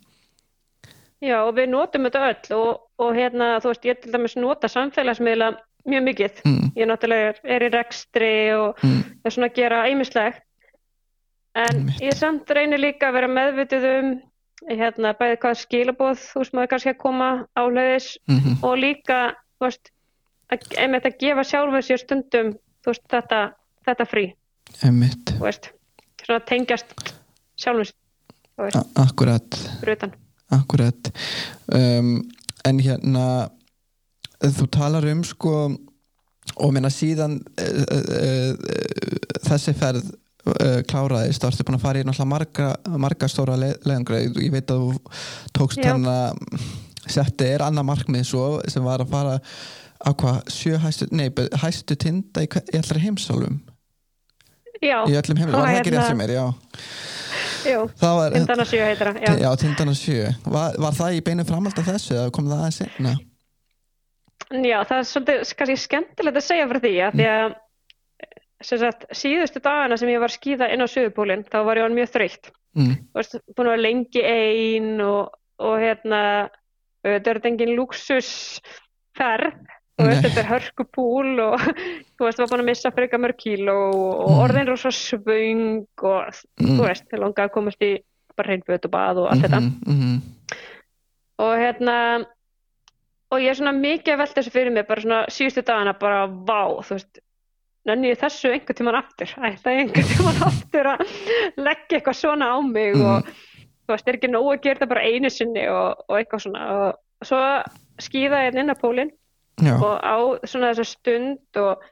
Já, 1.24 1.38
og 1.40 1.54
við 1.56 1.70
notum 1.72 2.04
þetta 2.08 2.24
öll 2.30 2.56
og, 2.58 2.82
og 3.00 3.14
hérna, 3.16 3.54
þú 3.62 3.70
veist, 3.72 3.86
ég 3.88 4.00
til 4.02 4.12
dæmis 4.12 4.34
nota 4.36 4.68
samfélagsmiðla 4.68 5.54
mjög 5.88 6.04
mikið. 6.08 6.42
mm, 6.44 6.72
Ég 6.76 6.88
náttúrulega 6.90 7.32
er, 7.44 7.64
í 7.64 7.70
rekstri 7.72 8.34
og 8.56 8.82
mm, 8.84 9.00
er 9.24 9.34
svona 9.34 9.48
að 9.48 9.58
gera 9.60 9.84
æmislegt. 9.88 10.42
En 11.54 11.84
Einmitt. 11.84 12.00
ég 12.02 12.16
samt 12.18 12.50
reynir 12.50 12.82
líka 12.82 13.08
að 13.08 13.20
vera 13.20 13.30
meðvituð 13.30 13.84
um 13.92 14.08
hérna, 14.68 15.12
bæði 15.18 15.36
hvað 15.42 15.58
skilabóð 15.60 16.22
þú 16.22 16.40
veist 16.42 16.56
maður 16.56 16.70
kannski 16.72 16.92
að 16.94 17.00
koma 17.02 17.28
áleiðis 17.58 18.08
mm, 18.30 18.56
og 18.64 18.76
líka, 18.80 19.18
þú 19.58 19.68
veist, 19.68 19.92
að, 20.50 20.66
einmitt 20.80 21.08
að 21.08 21.18
gefa 21.20 21.44
sjálfur 21.50 21.86
sér 21.86 22.02
stundum, 22.02 22.52
þú 22.84 22.92
veist, 22.94 23.04
þetta, 23.12 23.40
þetta 23.88 24.08
frí, 24.10 24.24
einmitt 24.80 25.34
þú 25.36 25.46
veist, 25.46 25.70
svona 26.24 26.42
tengjast 26.48 26.94
sjálfur 27.60 27.90
sér, 27.92 28.80
akkurat 29.04 29.60
fyrir 29.82 29.98
utan. 29.98 30.16
Akkurat. 30.52 31.12
Um, 31.72 32.16
En 32.64 32.78
hérna 32.80 33.50
þú 34.40 34.66
talar 34.72 35.04
um 35.10 35.18
sko 35.24 35.50
og 36.56 36.70
minna 36.72 36.88
síðan 36.88 37.34
uh, 37.60 37.82
uh, 37.92 38.54
uh, 38.56 39.34
þessi 39.44 39.74
ferð 39.76 40.06
kláraðist, 40.88 41.40
þá 41.40 41.46
ertu 41.48 41.64
búin 41.64 41.76
að 41.78 41.84
fara 41.86 42.00
í 42.00 42.04
náttúrulega 42.04 42.28
marga, 42.28 42.66
marga 43.00 43.28
stóra 43.32 43.54
le 43.56 43.70
leiðangreið. 43.84 44.40
Ég 44.44 44.52
veit 44.52 44.72
að 44.72 44.82
þú 44.82 45.12
tókst 45.56 45.80
hérna 45.80 46.16
setti 47.08 47.46
er 47.48 47.64
annað 47.64 47.88
markmið 47.88 48.26
svo 48.28 48.44
sem 48.68 48.84
var 48.84 49.04
að 49.04 49.12
fara 49.12 49.38
á 50.04 50.10
hvað 50.12 50.40
sjö 50.52 50.78
hæstu, 50.80 51.08
nei, 51.16 51.30
hæstu 51.62 51.96
tinda 52.00 52.44
í, 52.44 52.48
í 52.48 52.80
allra 52.80 53.00
heimsálum 53.00 53.60
Já, 54.84 54.98
í 55.08 55.16
öllum 55.16 55.40
heimsálum, 55.40 55.64
það 55.64 55.78
ekki 55.78 55.92
rétt 55.94 56.00
hérna- 56.00 56.08
sem 56.10 56.24
er, 56.26 56.34
já 56.36 56.46
jú, 57.68 57.84
Tindana 57.98 58.66
sjö 58.68 58.82
heitir 58.84 59.10
það, 59.10 59.20
já. 59.24 59.34
já, 59.44 59.50
tindana 59.60 59.94
sjö 59.98 60.32
var, 60.44 60.78
var 60.80 60.96
það 60.96 61.18
í 61.18 61.22
beinu 61.26 61.46
framhald 61.48 61.80
af 61.80 61.88
þessu 61.88 62.16
eða 62.16 62.32
kom 62.34 62.50
það 62.50 62.64
aðeins 62.64 62.80
einna? 62.86 63.14
Já, 64.54 64.78
það 64.84 64.96
er 64.98 65.06
svolítið 65.08 65.52
kannski 65.58 65.76
skemmtilegt 65.80 66.40
að 66.40 66.46
segja 66.46 66.66
fyrir 66.70 66.84
því 66.84 66.96
að 67.06 67.14
því 67.18 67.28
að 67.32 67.54
sagt, 68.64 69.06
síðustu 69.14 69.62
dagana 69.64 69.96
sem 70.00 70.10
ég 70.12 70.22
var 70.22 70.32
skýða 70.32 70.70
inn 70.72 70.84
á 70.84 70.88
Suðupólinn, 70.88 71.44
þá 71.50 71.58
var 71.66 71.78
ég 71.78 71.86
orðin 71.86 71.98
mjög 72.00 72.12
þreytt. 72.14 72.50
Mm, 72.74 72.94
búin 73.14 73.68
að 73.68 73.72
vera 73.74 73.82
lengi 73.82 74.22
ein 74.24 75.02
og, 75.04 75.34
og 75.62 75.74
hérna, 75.82 76.20
þetta 77.04 77.32
er 77.34 77.40
engin 77.50 77.74
luxusferð, 77.78 79.58
þú 79.98 80.06
veist, 80.08 80.24
þetta 80.26 80.40
er 80.42 80.48
hörkupúl 80.50 81.40
og 81.44 81.60
þú 82.18 82.26
veist, 82.26 82.38
var 82.42 82.48
búin 82.50 82.62
að 82.64 82.70
missa 82.70 82.90
freka 82.94 83.18
mörg 83.22 83.36
kíló 83.38 83.76
og 83.94 84.30
Mm. 84.30 84.40
orðin 84.44 84.68
rosa 84.72 84.90
svöng 84.90 85.84
og 86.02 86.32
mm, 86.60 86.76
þú 86.78 86.82
veist, 86.88 87.04
ég 87.12 87.20
langaði 87.22 87.48
að 87.48 87.52
komast 87.54 87.82
í 87.86 87.92
bara 88.36 88.50
reynböt 88.50 88.84
og 88.88 88.90
bað 88.90 89.20
og 89.22 89.28
allt 89.30 89.44
þetta. 89.46 89.60
mhm, 89.60 89.92
mhm, 89.92 90.16
og 91.44 91.52
hérna 91.60 91.96
og 93.34 93.40
ég 93.42 93.50
er 93.50 93.58
svona 93.58 93.72
mikið 93.78 94.14
að 94.14 94.20
velta 94.24 94.40
þessu 94.40 94.52
fyrir 94.54 94.72
mig 94.74 94.86
bara 94.88 95.00
svona 95.04 95.20
síðustu 95.30 95.62
dagana 95.66 95.94
bara 95.98 96.26
vá, 96.26 96.60
þú 96.82 96.94
veist 96.98 97.20
nenni 97.86 98.10
ég 98.12 98.18
þessu 98.20 98.50
einhvern 98.54 98.78
tímann 98.78 98.98
aftur 98.98 99.30
ætla 99.38 99.74
ég 99.74 99.80
einhvern 99.84 100.10
tímann 100.10 100.42
aftur 100.50 100.90
að 100.94 101.02
leggja 101.60 101.98
eitthvað 102.00 102.18
svona 102.20 102.50
á 102.50 102.58
mig 102.62 102.94
Mhm. 102.94 103.06
og 103.06 103.26
þú 103.84 103.92
veist, 103.94 104.08
er 104.08 104.16
ekki 104.18 104.30
nóg 104.32 104.46
að 104.54 104.62
gera 104.64 104.78
þetta 104.80 104.88
bara 104.94 105.06
einu 105.10 105.30
sinni 105.30 105.66
og, 105.68 106.04
og 106.08 106.16
eitthvað 106.18 106.44
svona 106.46 106.62
og 106.74 107.26
svo 107.28 107.40
skýða 108.02 108.42
ég 108.48 108.56
inn 108.58 108.72
á 108.72 108.76
pólinn 108.80 109.10
já, 109.62 109.74
og 109.76 109.94
á 110.02 110.16
svona 110.48 110.72
þessa 110.72 110.86
stund 110.88 111.60
og, 111.62 111.84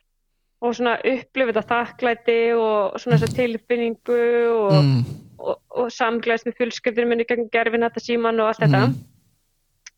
og 0.62 0.74
svona 0.78 0.96
upplifa 0.98 1.52
þetta 1.52 1.64
þakklæti 1.70 2.38
og 2.58 2.98
svona 3.02 3.18
þessa 3.20 3.36
tilfinningu 3.38 4.20
og, 4.56 4.74
mm, 4.80 5.00
og, 5.38 5.56
og 5.82 5.94
samglæðist 5.94 6.48
með 6.48 6.58
fjölskyldinu 6.60 7.08
minni 7.12 7.28
gegn 7.28 7.48
gerfin 7.52 7.86
þetta 7.86 8.02
síman 8.02 8.42
og 8.42 8.52
allt 8.52 8.62
þetta. 8.66 8.84
Mhm. 8.88 9.00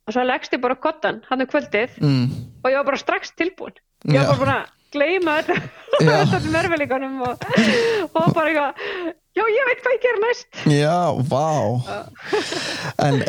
og 0.05 0.13
svo 0.13 0.23
leggst 0.29 0.53
ég 0.53 0.61
bara 0.61 0.77
kottan 0.77 1.23
hann 1.31 1.41
um 1.41 1.49
kvöldið 1.49 1.95
mm, 2.01 2.25
og 2.61 2.71
ég 2.71 2.77
var 2.77 2.89
bara 2.91 3.01
strax 3.01 3.33
tilbúin. 3.39 3.77
Ég 4.05 4.21
var 4.21 4.37
bara 4.37 4.41
búin 4.41 4.55
að 4.59 4.73
gleyma 4.95 5.37
þetta 5.41 5.57
þetta 6.05 6.41
merfilíkanum 6.53 7.23
og, 7.25 7.45
og 8.19 8.35
bara 8.37 8.51
eitthvað 8.51 9.15
já 9.35 9.45
ég 9.51 9.69
veit 9.71 9.81
hvað 9.85 9.97
ég 9.97 10.03
ger 10.05 10.19
næst. 10.23 10.49
Já, 10.71 10.99
vá. 11.31 11.49
En, 13.03 13.23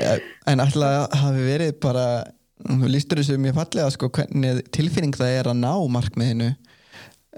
en 0.51 0.63
alltaf 0.65 1.15
hafi 1.21 1.45
verið 1.47 1.79
bara 1.81 2.05
þú 2.63 2.89
lístur 2.91 3.19
þessu 3.21 3.35
mjög 3.41 3.57
fallega 3.59 3.89
sko, 3.93 4.09
hvernig 4.15 4.61
tilfinning 4.75 5.15
það 5.17 5.33
er 5.39 5.49
að 5.51 5.59
ná 5.63 5.73
markmiðinu. 5.95 6.53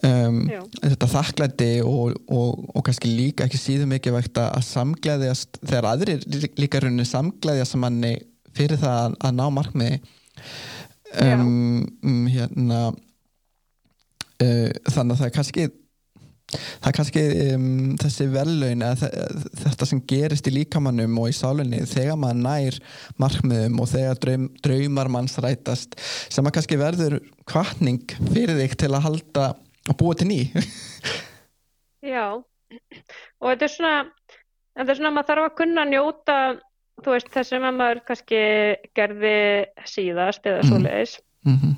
Um, 0.05 0.43
þetta 0.78 1.07
þakklæti 1.09 1.70
og, 1.82 2.20
og, 2.30 2.59
og 2.78 2.84
kannski 2.86 3.09
líka 3.09 3.47
ekki 3.47 3.57
síður 3.57 3.89
mikið 3.95 4.13
vegt 4.20 4.38
að 4.43 4.59
samglæðjast 4.68 5.57
þegar 5.63 5.88
aðrir 5.89 6.22
lí- 6.30 6.51
líka 6.61 6.84
rauninni 6.84 7.07
samglæðjast 7.09 7.80
manni 7.82 8.11
fyrir 8.53 8.78
það 8.78 8.99
að, 9.07 9.15
að 9.26 9.34
ná 9.39 9.45
markmiði. 9.55 9.97
Um, 11.18 12.28
hérna 12.30 12.80
uh, 12.91 14.70
þannig 14.86 15.15
að 15.15 15.18
það 15.18 15.28
er 15.32 15.36
kannski 15.39 15.68
það 16.58 16.89
er 16.89 16.97
kannski 16.99 17.24
um, 17.53 17.70
þessi 18.01 18.28
vellaun 18.34 18.86
þetta 19.64 19.89
sem 19.89 20.03
gerist 20.10 20.49
í 20.49 20.55
líkamannum 20.55 21.20
og 21.22 21.32
í 21.32 21.38
sálunni 21.38 21.84
þegar 21.89 22.20
maður 22.22 22.43
nær 22.43 22.80
markmiðum 23.22 23.80
og 23.84 23.91
þegar 23.93 24.22
draum, 24.24 24.49
draumar 24.66 25.12
manns 25.14 25.38
rætast 25.43 25.97
sem 26.01 26.45
að 26.45 26.58
kannski 26.60 26.82
verður 26.82 27.20
kvartning 27.47 28.03
fyrir 28.32 28.58
þig 28.62 28.78
til 28.84 28.93
að 28.93 29.05
halda 29.08 29.47
og 29.88 29.99
búa 29.99 30.18
til 30.18 30.30
ný 30.30 30.41
Já 32.14 32.38
og 33.41 33.51
þetta 33.51 33.68
er 33.68 33.74
svona 33.74 33.95
þetta 34.78 34.91
er 34.91 34.99
svona 34.99 35.12
að 35.12 35.18
maður 35.18 35.30
þarf 35.32 35.47
að 35.47 35.58
kunna 35.62 35.84
að 35.84 35.93
njóta 35.93 36.38
þú 37.03 37.14
veist 37.14 37.32
þess 37.34 37.55
að 37.55 37.66
maður 37.68 38.03
kannski 38.08 38.43
gerði 38.97 39.38
síðast 39.89 40.47
eða 40.49 40.62
mm. 40.64 40.70
svo 40.70 40.80
leiðis 40.84 41.16
mm 41.45 41.58
-hmm. 41.58 41.74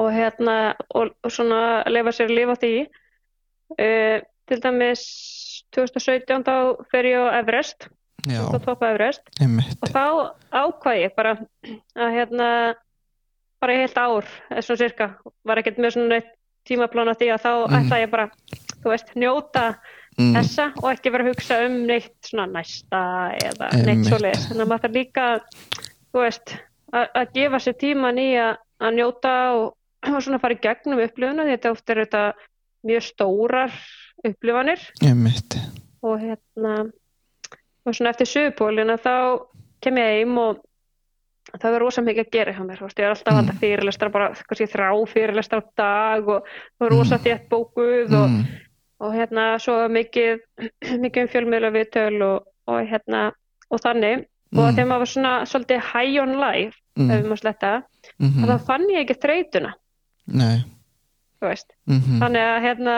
og 0.00 0.08
hérna 0.14 0.56
og, 0.88 1.12
og 1.22 1.32
svona 1.32 1.60
lefa 1.90 2.12
sér 2.12 2.30
að 2.30 2.38
lifa 2.40 2.56
því 2.62 2.74
uh, 3.74 4.18
til 4.46 4.62
dæmis 4.62 5.04
2017 5.74 6.46
þá 6.46 6.56
fer 6.92 7.10
ég 7.10 7.18
á 7.18 7.38
Everest 7.42 7.88
á 8.26 8.58
topa 8.62 8.90
Everest 8.94 9.28
Einmitt. 9.42 9.78
og 9.82 9.92
þá 9.92 10.06
ákvað 10.50 11.00
ég 11.02 11.14
bara 11.16 11.36
að 11.94 12.14
hérna 12.16 12.48
bara 13.62 13.76
í 13.76 13.82
heilt 13.82 13.98
ár, 13.98 14.26
svona 14.60 14.80
cirka 14.80 15.10
var 15.46 15.60
ekkert 15.60 15.78
með 15.80 15.96
svona 15.96 16.20
tímaplána 16.66 17.14
því 17.16 17.30
að 17.34 17.44
þá 17.44 17.52
mm. 17.54 17.76
ætla 17.78 18.00
ég 18.02 18.12
bara, 18.12 18.26
þú 18.82 18.92
veist, 18.92 19.12
njóta 19.18 19.64
mm. 20.18 20.32
þessa 20.36 20.68
og 20.82 20.88
ekki 20.92 21.12
vera 21.14 21.26
að 21.26 21.32
hugsa 21.32 21.58
um 21.66 21.76
neitt 21.88 22.16
svona 22.26 22.46
næsta 22.50 23.02
eða 23.38 23.70
neitt 23.86 24.08
svo 24.08 24.20
leiðis, 24.22 24.48
þannig 24.50 24.64
að 24.64 24.72
maður 24.72 24.84
þarf 24.84 24.98
líka 24.98 25.28
þú 26.10 26.24
veist, 26.24 26.54
að 27.06 27.32
gefa 27.36 27.62
sér 27.62 27.78
tíman 27.80 28.20
í 28.22 28.28
að 28.36 28.98
njóta 28.98 29.36
og, 29.56 29.64
og 30.10 30.18
svona 30.20 30.42
fara 30.42 30.58
í 30.58 30.62
gegnum 30.66 31.02
upplifuna 31.06 31.46
því 31.46 31.56
þetta 31.56 31.74
oft 31.76 31.94
er 31.94 32.02
þetta 32.04 32.24
mjög 32.86 33.04
stórar 33.10 33.74
upplifanir 34.24 34.80
og 36.06 36.20
hérna 36.22 36.76
og 37.86 37.94
svona 37.94 38.12
eftir 38.12 38.30
sögupólina 38.30 38.96
þá 38.98 39.16
kem 39.84 40.00
ég 40.00 40.20
heim 40.20 40.38
og 40.42 40.62
það 41.54 41.72
var 41.72 41.82
rosa 41.84 42.02
mikið 42.02 42.24
að 42.24 42.32
gera 42.34 42.54
hjá 42.56 42.62
mér 42.66 42.82
ég 42.82 43.02
er 43.04 43.12
alltaf 43.12 43.40
mm. 43.40 43.58
fyrirlestra 43.62 44.10
bara 44.12 44.30
kannski, 44.34 44.68
þrá 44.70 44.88
fyrirlestra 45.10 45.60
á 45.62 45.64
dag 45.78 46.30
og 46.30 46.46
það 46.46 46.84
var 46.84 46.94
rosa 46.94 47.18
mm. 47.18 47.24
þétt 47.26 47.48
bókuð 47.52 48.16
og, 48.18 48.30
mm. 48.32 48.40
og 49.06 49.16
hérna 49.16 49.48
svo 49.62 49.76
mikið 49.92 50.40
mikið 51.04 51.22
um 51.22 51.32
fjölmiðla 51.34 51.72
viðtöl 51.76 52.22
og, 52.26 52.48
og 52.70 52.80
hérna 52.90 53.26
og 53.70 53.82
þannig 53.82 54.24
mm. 54.24 54.58
og 54.58 54.72
þegar 54.72 54.90
maður 54.90 55.04
var 55.04 55.12
svona 55.14 55.34
svolítið 55.52 55.90
high 55.92 56.22
on 56.22 56.38
life 56.42 56.80
mm. 56.98 57.10
ef 57.10 57.28
maður 57.28 57.42
sletta 57.44 57.74
-hmm. 58.18 58.48
þá 58.50 58.66
fann 58.66 58.88
ég 58.90 59.04
ekki 59.04 59.20
þreytuna 59.22 59.76
nei 60.26 60.64
-hmm. 61.86 62.20
þannig 62.22 62.42
að 62.42 62.62
hérna 62.66 62.96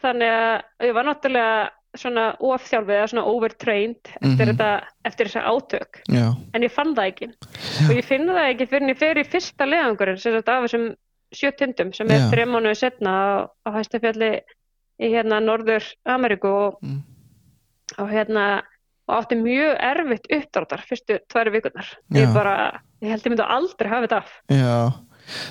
þannig 0.00 0.32
að 0.32 0.88
ég 0.88 0.94
var 0.96 1.08
náttúrulega 1.08 1.70
svona 1.98 2.24
ofþjálfið 2.40 2.96
eða 2.96 3.08
svona 3.10 3.24
overtrained 3.28 3.98
eftir, 4.00 4.24
mm 4.24 4.32
-hmm. 4.32 4.50
þetta, 4.50 4.68
eftir 5.04 5.28
þessa 5.28 5.42
átök 5.44 6.00
Já. 6.08 6.26
en 6.54 6.62
ég 6.62 6.72
fann 6.72 6.94
það 6.96 7.10
ekki 7.10 7.28
Já. 7.28 7.88
og 7.88 7.96
ég 7.96 8.04
finn 8.08 8.28
það 8.28 8.48
ekki 8.48 8.66
fyrir 8.70 8.82
en 8.82 8.94
ég 8.94 9.00
fer 9.02 9.20
í 9.20 9.24
fyrsta 9.28 9.68
leðangurinn 9.68 10.18
sem 10.18 10.32
þetta 10.32 10.56
af 10.56 10.64
þessum 10.64 10.86
sjötindum 11.32 11.92
sem 11.92 12.10
er 12.10 12.28
þrejum 12.32 12.56
mánuðu 12.56 12.74
setna 12.80 13.10
á, 13.12 13.28
á 13.64 13.68
hæstafjalli 13.76 14.32
í 15.02 15.12
hérna 15.12 15.40
Norður 15.40 15.84
Ameríku 16.04 16.48
og, 16.48 16.78
mm. 16.82 17.02
og 17.98 18.08
hérna 18.08 18.62
og 19.08 19.16
átti 19.18 19.36
mjög 19.36 19.76
erfitt 19.80 20.28
uppdráttar 20.32 20.84
fyrstu 20.88 21.18
tværi 21.28 21.52
vikunar 21.52 21.88
ég, 22.14 22.32
bara, 22.32 22.80
ég 23.02 23.12
held 23.12 23.26
ég 23.26 23.32
myndi 23.34 23.48
aldrei 23.48 23.90
hafa 23.90 24.06
þetta 24.06 24.16
af 24.16 24.30
Já 24.48 24.76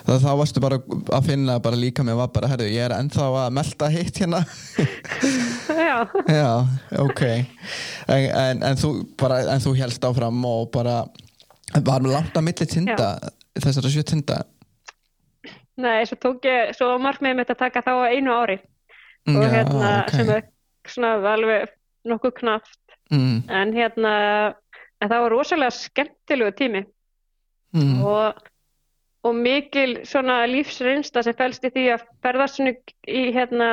það, 0.06 0.18
þá 0.24 0.32
varstu 0.42 0.64
bara 0.64 0.80
að 1.18 1.28
finna 1.30 1.58
bara 1.64 1.80
líka 1.80 2.06
með 2.06 2.20
var 2.22 2.32
bara, 2.36 2.52
herru, 2.52 2.70
ég 2.72 2.86
er 2.86 2.96
ennþá 2.96 3.28
að 3.46 3.58
melda 3.58 3.90
hitt 3.94 4.22
hérna. 4.22 4.44
Já. 5.82 5.98
Já, 6.28 6.52
ok. 7.00 7.22
En, 8.12 8.26
en, 8.28 8.64
en 8.72 8.80
þú 8.80 8.92
bara, 9.20 9.42
en 9.54 9.64
þú 9.64 9.76
helst 9.80 10.04
áfram 10.06 10.42
og 10.48 10.70
bara 10.74 11.04
var 11.80 12.04
langt 12.04 12.36
að 12.36 12.46
milli 12.50 12.68
tinda 12.68 13.14
þessara 13.56 13.92
sjö 13.92 14.04
tinda? 14.08 14.42
Nei, 15.82 16.04
svo 16.08 16.18
tók 16.20 16.46
ég, 16.46 16.74
svo 16.78 16.94
markmiðið 17.02 17.40
mitt 17.40 17.54
að 17.54 17.62
taka 17.64 17.84
þá 17.86 17.94
einu 18.12 18.34
ári. 18.36 18.58
Og 19.32 19.40
já, 19.40 19.50
hérna 19.56 19.92
okay. 20.02 20.18
sem 20.18 20.32
er 20.34 20.44
svona 20.90 21.14
alveg 21.32 21.72
nokkuð 22.10 22.34
knaft 22.40 22.96
mm. 23.14 23.44
en 23.54 23.74
hérna 23.76 24.14
en 25.02 25.10
það 25.10 25.24
var 25.24 25.34
rosalega 25.34 25.76
skemmtilegu 25.78 26.56
tími. 26.58 26.84
Mm. 27.72 28.02
og 28.04 28.40
og 29.24 29.36
mikil 29.38 30.00
svona 30.08 30.42
lífsreynsta 30.50 31.24
sem 31.26 31.38
fælst 31.38 31.66
í 31.68 31.72
því 31.74 31.88
að 31.96 32.06
ferðast 32.26 32.58
svona 32.58 32.74
í 33.08 33.24
hérna 33.36 33.70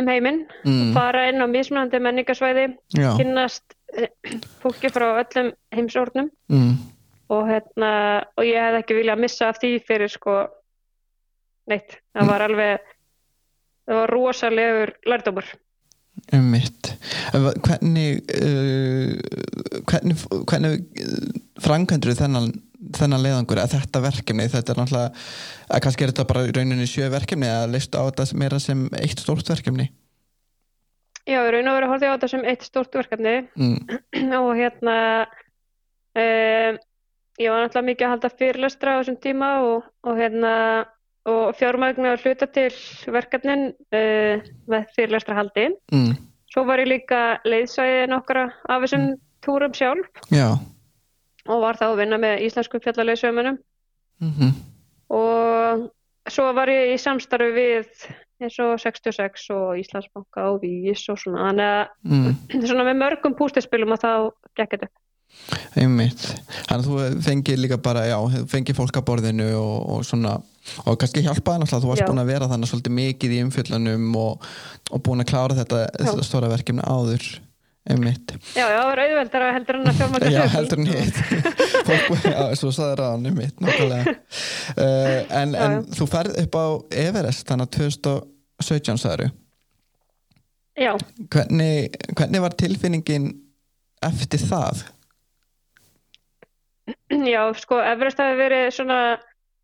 um 0.00 0.08
heiminn 0.08 0.44
mm. 0.64 0.92
fara 0.96 1.26
inn 1.30 1.42
á 1.42 1.46
mismunandi 1.50 2.00
menningarsvæði 2.02 2.66
Já. 2.96 3.10
kynnast 3.18 3.76
eh, 3.96 4.10
fólki 4.62 4.92
frá 4.92 5.08
öllum 5.22 5.52
heimsórnum 5.74 6.30
mm. 6.52 6.70
og 7.34 7.50
hérna 7.50 7.90
og 8.36 8.46
ég 8.46 8.60
hef 8.60 8.80
ekki 8.82 9.00
viljað 9.00 9.24
missa 9.26 9.50
af 9.50 9.60
því 9.62 9.74
fyrir 9.88 10.12
sko 10.12 10.38
neitt, 11.70 11.98
það 12.14 12.24
mm. 12.24 12.30
var 12.30 12.46
alveg 12.46 12.86
það 13.90 14.00
var 14.00 14.14
rosalegur 14.14 14.94
lærdómar 15.10 15.52
um 16.36 16.48
mitt 16.52 16.94
hvernig 17.34 18.22
uh, 18.38 19.14
hvernig, 19.90 20.16
hvernig 20.46 20.82
framkvæmdur 21.62 22.18
þennan 22.18 22.52
þennan 22.96 23.24
leiðangur 23.24 23.60
að 23.60 23.74
þetta 23.76 24.02
verkefni, 24.04 24.46
þetta 24.50 24.72
er 24.72 24.78
náttúrulega 24.80 25.24
að 25.68 25.82
kannski 25.84 26.04
er 26.04 26.12
þetta 26.12 26.28
bara 26.30 26.44
rauninni 26.48 26.86
sjö 26.88 27.08
verkefni 27.12 27.50
að 27.50 27.74
lista 27.74 28.00
á 28.00 28.08
þetta 28.08 28.38
meira 28.40 28.60
sem 28.62 28.86
eitt 28.96 29.20
stórt 29.20 29.50
verkefni 29.52 29.90
Já, 31.28 31.42
raun 31.44 31.68
og 31.68 31.76
verið 31.76 31.86
að 31.86 31.92
horfa 31.92 32.08
á 32.08 32.14
þetta 32.14 32.30
sem 32.32 32.46
eitt 32.48 32.64
stórt 32.64 32.96
verkefni 32.96 33.34
mm. 33.52 34.00
og 34.40 34.48
hérna 34.56 34.96
um, 36.16 36.80
ég 37.40 37.52
var 37.52 37.66
náttúrulega 37.66 37.86
mikið 37.90 38.06
að 38.08 38.14
halda 38.14 38.32
fyrirlestra 38.40 38.96
á 38.96 38.98
þessum 39.02 39.20
tíma 39.20 39.52
og, 39.66 39.86
og 40.08 40.18
hérna 40.20 40.54
og 41.28 41.52
fjármægna 41.60 42.14
að 42.14 42.24
hluta 42.24 42.48
til 42.48 42.72
verkefnin 43.12 43.70
uh, 43.92 44.50
með 44.72 44.92
fyrirlestra 44.96 45.36
haldi 45.36 45.68
mm. 45.92 46.12
svo 46.54 46.64
var 46.68 46.80
ég 46.80 46.94
líka 46.96 47.22
leiðsvæðið 47.44 48.12
nokkra 48.14 48.48
af 48.64 48.86
þessum 48.86 49.10
mm. 49.10 49.24
túrum 49.44 49.76
sjálf 49.76 50.30
Já 50.32 50.56
og 51.50 51.64
var 51.64 51.78
þá 51.80 51.86
að 51.90 52.00
vinna 52.02 52.20
með 52.22 52.44
íslensku 52.46 52.80
fjallarleysömanum 52.84 53.58
mm 54.20 54.32
-hmm. 54.36 54.52
og 55.18 55.86
svo 56.30 56.50
var 56.56 56.68
ég 56.70 56.94
í 56.94 56.98
samstarfi 57.00 57.52
við 57.56 57.86
eins 58.40 58.56
og 58.62 58.78
66 58.80 59.50
og 59.52 59.78
Íslandsbanka 59.80 60.46
og 60.48 60.62
Vís 60.62 61.04
og 61.12 61.18
svona. 61.20 61.50
Þannig 61.50 61.68
að 61.68 61.84
mm. 62.08 62.66
svona 62.70 62.88
með 62.88 63.00
mörgum 63.02 63.36
pústispilum 63.36 63.96
að 63.96 64.04
þá 64.06 64.12
gekk 64.56 64.76
þetta 64.76 64.92
einmitt, 65.78 66.24
þannig 66.66 66.80
að 66.80 66.86
þú 66.88 67.20
fengið 67.22 67.60
líka 67.62 67.76
bara, 67.78 68.00
já, 68.08 68.16
fengið 68.50 68.78
fólk 68.80 68.96
að 68.98 69.04
borðinu 69.06 69.46
og, 69.60 69.76
og 69.94 70.00
svona, 70.08 70.32
og 70.82 70.96
kannski 70.98 71.22
hjálpaði 71.22 71.62
náttúrulega, 71.62 71.84
þú 71.84 71.90
varst 71.92 72.02
já. 72.02 72.08
búin 72.08 72.22
að 72.24 72.32
vera 72.32 72.48
þannig 72.50 72.70
svolítið 72.72 72.96
mikið 72.96 73.36
í 73.36 73.38
umfjöldunum 73.44 74.08
og, 74.18 74.48
og 74.90 75.04
búin 75.06 75.22
að 75.22 75.30
klára 75.30 75.58
þetta, 75.60 75.84
þetta 76.00 76.26
stóra 76.26 76.50
verkefni 76.50 76.82
áður 76.82 77.28
Einmitt. 77.88 78.34
Já, 78.52 78.66
já, 78.68 78.76
það 78.76 78.90
er 78.92 79.00
auðveldar 79.06 79.44
að 79.46 79.54
heldur 79.56 79.76
hann 79.78 79.88
að 79.88 80.00
fjármaka 80.00 80.30
Já, 80.34 80.40
heldur 80.52 80.80
hann 80.82 80.90
hitt 80.92 82.26
Já, 82.28 82.42
svo 82.60 82.72
saði 82.76 82.98
ráðan 83.00 83.30
um 83.30 83.38
mitt 83.40 83.62
uh, 83.64 83.70
En, 84.76 85.54
já, 85.56 85.62
en 85.64 85.76
já. 85.78 85.80
þú 85.96 86.08
ferð 86.12 86.36
upp 86.42 86.58
á 86.60 86.66
Everest 87.06 87.48
þannig 87.48 87.70
að 87.70 87.78
2017 87.78 89.00
sagður 89.00 89.32
Já 90.76 90.92
hvernig, 91.32 91.96
hvernig 92.12 92.44
var 92.44 92.58
tilfinningin 92.60 93.32
eftir 94.04 94.44
það? 94.44 94.84
Já, 97.32 97.42
sko 97.64 97.80
Everest 97.80 98.20
hafi 98.20 98.38
verið 98.44 98.70
svona 98.76 99.02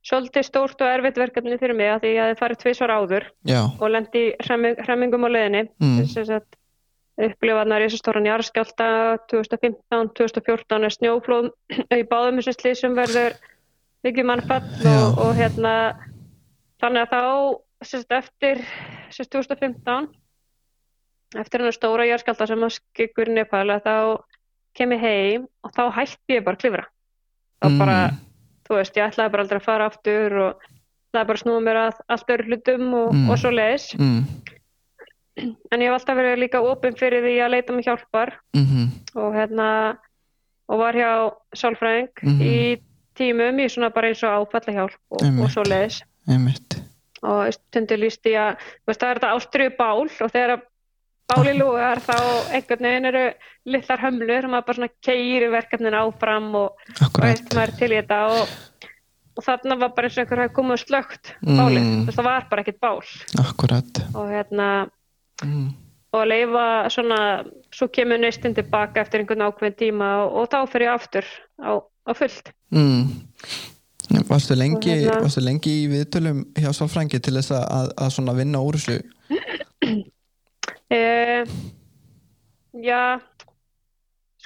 svolítið 0.06 0.46
stórt 0.46 0.80
og 0.80 0.88
erfitt 0.88 1.18
verkefni 1.20 1.60
fyrir 1.60 1.76
mig 1.76 1.92
að 1.92 2.04
því 2.04 2.10
að 2.10 2.16
ég 2.16 2.28
hafi 2.30 2.40
farið 2.40 2.60
tvísvar 2.62 2.96
áður 2.96 3.24
já. 3.44 3.60
og 3.66 3.88
lendi 3.90 4.28
hremmingum 4.40 5.26
á 5.26 5.30
leðinni 5.34 5.66
mm. 5.68 5.98
þess 6.14 6.38
að 6.38 6.46
upplifaðnar 7.16 7.80
í 7.82 7.86
þessu 7.88 8.00
stóran 8.02 8.28
jarðskjálta 8.28 8.88
2015-2014 9.32 10.84
er 10.84 10.94
snjóflóð 10.94 11.48
í 11.96 12.02
báðum 12.10 12.40
þessu 12.40 12.56
slísum 12.58 12.96
verður 12.98 13.38
mikið 14.04 14.28
mannfall 14.28 14.66
og, 14.90 15.22
og 15.24 15.32
hérna 15.38 15.72
þannig 16.82 17.06
að 17.06 17.14
þá 17.14 17.88
sérst, 17.88 18.12
eftir 18.12 18.62
sérst, 19.08 19.32
2015 19.32 20.10
eftir 21.40 21.62
hennar 21.62 21.76
stóra 21.76 22.06
jarðskjálta 22.08 22.50
sem 22.50 22.68
að 22.68 22.76
skikkur 22.76 23.32
Nepal 23.32 23.66
þá 23.80 23.96
kem 24.76 24.92
ég 24.92 25.04
heim 25.06 25.48
og 25.64 25.72
þá 25.72 25.84
hætti 25.96 26.36
ég 26.36 26.44
bara 26.44 26.60
klifra 26.60 26.84
þá 27.64 27.70
mm. 27.70 27.78
bara, 27.80 28.00
þú 28.68 28.76
veist, 28.76 28.98
ég 29.00 29.08
ætlaði 29.08 29.32
bara 29.32 29.46
aldrei 29.46 29.62
að 29.62 29.68
fara 29.70 29.88
aftur 29.88 30.36
og 30.44 30.66
það 31.16 31.30
bara 31.30 31.40
snúið 31.40 31.64
mér 31.64 31.80
að 31.86 32.02
allt 32.12 32.34
öru 32.36 32.50
hlutum 32.50 32.90
og, 32.92 33.08
mm. 33.14 33.30
og 33.32 33.40
svo 33.40 33.54
leiðis 33.56 33.94
mm 33.96 34.45
en 35.36 35.82
ég 35.82 35.88
hef 35.88 35.98
alltaf 35.98 36.16
verið 36.16 36.42
líka 36.42 36.64
ofinn 36.64 36.96
fyrir 36.96 37.24
því 37.24 37.38
að 37.44 37.52
leita 37.54 37.72
mig 37.72 37.86
hjálpar. 37.86 38.34
Mm 38.56 38.66
-hmm. 38.66 38.86
og 39.22 39.34
hérna 39.34 39.68
og 40.66 40.78
var 40.82 40.94
hjá 40.94 41.10
sálfræðing 41.54 42.10
mm 42.22 42.32
-hmm. 42.32 42.42
í 42.42 42.82
tímum 43.16 43.58
í 43.58 43.68
svona 43.68 43.90
bara 43.94 44.08
eins 44.08 44.22
og 44.22 44.30
áfalla 44.30 44.72
hjálp 44.72 44.98
og, 45.10 45.22
og 45.42 45.50
svo 45.50 45.62
leiðis 45.62 46.02
og 47.22 47.52
stundu 47.54 47.96
líst 47.96 48.26
í 48.26 48.34
að 48.38 48.56
veist, 48.86 49.00
það 49.00 49.10
er 49.10 49.20
þetta 49.20 49.34
ástriðu 49.36 49.76
bál 49.78 50.02
og 50.04 50.32
þegar 50.32 50.62
báli 51.26 51.54
lúgar 51.58 51.98
þá 51.98 52.18
einhvern 52.54 52.88
veginn 52.88 53.04
eru 53.10 53.24
litlar 53.64 54.02
hömlur 54.04 54.44
og 54.44 54.50
maður 54.50 54.66
bara 54.66 54.78
svona 54.78 54.92
keiri 55.02 55.48
verkefnin 55.50 55.98
áfram 55.98 56.54
og, 56.54 56.70
og 57.02 57.22
veist 57.22 57.54
maður 57.54 57.78
til 57.78 57.92
í 57.92 57.96
þetta 57.96 58.20
og, 58.26 58.52
og 59.36 59.46
þarna 59.48 59.78
var 59.80 59.94
bara 59.96 60.06
eins 60.06 60.18
og 60.18 60.22
einhver 60.22 60.42
hafi 60.44 60.54
komið 60.54 60.84
slögt 60.84 61.32
báli, 61.42 61.80
mm. 61.80 62.06
það 62.12 62.28
var 62.28 62.46
bara 62.50 62.62
ekkert 62.62 62.80
bál. 62.80 63.00
Akkurat. 63.42 64.02
Og 64.14 64.30
hérna 64.30 64.68
mm. 65.44 65.68
og 66.16 66.26
leifa 66.30 66.66
svona 66.92 67.20
svo 67.74 67.88
kemur 67.92 68.20
neistinn 68.22 68.56
tilbaka 68.56 69.02
eftir 69.04 69.22
einhvern 69.22 69.46
ákveðin 69.48 69.78
tíma 69.80 70.12
og, 70.24 70.42
og 70.42 70.50
þá 70.52 70.58
fyrir 70.72 70.88
ég 70.88 70.96
aftur 70.96 71.32
á, 71.60 71.72
á 71.82 72.12
fullt 72.16 72.52
mm. 72.74 73.02
Varstu 74.26 74.54
lengi, 74.54 74.92
hérna, 74.92 75.18
varstu 75.24 75.42
lengi 75.42 75.72
í 75.82 75.86
viðtölum 75.90 76.44
hjá 76.54 76.70
Sálfrængi 76.74 77.18
til 77.22 77.34
þess 77.40 77.56
að, 77.56 77.88
að 77.98 78.12
svona 78.14 78.34
vinna 78.36 78.60
úr 78.62 78.78
þessu? 78.78 79.00
Uh, 80.94 81.42
já, 82.88 83.18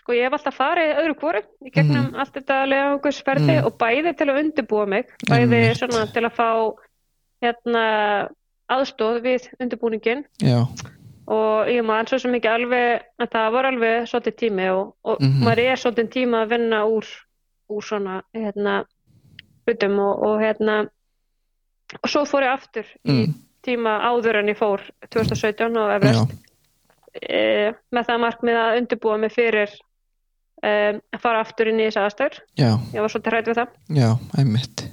sko 0.01 0.17
ég 0.17 0.27
hef 0.27 0.37
alltaf 0.39 0.57
farið 0.57 0.95
öðru 1.03 1.17
kvoru 1.21 1.43
í 1.61 1.73
gegnum 1.75 2.07
mm. 2.09 2.17
allt 2.23 2.39
þetta 2.39 2.61
leðangursferði 2.73 3.57
mm. 3.59 3.69
og 3.69 3.77
bæði 3.83 4.15
til 4.17 4.29
að 4.31 4.41
undirbúa 4.45 4.87
mig, 4.95 5.13
bæði 5.29 5.61
mm. 5.61 5.79
svona 5.83 6.07
til 6.15 6.25
að 6.25 6.37
fá 6.41 6.51
hérna 7.45 7.85
aðstóð 8.71 9.21
við 9.25 9.49
undirbúningin 9.61 10.25
já. 10.43 10.61
og 11.31 11.71
ég 11.71 11.85
maður 11.87 12.13
svo 12.13 12.23
sem 12.25 12.39
ekki 12.39 12.51
alveg, 12.51 13.05
en 13.21 13.33
það 13.33 13.51
var 13.57 13.69
alveg 13.71 14.09
svolítið 14.11 14.39
tími 14.45 14.71
og, 14.75 14.95
og 15.05 15.21
-hmm. 15.21 15.45
maður 15.45 15.65
er 15.67 15.83
svolítið 15.83 16.11
tíma 16.17 16.43
að 16.45 16.55
vinna 16.55 16.85
úr, 16.87 17.07
úr 17.71 17.85
svona 17.85 18.23
hérna 18.35 18.85
hlutum 19.67 19.99
og, 19.99 20.23
og 20.27 20.41
hérna 20.41 20.81
og 22.03 22.11
svo 22.11 22.25
fór 22.29 22.47
ég 22.47 22.55
aftur 22.55 22.87
mm. 23.05 23.15
í 23.15 23.27
tíma 23.67 23.99
áður 24.07 24.41
en 24.41 24.53
ég 24.53 24.59
fór 24.59 24.85
2017 25.11 25.77
á 25.77 25.85
Everest. 25.97 26.35
E, 27.13 27.73
með 27.91 28.07
það 28.07 28.23
markmið 28.25 28.61
að 28.61 28.77
undirbúa 28.81 29.19
mig 29.19 29.35
fyrir 29.35 29.73
e, 30.63 30.71
að 30.95 31.21
fara 31.21 31.43
aftur 31.43 31.73
inn 31.73 31.81
í 31.81 31.89
þessu 31.89 32.05
aðstöður 32.05 32.41
ég 32.57 33.03
var 33.03 33.13
svolítið 33.13 33.33
hrætt 33.35 33.51
við 33.51 33.61
það. 33.61 33.77
Já, 33.99 34.11
einmitt 34.39 34.90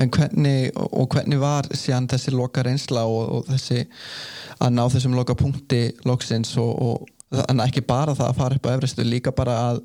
en 0.00 0.12
hvernig, 0.12 0.70
og 0.76 1.08
hvernig 1.14 1.40
var 1.40 1.68
síðan 1.72 2.08
þessi 2.10 2.34
loka 2.34 2.64
reynsla 2.66 3.06
og, 3.08 3.38
og 3.38 3.50
þessi 3.50 3.84
að 4.62 4.72
ná 4.76 4.84
þessum 4.92 5.16
loka 5.16 5.36
punkti 5.38 5.82
loksins 6.08 6.54
og, 6.60 6.72
og 6.80 7.62
ekki 7.66 7.82
bara 7.86 8.14
það 8.14 8.30
að 8.30 8.38
fara 8.40 8.58
upp 8.58 8.68
á 8.68 8.74
Everestu 8.74 9.04
líka 9.04 9.34
bara 9.34 9.56
að 9.70 9.82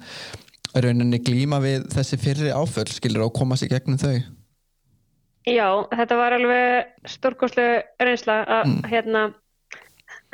rauninni 0.78 1.19
glíma 1.19 1.59
við 1.63 1.89
þessi 1.91 2.19
fyrri 2.22 2.53
áföll 2.53 2.88
skilur 2.91 3.28
og 3.28 3.36
koma 3.36 3.57
sér 3.59 3.74
gegnum 3.76 3.99
þau 4.01 4.15
Já, 5.49 5.67
þetta 5.89 6.17
var 6.19 6.36
alveg 6.38 7.07
stórkoslu 7.09 7.63
reynsla 7.99 8.41
að 8.45 8.67
mm. 8.69 8.82
hérna 8.91 9.24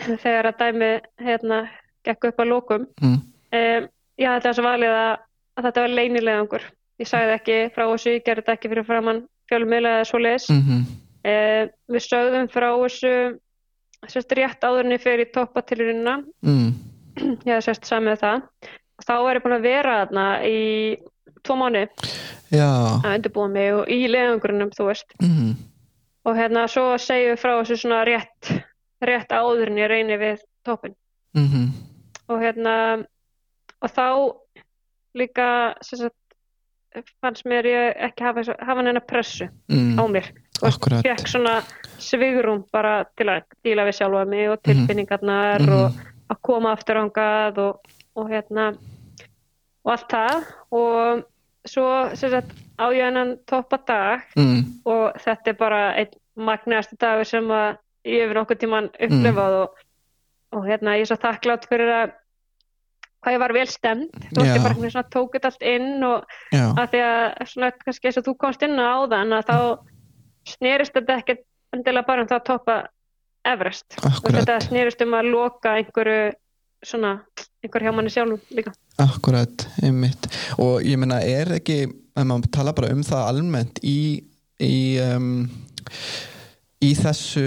þegar 0.03 0.51
að 0.51 0.57
dæmi 0.61 0.89
hérna 1.23 1.61
gekk 2.05 2.29
upp 2.31 2.41
á 2.43 2.45
lókum 2.45 2.87
mm. 3.01 3.15
um, 3.15 3.87
ég 4.19 4.33
hætti 4.33 4.49
þess 4.49 4.61
að 4.61 4.67
valið 4.67 4.97
að, 4.97 5.13
að 5.57 5.69
þetta 5.69 5.85
var 5.85 5.95
leinilegangur 5.95 6.67
ég 7.01 7.09
sagði 7.09 7.35
ekki 7.37 7.57
frá 7.75 7.85
þessu, 7.85 8.15
ég 8.15 8.25
gerði 8.25 8.43
þetta 8.43 8.55
ekki 8.57 8.71
fyrir 8.71 8.87
framann 8.87 9.21
fjölumila 9.49 9.97
eða 9.97 10.07
svo 10.09 10.21
leiðis 10.21 10.47
mm 10.49 10.63
-hmm. 10.63 10.87
um, 11.33 11.69
við 11.93 12.05
sögðum 12.07 12.49
frá 12.53 12.69
þessu 12.83 13.13
sérst 14.07 14.35
rétt 14.37 14.63
áðurni 14.63 14.97
fyrir 15.01 15.31
toppatilurina 15.33 16.19
mm. 16.41 16.67
ég 17.47 17.53
hef 17.53 17.63
sérst 17.65 17.85
samið 17.85 18.19
það. 18.21 18.41
Þá 18.97 19.15
er 19.29 19.37
ég 19.37 19.43
búin 19.43 19.57
að 19.57 19.67
vera 19.67 19.95
þarna 20.01 20.27
í 20.45 20.59
tvo 21.43 21.55
mánu 21.55 21.87
að 22.57 23.15
undirbúa 23.15 23.47
mig 23.47 23.73
og 23.73 23.89
í 23.89 24.07
leðangurinnum 24.09 24.71
þú 24.73 24.91
veist. 24.91 25.13
Mm 25.21 25.57
og 26.27 26.35
hérna 26.35 26.65
svo 26.67 26.95
segjum 26.99 27.35
við 27.35 27.41
frá 27.41 27.53
þessu 27.55 27.77
svona 27.81 28.01
rétt, 28.07 28.49
rétt 29.03 29.31
áður 29.31 29.71
en 29.71 29.79
ég 29.79 29.91
reyni 29.91 30.17
við 30.19 30.41
toppin 30.67 30.95
mm 31.37 31.47
-hmm. 31.47 31.67
og 32.27 32.41
hérna 32.41 32.73
og 33.81 33.89
þá 33.89 34.07
líka 35.15 35.75
sagt, 35.81 36.15
fannst 37.21 37.45
mér 37.45 37.65
ég 37.65 38.03
ekki 38.09 38.23
hafa, 38.23 38.43
hafa 38.59 38.81
neina 38.85 39.03
pressu 39.03 39.47
mm. 39.71 39.97
á 39.99 40.03
mér 40.07 40.31
og 40.61 40.77
fekk 41.05 41.27
svona 41.29 41.59
svigrum 42.01 42.63
bara 42.73 43.03
til 43.17 43.29
að 43.29 43.45
díla 43.65 43.85
við 43.85 43.99
sjálfa 43.99 44.25
mig 44.25 44.49
og 44.49 44.57
mhm. 44.57 44.63
tilfinningarnar 44.65 45.61
-hmm. 45.61 45.73
og 45.77 45.91
að 46.33 46.41
koma 46.41 46.71
aftur 46.71 46.97
ángað 47.03 47.57
og 47.57 47.93
og 48.17 48.29
hérna 48.31 48.71
og 49.85 49.91
allt 49.93 50.11
það 50.11 50.47
og 50.75 51.25
svo 51.67 51.87
sagt, 52.17 52.53
á 52.79 52.85
ég 52.95 53.03
hennan 53.07 53.35
toppa 53.49 53.79
dag 53.87 54.23
mm. 54.37 54.61
og 54.87 55.17
þetta 55.23 55.51
er 55.51 55.59
bara 55.59 55.81
einn 55.99 56.15
magnaðasti 56.37 56.97
dagur 57.01 57.27
sem 57.27 57.49
ég 58.07 58.23
hefur 58.23 58.39
nokkuð 58.39 58.61
tíman 58.61 58.89
upplefað 58.93 59.53
mm. 59.53 59.61
og, 59.61 59.83
og 60.55 60.67
hérna 60.67 60.97
ég 60.97 61.05
er 61.05 61.11
svo 61.11 61.19
þakklátt 61.21 61.67
fyrir 61.69 61.93
að 61.93 62.15
hvað 63.23 63.35
ég 63.35 63.43
var 63.43 63.53
vel 63.55 63.67
stemd 63.71 64.17
þú 64.29 64.41
veist 64.41 64.55
ég 64.55 64.65
bara 64.65 64.77
svona 64.77 65.05
tók 65.13 65.35
þetta 65.35 65.51
allt 65.51 65.67
inn 65.73 66.05
og 66.07 66.37
Já. 66.53 66.65
að 66.69 66.89
því 66.93 67.03
að 67.07 67.51
svona 67.51 67.71
kannski 67.83 68.09
eins 68.09 68.19
og 68.21 68.27
þú 68.27 68.35
komst 68.43 68.65
inn 68.67 68.77
á 68.77 68.95
þann 69.13 69.37
að 69.37 69.49
þá 69.49 69.57
snerist 70.53 70.95
þetta 70.95 71.19
ekkert 71.21 71.43
endilega 71.75 72.07
bara 72.07 72.23
um 72.23 72.29
það 72.29 72.39
að 72.39 72.47
toppa 72.51 72.77
Everest. 73.47 73.95
Þetta 74.25 74.57
snerist 74.65 75.01
um 75.05 75.15
að 75.15 75.29
loka 75.31 75.77
einhverju 75.79 76.33
svona 76.85 77.13
einhver 77.63 77.85
hjá 77.85 77.93
manni 77.95 78.11
sjálf 78.11 78.51
líka. 78.53 78.73
Akkurat, 79.01 79.67
einmitt. 79.83 80.27
Og 80.61 80.83
ég 80.85 80.99
menna 80.99 81.21
er 81.23 81.55
ekki, 81.57 81.85
ef 81.87 82.27
maður 82.27 82.51
tala 82.53 82.73
bara 82.77 82.91
um 82.93 83.03
það 83.07 83.29
almennt 83.31 83.79
í 83.87 83.99
í, 84.63 84.97
um, 85.03 85.47
í 86.83 86.91
þessu 86.97 87.43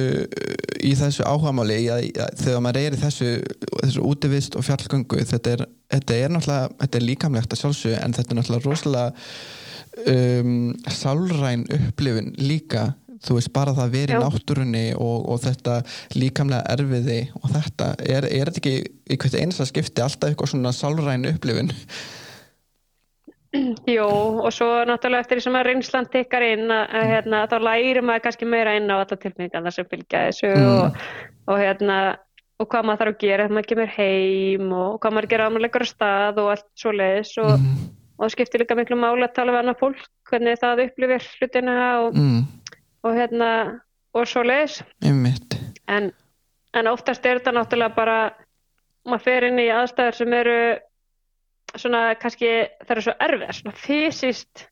í 0.83 0.93
þessu 0.99 1.26
áhagamáli 1.26 1.78
þegar 2.41 2.62
maður 2.64 2.81
er 2.81 2.97
í 2.97 3.01
þessu, 3.01 3.28
þessu 3.83 4.07
útivist 4.09 4.57
og 4.59 4.66
fjallgöngu 4.66 5.22
þetta 5.28 5.53
er, 5.55 5.66
þetta 5.93 6.16
er 6.16 6.33
náttúrulega 6.35 6.70
þetta 6.81 6.99
er 6.99 7.07
líkamlegt 7.07 7.55
að 7.55 7.62
sjálfsög 7.62 7.99
en 8.01 8.16
þetta 8.16 8.35
er 8.35 8.41
náttúrulega 8.41 8.66
rosalega 8.66 9.12
um, 10.14 10.57
sálræn 10.91 11.66
upplifin 11.76 12.33
líka 12.41 12.89
þú 13.20 13.37
veist 13.37 13.53
bara 13.53 13.74
það 13.76 13.85
að 13.85 13.95
vera 13.99 14.16
í 14.16 14.22
náttúrunni 14.24 14.85
og, 14.97 15.28
og 15.31 15.43
þetta 15.45 15.76
líkamlega 16.16 16.74
erfiði 16.74 17.20
og 17.43 17.53
þetta, 17.53 17.93
er, 18.01 18.26
er 18.26 18.51
þetta 18.51 18.62
ekki 18.62 18.76
í 18.81 19.20
hvert 19.20 19.39
einasta 19.43 19.68
skipti 19.68 20.05
alltaf 20.05 20.33
eitthvað 20.33 20.55
svona 20.55 20.72
sálræn 20.74 21.28
upplifin? 21.28 21.70
Jó 23.90 24.09
og 24.44 24.51
svo 24.55 24.68
náttúrulega 24.86 25.24
eftir 25.24 25.40
því 25.40 25.44
sem 25.46 25.59
að 25.59 25.66
reynslan 25.66 26.09
tekkar 26.12 26.46
inn 26.46 26.66
að, 26.70 26.82
að 27.01 27.07
hérna, 27.11 27.44
þá 27.51 27.57
læri 27.66 28.03
maður 28.07 28.24
kannski 28.26 28.48
meira 28.48 28.74
inn 28.78 28.90
á 28.92 28.96
alla 29.01 29.20
tilmyngan 29.24 29.66
þar 29.66 29.76
sem 29.76 29.88
fylgja 29.90 30.26
þessu 30.28 30.51
mm. 30.53 30.68
og, 30.74 31.01
og 31.51 31.59
hérna 31.59 31.96
og 32.61 32.68
hvað 32.70 32.86
maður 32.86 33.01
þarf 33.03 33.14
að 33.14 33.24
gera 33.24 33.46
þegar 33.48 33.57
maður 33.57 33.70
kemur 33.72 33.92
heim 33.96 34.76
og 34.76 35.01
hvað 35.03 35.16
maður 35.16 35.32
gera 35.32 35.48
á 35.48 35.51
maður 35.51 35.66
leggur 35.66 35.86
á 35.86 35.88
stað 35.90 36.40
og 36.44 36.53
allt 36.55 36.68
svo 36.78 36.94
leiðis 36.94 37.34
og, 37.42 37.53
mm. 37.57 37.90
og 38.14 38.24
það 38.24 38.32
skiptir 38.36 38.64
líka 38.64 38.78
miklu 38.78 39.01
máli 39.01 39.26
að 39.26 39.36
tala 39.40 39.57
við 39.57 39.62
annar 39.64 39.80
fólk 39.82 40.07
hvernig 40.30 40.62
það 40.62 40.84
upplifir 40.86 41.28
hlutina 41.40 41.76
og 42.05 42.14
mm 42.14 42.40
og 43.03 43.16
hérna 43.16 43.51
og 44.16 44.28
svo 44.28 44.42
leiðis 44.44 44.80
en, 45.88 46.11
en 46.76 46.90
oftast 46.90 47.26
er 47.26 47.40
þetta 47.40 47.55
náttúrulega 47.57 47.96
bara 47.96 48.18
maður 49.09 49.24
fer 49.26 49.48
inn 49.48 49.61
í 49.62 49.68
aðstæður 49.72 50.18
sem 50.18 50.36
eru 50.36 50.59
svona 51.77 52.03
kannski 52.21 52.51
það 52.83 52.95
eru 52.97 53.05
svo 53.07 53.14
erfiðar, 53.27 53.59
svona 53.59 53.77
fysiskt 53.79 54.66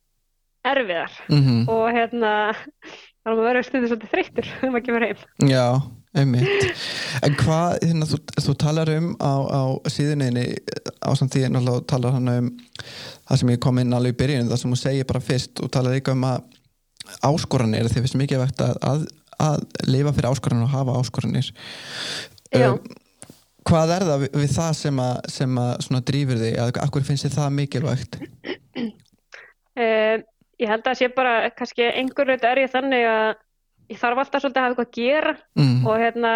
erfiðar. 0.66 1.14
Mm 1.28 1.42
-hmm. 1.44 1.68
og 1.70 1.84
hérna 1.94 2.32
þannig 2.54 3.30
að 3.30 3.38
maður 3.38 3.48
verður 3.48 3.68
stundið 3.68 3.92
svolítið 3.92 4.12
þreyttur 4.14 4.50
þegar 4.58 4.74
maður 4.74 4.86
kemur 4.86 5.06
heim. 5.06 5.24
Já, 5.48 5.66
einmitt. 6.18 6.84
En 7.22 7.36
hvað, 7.38 7.78
hérna, 7.84 8.08
þú, 8.10 8.20
þú 8.46 8.54
talar 8.64 8.92
um 8.96 9.08
á, 9.20 9.34
á 9.48 9.62
síðuninni 9.92 10.46
á 11.04 11.10
samt 11.18 11.34
því 11.34 11.44
að 11.48 11.86
talar 11.90 12.16
hann 12.16 12.28
um 12.34 12.52
það 13.28 13.40
sem 13.42 13.52
ég 13.54 13.60
kom 13.64 13.78
inn 13.78 13.92
alveg 13.92 14.16
í 14.16 14.20
byrjun 14.22 14.48
það 14.48 14.62
sem 14.62 14.72
þú 14.74 14.80
segir 14.82 15.08
bara 15.08 15.24
fyrst 15.24 15.60
og 15.62 15.70
talar 15.70 15.96
líka 15.96 16.12
um 16.16 16.24
að 16.24 16.42
áskoranir 17.24 17.88
þegar 17.88 18.04
finnst 18.04 18.20
mikið 18.20 18.42
vegt 18.42 18.62
að, 18.64 18.74
að, 18.84 19.04
að 19.38 19.60
lifa 19.88 20.14
fyrir 20.16 20.30
áskoranir 20.32 20.66
og 20.66 20.74
hafa 20.74 20.96
áskoranir. 21.00 21.52
Uh, 22.54 22.76
hvað 23.68 23.92
er 23.96 24.06
það 24.08 24.24
við, 24.24 24.48
það 24.54 24.72
sem 24.80 25.02
að, 25.04 25.18
sem 25.34 25.60
að 25.98 26.06
drýfur 26.10 26.40
þig, 26.42 26.56
að 26.62 26.80
akkur 26.84 27.06
finnst 27.06 27.26
þið 27.26 27.36
það 27.36 27.52
mikilvægt 27.58 28.18
uh, 28.22 30.16
ég 30.62 30.72
held 30.72 30.90
að 30.90 30.98
sé 30.98 31.10
bara 31.14 31.36
kannski 31.58 31.86
einhverju 31.92 32.40
er 32.50 32.64
ég 32.64 32.72
þannig 32.72 33.06
að 33.12 33.28
ég 33.88 34.00
þarf 34.00 34.24
alltaf 34.24 34.42
svolítið 34.42 34.60
að 34.60 34.66
hafa 34.66 34.74
eitthvað 34.74 34.90
að 34.90 34.98
gera 34.98 35.36
mm. 35.56 35.86
og 35.86 36.02
hérna 36.02 36.34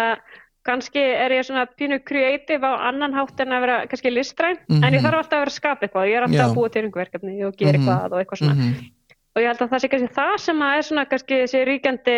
kannski 0.63 1.01
er 1.03 1.33
ég 1.35 1.43
svona 1.43 1.65
pínu 1.67 1.99
kreatív 2.07 2.63
á 2.63 2.71
annan 2.87 3.13
hátt 3.17 3.41
en 3.43 3.51
að 3.51 3.65
vera 3.65 3.77
kannski 3.91 4.13
listræn 4.13 4.55
mm 4.55 4.63
-hmm. 4.77 4.85
en 4.85 4.93
ég 4.93 5.01
mhm. 5.01 5.05
þarf 5.05 5.17
alltaf 5.19 5.35
að 5.35 5.41
vera 5.43 5.51
að 5.51 5.59
skapa 5.59 5.85
eitthvað 5.85 6.07
ég 6.07 6.15
er 6.17 6.23
alltaf 6.23 6.39
Já. 6.39 6.47
að 6.47 6.55
búa 6.55 6.69
til 6.69 6.83
einhver 6.83 7.03
verkefni 7.03 7.33
og 7.43 7.57
gera 7.57 7.77
mm 7.77 7.83
-hmm. 7.83 7.89
eitthvað 7.91 8.13
og 8.13 8.19
eitthvað 8.19 8.39
svona 8.39 8.55
-hmm 8.55 8.91
og 9.33 9.41
ég 9.41 9.49
held 9.49 9.63
að 9.65 9.71
það 9.71 9.83
sé 9.83 9.89
kannski 9.91 10.15
það 10.15 10.33
sem 10.45 10.63
að 10.63 10.77
er 10.77 10.87
svona 10.87 11.05
kannski 11.09 11.39
þessi 11.41 11.61
ríkjandi 11.69 12.17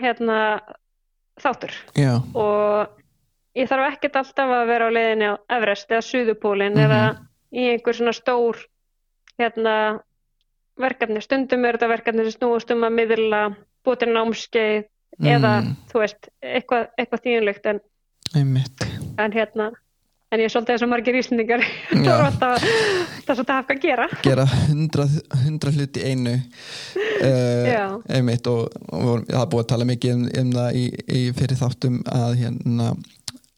hérna 0.00 0.38
þáttur 1.40 1.76
Já. 1.96 2.12
og 2.36 2.96
ég 3.58 3.68
þarf 3.70 3.94
ekkert 3.94 4.20
alltaf 4.20 4.54
að 4.54 4.68
vera 4.70 4.86
á 4.86 4.96
leiðinni 4.96 5.32
á 5.32 5.34
Everest 5.56 5.90
eða 5.90 6.06
Suðupólinn 6.06 6.76
mm 6.76 6.80
-hmm. 6.80 6.86
eða 6.86 7.02
í 7.50 7.66
einhver 7.72 7.96
svona 7.96 8.12
stór 8.12 8.56
hérna 9.40 9.74
verkefni, 10.80 11.20
stundum 11.20 11.64
er 11.64 11.76
þetta 11.76 11.88
verkefni 11.88 12.24
sem 12.24 12.38
snúast 12.38 12.70
um 12.70 12.84
að 12.86 12.96
miðla 12.96 13.42
búið 13.84 13.98
til 13.98 14.12
námskeið 14.14 14.84
eða 15.20 15.60
Mm. 15.60 15.76
þú 15.90 15.98
veist, 15.98 16.28
eitthvað, 16.42 16.88
eitthvað 16.96 17.22
þýðinlegt 17.24 17.66
en, 17.66 17.80
en 19.18 19.32
hérna 19.32 19.72
en 20.30 20.38
ég 20.38 20.46
er 20.46 20.52
svolítið 20.52 20.76
eins 20.76 20.84
og 20.86 20.90
margir 20.92 21.16
íslendingar 21.18 21.64
þú 21.90 22.04
Já. 22.04 22.12
er 22.14 22.24
alltaf, 22.28 22.66
svolítið 23.26 23.50
að 23.50 23.56
hafa 23.56 23.66
hvað 23.66 23.76
að 23.76 23.82
gera 23.82 24.08
gera 24.22 24.44
hundra, 24.46 25.06
hundra 25.44 25.72
hluti 25.74 26.04
einu 26.06 26.34
uh, 27.28 27.96
einmitt 28.08 28.50
og, 28.50 28.68
og 28.94 29.24
það 29.26 29.40
er 29.42 29.50
búið 29.54 29.64
að 29.64 29.70
tala 29.74 29.88
mikið 29.90 30.14
um, 30.14 30.26
um 30.42 30.52
það 30.54 30.78
í, 30.78 30.84
í 31.18 31.24
fyrir 31.40 31.60
þáttum 31.60 31.98
að 32.06 32.36
hérna 32.44 32.92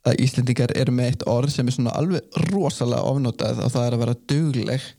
að 0.08 0.18
Íslendingar 0.24 0.74
eru 0.78 0.94
með 0.94 1.12
eitt 1.12 1.24
orð 1.30 1.54
sem 1.54 1.68
er 1.68 1.76
svona 1.76 1.94
alveg 1.98 2.42
rosalega 2.50 3.06
ofnotað 3.06 3.62
og 3.62 3.72
það 3.74 3.86
er 3.86 3.96
að 3.96 4.04
vera 4.04 4.18
dugleg. 4.32 4.90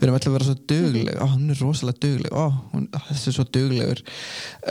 Við 0.00 0.06
erum 0.06 0.16
alltaf 0.16 0.30
að 0.30 0.36
vera 0.36 0.48
svo 0.48 0.56
dugleg. 0.72 1.20
Ó, 1.20 1.26
hún 1.34 1.52
er 1.52 1.60
rosalega 1.60 2.02
dugleg, 2.04 2.36
ó, 2.36 2.44
hún, 2.74 2.86
þessi 3.08 3.30
er 3.30 3.36
svo 3.36 3.46
duglegur. 3.56 4.02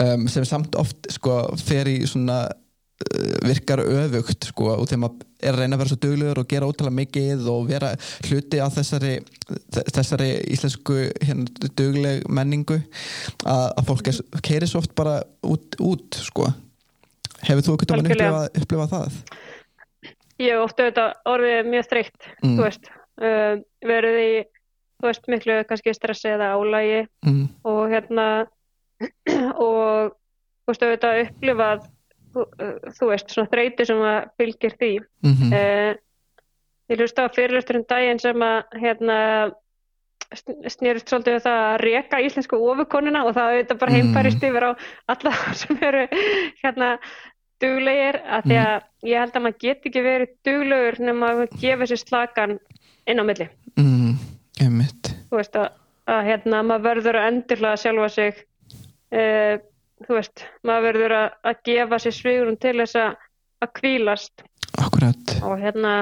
Um, 0.03 0.27
sem 0.31 0.45
samt 0.47 0.77
oft 0.79 1.09
sko 1.13 1.39
fer 1.61 1.89
í 1.89 1.97
svona 2.09 2.37
uh, 2.49 3.33
virkar 3.45 3.81
öfugt 3.83 4.49
sko 4.51 4.71
og 4.75 4.85
þegar 4.85 5.03
maður 5.05 5.27
er 5.39 5.55
að 5.55 5.61
reyna 5.63 5.77
að 5.77 5.83
vera 5.83 5.93
svo 5.93 5.99
duglegur 6.05 6.41
og 6.43 6.49
gera 6.53 6.69
ótrúlega 6.69 6.99
mikið 6.99 7.45
og 7.49 7.67
vera 7.69 7.91
hluti 8.27 8.61
af 8.61 8.73
þessari, 8.77 9.13
þessari 9.79 10.31
íslensku 10.53 11.01
hérna, 11.25 11.69
dugleg 11.79 12.25
menningu. 12.29 12.81
Að, 13.45 13.67
að 13.73 13.85
fólk 13.89 14.13
er, 14.13 14.23
keiri 14.45 14.69
svo 14.69 14.83
oft 14.83 14.93
bara 14.97 15.21
út, 15.49 15.79
út 15.81 16.21
sko. 16.29 16.49
Hefur 17.39 17.63
þú 17.63 17.77
ekkert 17.77 17.95
að 17.95 18.03
upplifa, 18.03 18.41
upplifa 18.59 18.89
það? 18.91 19.23
Ég 20.39 20.53
hef 20.55 20.63
ofta 20.63 20.83
auðvitað 20.87 21.13
orðið 21.33 21.69
mjög 21.73 21.89
þreytt 21.91 22.29
Mm. 22.43 22.55
þú 22.57 22.63
veist, 22.63 22.89
uh, 23.21 23.53
verið 23.85 24.17
í 24.23 24.31
þú 24.99 25.07
veist, 25.07 25.27
miklu 25.31 25.57
kannski 25.69 25.93
stressi 25.95 26.27
eða 26.33 26.53
álægi 26.55 27.07
Mm, 27.25 27.45
og 27.65 27.81
hérna 27.91 28.27
og 29.67 30.11
þú 30.65 30.71
veist, 30.73 30.83
auðvitað 30.83 31.21
upplifað 31.25 31.87
þú, 32.33 32.43
uh, 32.45 32.75
þú 32.99 33.09
veist, 33.13 33.31
svona 33.33 33.49
þreyti 33.53 33.85
sem 33.89 34.03
að 34.11 34.19
fylgir 34.37 34.75
því 34.79 34.91
mm 35.23 35.49
uh, 35.53 35.95
ég 36.89 36.97
hlusta 36.97 37.27
á 37.29 37.33
fyrirlustur 37.35 37.77
um 37.77 37.83
daginn 37.85 38.17
sem 38.19 38.41
að 38.41 38.63
hérna 38.81 39.17
sn- 40.33 40.63
snerist 40.73 41.09
svolítið 41.11 41.35
það 41.45 41.57
að 41.69 41.81
reka 41.83 42.21
íslensku 42.25 42.57
ofukonuna 42.57 43.21
og 43.27 43.35
það 43.37 43.51
auðvitað 43.53 43.79
bara 43.83 43.91
Mm. 43.91 43.97
heimfærist 43.99 44.43
yfir 44.49 44.65
á 44.65 44.71
alla 45.13 45.31
sem 45.61 45.77
eru 45.85 46.07
hérna 46.63 46.89
duglegir 47.63 48.19
að 48.25 48.47
því 48.49 48.57
að 48.63 49.09
ég 49.09 49.19
held 49.23 49.35
að 49.35 49.43
maður 49.45 49.59
get 49.65 49.87
ekki 49.89 50.03
verið 50.05 50.33
duglegur 50.47 50.99
nema 51.09 51.31
að 51.35 51.57
gefa 51.61 51.87
sér 51.89 52.01
slakan 52.03 52.57
inn 53.09 53.21
á 53.21 53.23
milli. 53.25 53.49
Mm, 53.79 54.13
þú 55.29 55.39
veist 55.39 55.55
að, 55.59 55.69
að 56.09 56.21
hérna 56.29 56.61
maður 56.67 56.85
verður 56.89 57.19
að 57.19 57.27
endurlega 57.31 57.81
sjálfa 57.83 58.09
sig 58.15 58.43
uh, 59.15 59.55
þú 60.05 60.15
veist 60.19 60.45
maður 60.67 60.87
verður 60.89 61.15
að, 61.19 61.27
að 61.51 61.61
gefa 61.69 61.99
sér 62.03 62.15
svigurum 62.19 62.57
til 62.61 62.77
þess 62.81 62.95
að 62.95 63.17
að 63.59 63.73
kvílast 63.75 64.43
akkurat. 64.79 65.35
og 65.43 65.59
hérna 65.59 65.93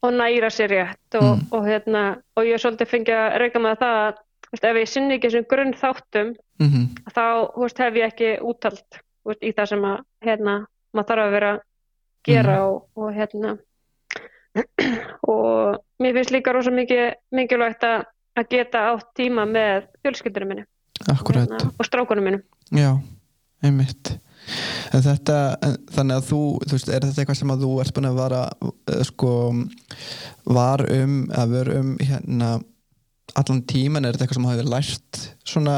og 0.00 0.12
næra 0.16 0.48
sér 0.50 0.70
rétt 0.72 1.16
og, 1.18 1.24
Mm. 1.36 1.46
og 1.52 1.66
hérna 1.66 2.02
og 2.36 2.44
ég 2.46 2.54
er 2.54 2.62
svolítið 2.62 2.88
fengið 2.88 3.16
að 3.18 3.38
reyka 3.42 3.58
með 3.60 3.80
það 3.82 3.96
að 4.00 4.20
veist, 4.50 4.64
ef 4.64 4.76
ég 4.80 4.88
sinni 4.88 5.14
ekki 5.16 5.28
þessum 5.28 5.48
grunn 5.50 5.74
þáttum 5.74 6.30
mm 6.60 6.86
þá 7.10 7.24
veist, 7.58 7.78
hef 7.78 7.94
ég 7.98 8.06
ekki 8.06 8.30
úttalt 8.46 9.00
í 9.42 9.52
það 9.52 9.66
sem 9.68 9.84
að 9.84 9.98
hérna, 10.24 10.54
maður 10.94 11.10
þarf 11.12 11.24
að 11.26 11.34
vera 11.36 11.50
að 11.54 11.60
gera 12.28 12.56
Mhm. 12.56 12.64
og, 12.68 12.86
og 12.96 13.12
hérna. 13.16 13.58
Og 15.30 15.78
mér 16.02 16.16
finnst 16.18 16.32
líka 16.34 16.52
rosa 16.54 16.72
mikið 16.74 17.04
mikilvægt 17.36 17.84
að, 17.86 18.04
geta 18.50 18.80
átt 18.94 19.10
tíma 19.18 19.44
með 19.46 19.86
fjölskyldunum 20.02 20.48
minni. 20.48 20.64
Hérna, 21.06 21.58
og 21.78 21.86
strákunum 21.86 22.24
minni 22.24 22.40
Já, 22.76 22.92
einmitt. 23.64 24.18
En 24.92 25.02
þetta, 25.04 25.36
en, 25.62 25.76
þannig 25.92 26.16
að 26.18 26.26
þú, 26.30 26.40
þú 26.64 26.76
veist, 26.76 26.88
er 26.88 27.04
þetta 27.04 27.22
eitthvað 27.22 27.38
sem 27.40 27.52
að 27.54 27.64
þú 27.64 27.70
ert 27.82 27.94
búin 27.96 28.08
að 28.10 28.18
vara 28.20 28.40
uh, 28.64 29.02
sko 29.08 29.32
var 30.44 30.84
um, 30.92 31.16
að 31.36 31.54
vera 31.56 31.78
um 31.80 31.90
hérna 32.00 32.50
allan 33.38 33.62
tíman, 33.68 34.04
er 34.04 34.16
þetta 34.16 34.26
eitthvað 34.26 34.40
sem 34.40 34.48
hafi 34.50 34.66
lært 34.68 35.20
svona 35.46 35.76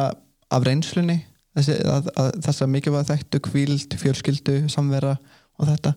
af 0.53 0.67
reynslunni 0.67 1.19
þessi, 1.57 1.79
að, 1.89 2.13
að, 2.19 2.31
þess 2.47 2.65
að 2.65 2.73
mikið 2.77 2.97
var 2.97 3.09
þekktu 3.11 3.43
kvíld, 3.49 3.97
fjölskyldu, 4.03 4.57
samvera 4.73 5.17
og 5.61 5.69
þetta. 5.73 5.97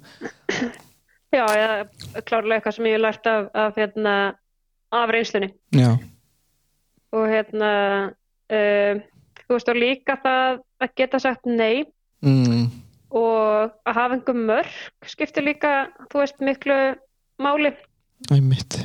Já, 1.35 1.43
já, 1.51 1.69
klárlega 2.23 2.61
eitthvað 2.61 2.75
sem 2.77 2.85
ég 2.87 2.95
hef 2.95 3.01
lært 3.03 3.25
af, 3.27 3.47
af, 3.59 3.79
hérna, 3.79 4.15
af 4.95 5.09
reynslunni. 5.11 5.49
Já, 5.75 5.89
og 7.15 7.27
hérna 7.31 7.71
uh, 8.07 9.03
þú 9.45 9.57
veist 9.57 9.71
og 9.71 9.79
líka 9.79 10.17
það 10.23 10.61
að 10.83 10.93
geta 11.01 11.21
sagt 11.23 11.49
nei. 11.49 11.85
Mm, 12.25 12.69
og 13.15 13.75
að 13.85 13.97
hafa 13.97 14.17
einhver 14.17 14.37
mörg 14.39 15.09
skiptir 15.11 15.45
líka, 15.45 15.73
þú 16.11 16.23
veist, 16.23 16.39
miklu 16.43 16.77
máli, 17.41 17.71
einmitt. 18.33 18.79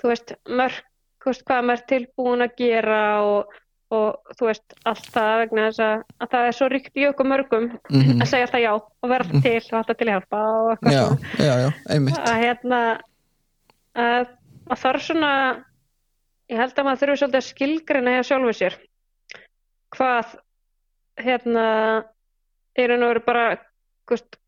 Þú 0.00 0.12
veist, 0.12 0.32
mörg 0.48 0.78
þú 1.26 1.32
veist, 1.32 1.46
hvað 1.48 1.64
maður 1.66 1.80
er 1.80 1.86
tilbúin 1.90 2.46
að 2.46 2.52
gera 2.60 2.98
og, 3.26 3.54
og 3.94 4.34
þú 4.34 4.48
veist, 4.48 4.74
allt 4.88 5.08
það 5.14 5.32
vegna 5.44 5.66
þess 5.68 5.82
að, 5.84 6.00
að 6.18 6.30
það 6.32 6.46
er 6.46 6.56
svo 6.58 6.68
ríkt 6.72 6.98
í 6.98 7.04
okkur 7.06 7.28
mörgum 7.30 7.68
mm, 7.70 8.16
að 8.16 8.30
segja 8.32 8.48
alltaf 8.48 8.64
já 8.64 8.72
og 8.74 9.10
vera 9.12 9.26
alltaf 9.26 9.44
til 9.44 9.60
og 9.60 9.78
alltaf 9.78 10.00
til 10.00 10.08
að 10.08 10.12
hjálpa 10.14 10.40
og 10.56 10.70
eitthvað 10.72 10.96
svona. 10.96 11.30
að 12.32 12.40
hérna 12.42 12.80
að, 13.94 14.26
að 14.66 14.82
þarf 14.82 15.06
svona 15.06 15.30
ég 16.50 16.60
held 16.62 16.74
að 16.74 16.88
maður 16.88 17.02
þurfi 17.04 17.20
svolítið 17.22 17.40
að 17.40 17.46
skilgreina 17.50 18.16
hjá 18.16 18.26
sjálfu 18.26 18.56
sér 18.58 18.80
hvað 19.94 20.34
hérna 21.22 21.68
er 22.76 22.92
að 22.92 23.06
vera 23.06 23.24
bara 23.24 23.46
veist, 24.10 24.38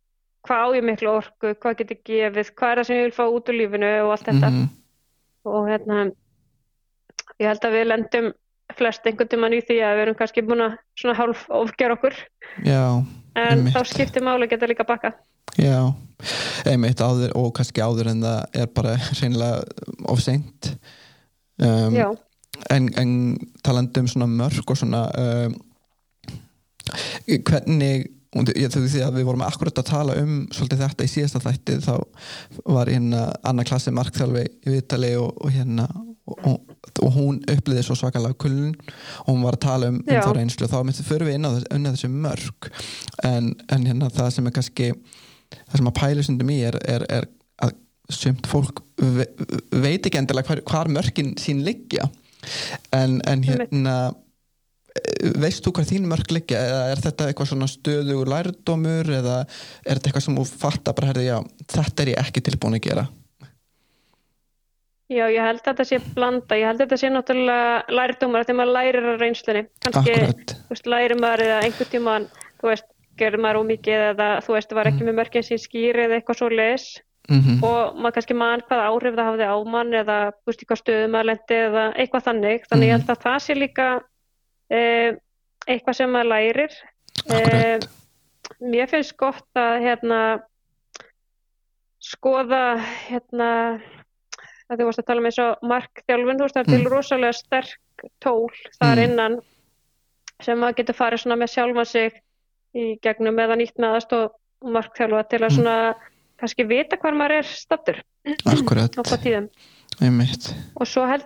hvað 0.47 0.64
á 0.64 0.68
ég 0.78 0.86
miklu 0.86 1.12
orku, 1.12 1.55
hvað 1.62 1.78
get 1.80 1.95
ég 1.95 2.03
gefið 2.09 2.53
hvað 2.59 2.72
er 2.72 2.80
það 2.80 2.89
sem 2.89 2.99
ég 2.99 3.07
vil 3.09 3.16
fá 3.16 3.24
út 3.26 3.51
úr 3.51 3.59
lífinu 3.59 3.93
og 4.05 4.12
allt 4.14 4.28
þetta. 4.28 4.51
Mhm, 4.51 4.68
og 5.49 5.70
hérna 5.70 5.99
ég 7.39 7.49
held 7.49 7.66
að 7.66 7.76
við 7.76 7.89
lendum 7.89 8.30
flest 8.79 9.07
einhvern 9.07 9.31
tímann 9.31 9.57
í 9.57 9.62
því 9.64 9.79
að 9.85 9.97
við 9.97 10.05
erum 10.07 10.18
kannski 10.18 10.45
búin 10.47 10.64
að 10.66 10.76
svona 10.99 11.16
hálf 11.18 11.45
ofgjör 11.61 11.97
okkur. 11.97 12.18
Já, 12.66 12.83
en 13.39 13.49
Einmitt. 13.53 13.74
þá 13.76 13.93
skiptir 13.93 14.24
máli 14.26 14.49
geta 14.51 14.70
líka 14.70 14.87
bakka. 14.89 15.12
Já, 15.59 15.93
einmitt 16.68 17.01
áður 17.03 17.35
og 17.39 17.53
kannski 17.57 17.83
áður 17.83 18.12
en 18.12 18.24
það 18.24 18.61
er 18.62 18.68
bara 18.74 18.97
reynilega 19.20 19.87
of 20.11 20.22
seint. 20.22 20.72
Um, 21.59 21.97
en, 22.70 22.93
en 22.99 23.11
talandi 23.66 24.05
um 24.05 24.11
svona 24.11 24.29
mörg 24.31 24.62
og 24.62 24.79
svona 24.79 25.09
um, 25.18 25.59
hvernig 27.26 28.07
ég 28.37 28.68
að 28.76 29.16
við 29.16 29.24
vorum 29.24 29.43
akkurat 29.47 29.79
að 29.81 29.89
tala 29.89 30.16
um 30.20 30.35
svolítið 30.53 30.83
þetta 30.85 31.05
í 31.05 31.11
síðasta 31.11 31.41
þætti 31.43 31.79
þá 31.87 31.95
var 32.68 32.91
hérna 32.93 33.22
annar 33.43 33.66
klassi 33.66 33.93
markþjálfi 33.97 34.45
í 34.45 34.74
Vitali 34.74 35.14
og, 35.16 35.33
og 35.41 35.55
hérna 35.55 35.89
og, 36.29 36.76
og, 37.03 37.09
hún 37.14 37.41
uppliði 37.51 37.85
svo 37.87 37.97
svakalega 37.99 38.37
kulun 38.43 38.74
og 39.24 39.31
hún 39.31 39.45
var 39.47 39.59
að 39.59 39.64
tala 39.64 39.91
um, 39.93 39.99
um 40.03 40.20
þá 40.20 40.31
reynslu. 40.37 40.66
Og 40.66 40.72
þá 40.72 40.79
myndi 40.87 41.07
fyrir 41.07 41.29
við 41.29 41.39
inn 41.39 41.49
á, 41.49 41.51
þess, 41.57 41.68
inn 41.74 41.89
á 41.89 41.93
þessu 41.95 42.12
mörg 42.12 42.70
en, 43.29 43.51
en 43.74 43.89
hérna 43.89 44.12
það 44.14 44.31
sem 44.37 44.51
er 44.51 44.57
kannski 44.59 44.93
það 45.57 45.81
sem 45.81 45.91
að 45.91 45.99
pælusundum 45.99 46.55
í 46.55 46.61
er, 46.68 46.79
er, 46.85 47.07
er 47.18 47.29
að 47.64 47.74
sumt 48.12 48.49
fólk 48.51 48.83
ve, 49.01 49.29
veit 49.72 50.07
ekki 50.07 50.20
endilega 50.20 50.53
hvar, 50.53 50.64
hvar 50.68 50.93
mörkin 50.93 51.35
sín 51.41 51.64
liggja. 51.66 52.09
En, 52.95 53.20
en 53.29 53.45
hérna 53.45 53.99
veist 55.39 55.62
þú 55.64 55.74
hvað 55.76 55.93
þín 55.93 56.09
mörk 56.11 56.33
liggja? 56.35 56.61
Eða 56.70 56.83
er 56.93 57.03
þetta 57.05 57.29
eitthvað 57.31 57.53
svona 57.53 57.70
stöðugur 57.70 58.31
lærdómur? 58.33 59.12
Eða 59.20 59.39
er 59.45 59.99
þetta 59.99 60.11
eitthvað 60.11 60.26
sem 60.26 60.41
þú 60.41 60.47
fattar 60.51 60.97
bara 60.99 61.12
herði 61.12 61.29
já, 61.29 61.39
þetta 61.76 62.05
er 62.05 62.12
ég 62.14 62.22
ekki 62.26 62.45
tilbúin 62.49 62.79
að 62.79 62.87
gera 62.89 63.09
Já, 65.09 65.24
ég 65.32 65.40
held 65.40 65.62
að 65.62 65.68
þetta 65.70 65.84
sé 65.88 65.98
blanda, 66.12 66.56
ég 66.59 66.68
held 66.68 66.82
að 66.82 66.84
þetta 66.84 66.96
sé 67.00 67.09
náttúrulega 67.12 67.96
lærdómar 67.96 68.44
þegar 68.44 68.59
maður 68.59 68.74
lærir 68.76 69.06
á 69.09 69.14
reynslunni. 69.16 69.62
Kannski, 69.84 70.16
lærir 70.92 71.14
maður 71.16 71.44
eða 71.46 71.61
einhvern 71.64 71.92
tímann, 71.94 72.26
þú 72.61 72.68
veist, 72.68 72.88
gerir 73.18 73.42
maður 73.42 73.62
ómikið 73.62 74.04
eða 74.12 74.26
þú 74.44 74.56
veist, 74.56 74.74
var 74.76 74.90
ekki 74.90 75.06
með 75.06 75.16
mörgin 75.18 75.46
sín 75.46 75.62
skýri 75.62 76.04
eða 76.04 76.18
eitthvað 76.18 76.40
svo 76.42 76.50
leis 76.52 76.88
mm 77.28 77.64
og 77.64 77.96
maður 77.98 78.14
kannski 78.16 78.34
mann 78.40 78.62
hvað 78.68 78.84
áhrif 78.88 79.16
það 79.16 79.26
hafði 79.28 79.48
á 79.48 79.56
mann 79.68 79.96
eða 79.96 80.18
þú 80.32 80.50
veist, 80.50 80.62
hvað 80.68 80.80
stöðu 80.82 81.09
maður 81.12 81.28
lendi 81.30 81.56
eða 81.56 81.82
eitthvað 81.96 82.26
þannig. 82.28 82.62
Þannig 82.68 82.88
ég 82.88 82.94
held 82.96 83.11
að 83.11 83.24
það 83.24 83.38
sé 83.44 83.56
líka 83.59 83.88
eh, 84.70 85.11
eitthvað 85.66 85.98
sem 85.98 86.12
maður 86.12 86.30
lærir. 86.32 86.78
akkurat. 87.28 87.88
mér 88.61 88.88
finnst 88.88 89.16
gott 89.16 89.61
að 89.61 89.74
hérna 89.84 90.20
skoða 92.00 92.78
hérna 93.09 93.50
að 94.69 94.81
þú 94.81 94.89
varst 94.89 95.03
að 95.03 95.07
tala 95.09 95.21
með 95.25 95.31
eins 95.31 95.39
og 95.45 95.69
markþjálfun, 95.73 96.39
þú 96.39 96.47
veist 96.47 96.57
það 96.57 96.64
er 96.64 96.73
til 96.73 96.83
Mm. 96.83 96.91
rosalega 96.93 97.33
sterk 97.35 98.05
tól 98.21 98.49
þar 98.81 98.97
Mm. 98.99 99.05
innan 99.05 99.41
sem 100.41 100.59
maður 100.59 100.77
getur 100.77 100.95
farið 100.95 101.23
svona 101.23 101.39
með 101.41 101.53
sjálfa 101.55 101.87
sig 101.87 102.12
í 102.75 102.99
gegnum 103.03 103.39
eða 103.39 103.57
nýtt 103.57 103.79
með 103.79 103.95
aðstof 103.97 104.33
markþjálfa 104.62 105.29
til 105.29 105.39
að 105.39 105.49
Mm. 105.51 105.57
svona 105.57 105.95
kannski 106.39 106.69
vita 106.69 106.97
hvar 106.97 107.14
maður 107.14 107.39
er 107.39 107.47
akkurat, 108.47 108.93
á 108.95 109.03
hvað 109.03 109.23
tíðum 109.25 109.49
og 110.77 110.87
svo 110.87 111.07
held, 111.09 111.25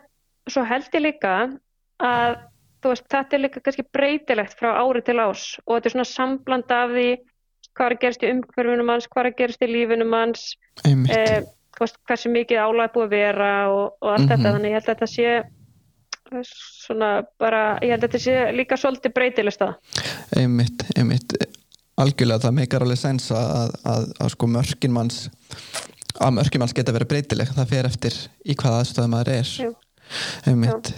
svo 0.49 0.65
held 0.65 0.89
ég 0.93 1.03
líka 1.03 1.59
að 2.01 2.39
veist, 2.83 3.07
þetta 3.09 3.33
er 3.35 3.39
líka 3.39 3.61
kannski 3.63 3.85
breytilegt 3.93 4.59
frá 4.59 4.75
ári 4.81 5.05
til 5.05 5.17
ás 5.17 5.59
og 5.67 5.77
þetta 5.77 5.87
er 5.87 5.95
svona 5.95 6.07
sambland 6.07 6.71
af 6.71 6.91
því 6.91 7.19
hvað 7.77 7.87
er 7.87 7.95
að 7.97 8.01
gerast 8.01 8.23
í 8.23 8.31
umhverfinu 8.33 8.85
manns, 8.85 9.07
hvað 9.09 9.25
er 9.25 9.31
að 9.31 9.37
gerast 9.37 9.63
í 9.63 10.07
manns, 10.07 10.57
einmitt, 10.85 11.17
eh, 11.17 11.43
veist, 11.81 11.97
hversu 12.09 12.31
mikið 12.33 12.61
álag 12.63 12.93
búið 12.95 13.07
að 13.09 13.15
vera 13.17 13.51
og, 13.73 13.93
og 14.03 14.11
allt 14.13 14.27
Mhm. 14.27 14.31
þetta, 14.33 14.53
þannig 14.53 14.71
ég 14.71 14.77
held 14.79 14.89
að 14.89 14.95
þetta 14.95 15.11
sé 15.15 15.27
eh, 16.33 16.45
svona 16.87 17.11
bara, 17.39 17.63
ég 17.83 17.91
held 17.95 18.05
að 18.05 18.09
þetta 18.09 18.23
sé 18.27 18.37
líka 18.57 18.77
svolítið 18.81 19.13
breytileg 19.17 19.53
stað. 19.57 19.75
einmitt, 20.37 20.85
einmitt 20.97 21.35
algjörlega 21.99 22.41
það 22.47 22.55
meikar 22.57 22.83
alveg 22.87 22.99
sens 22.99 23.31
að, 23.31 23.51
að, 23.57 23.75
að, 23.93 24.07
að 24.25 24.31
sko 24.37 24.47
mörkin 24.49 24.93
manns 24.93 25.19
að 26.23 26.33
mörkin 26.39 26.61
manns 26.63 26.73
geta 26.77 26.93
verið 26.93 27.09
breytileg 27.09 27.49
það 27.57 27.69
fer 27.69 27.87
eftir 27.89 28.17
í 28.45 28.55
hvaða 28.55 28.81
aðstöðum 28.83 29.13
maður 29.17 29.33
er 29.37 29.51
Jú. 29.67 29.73
einmitt 30.47 30.93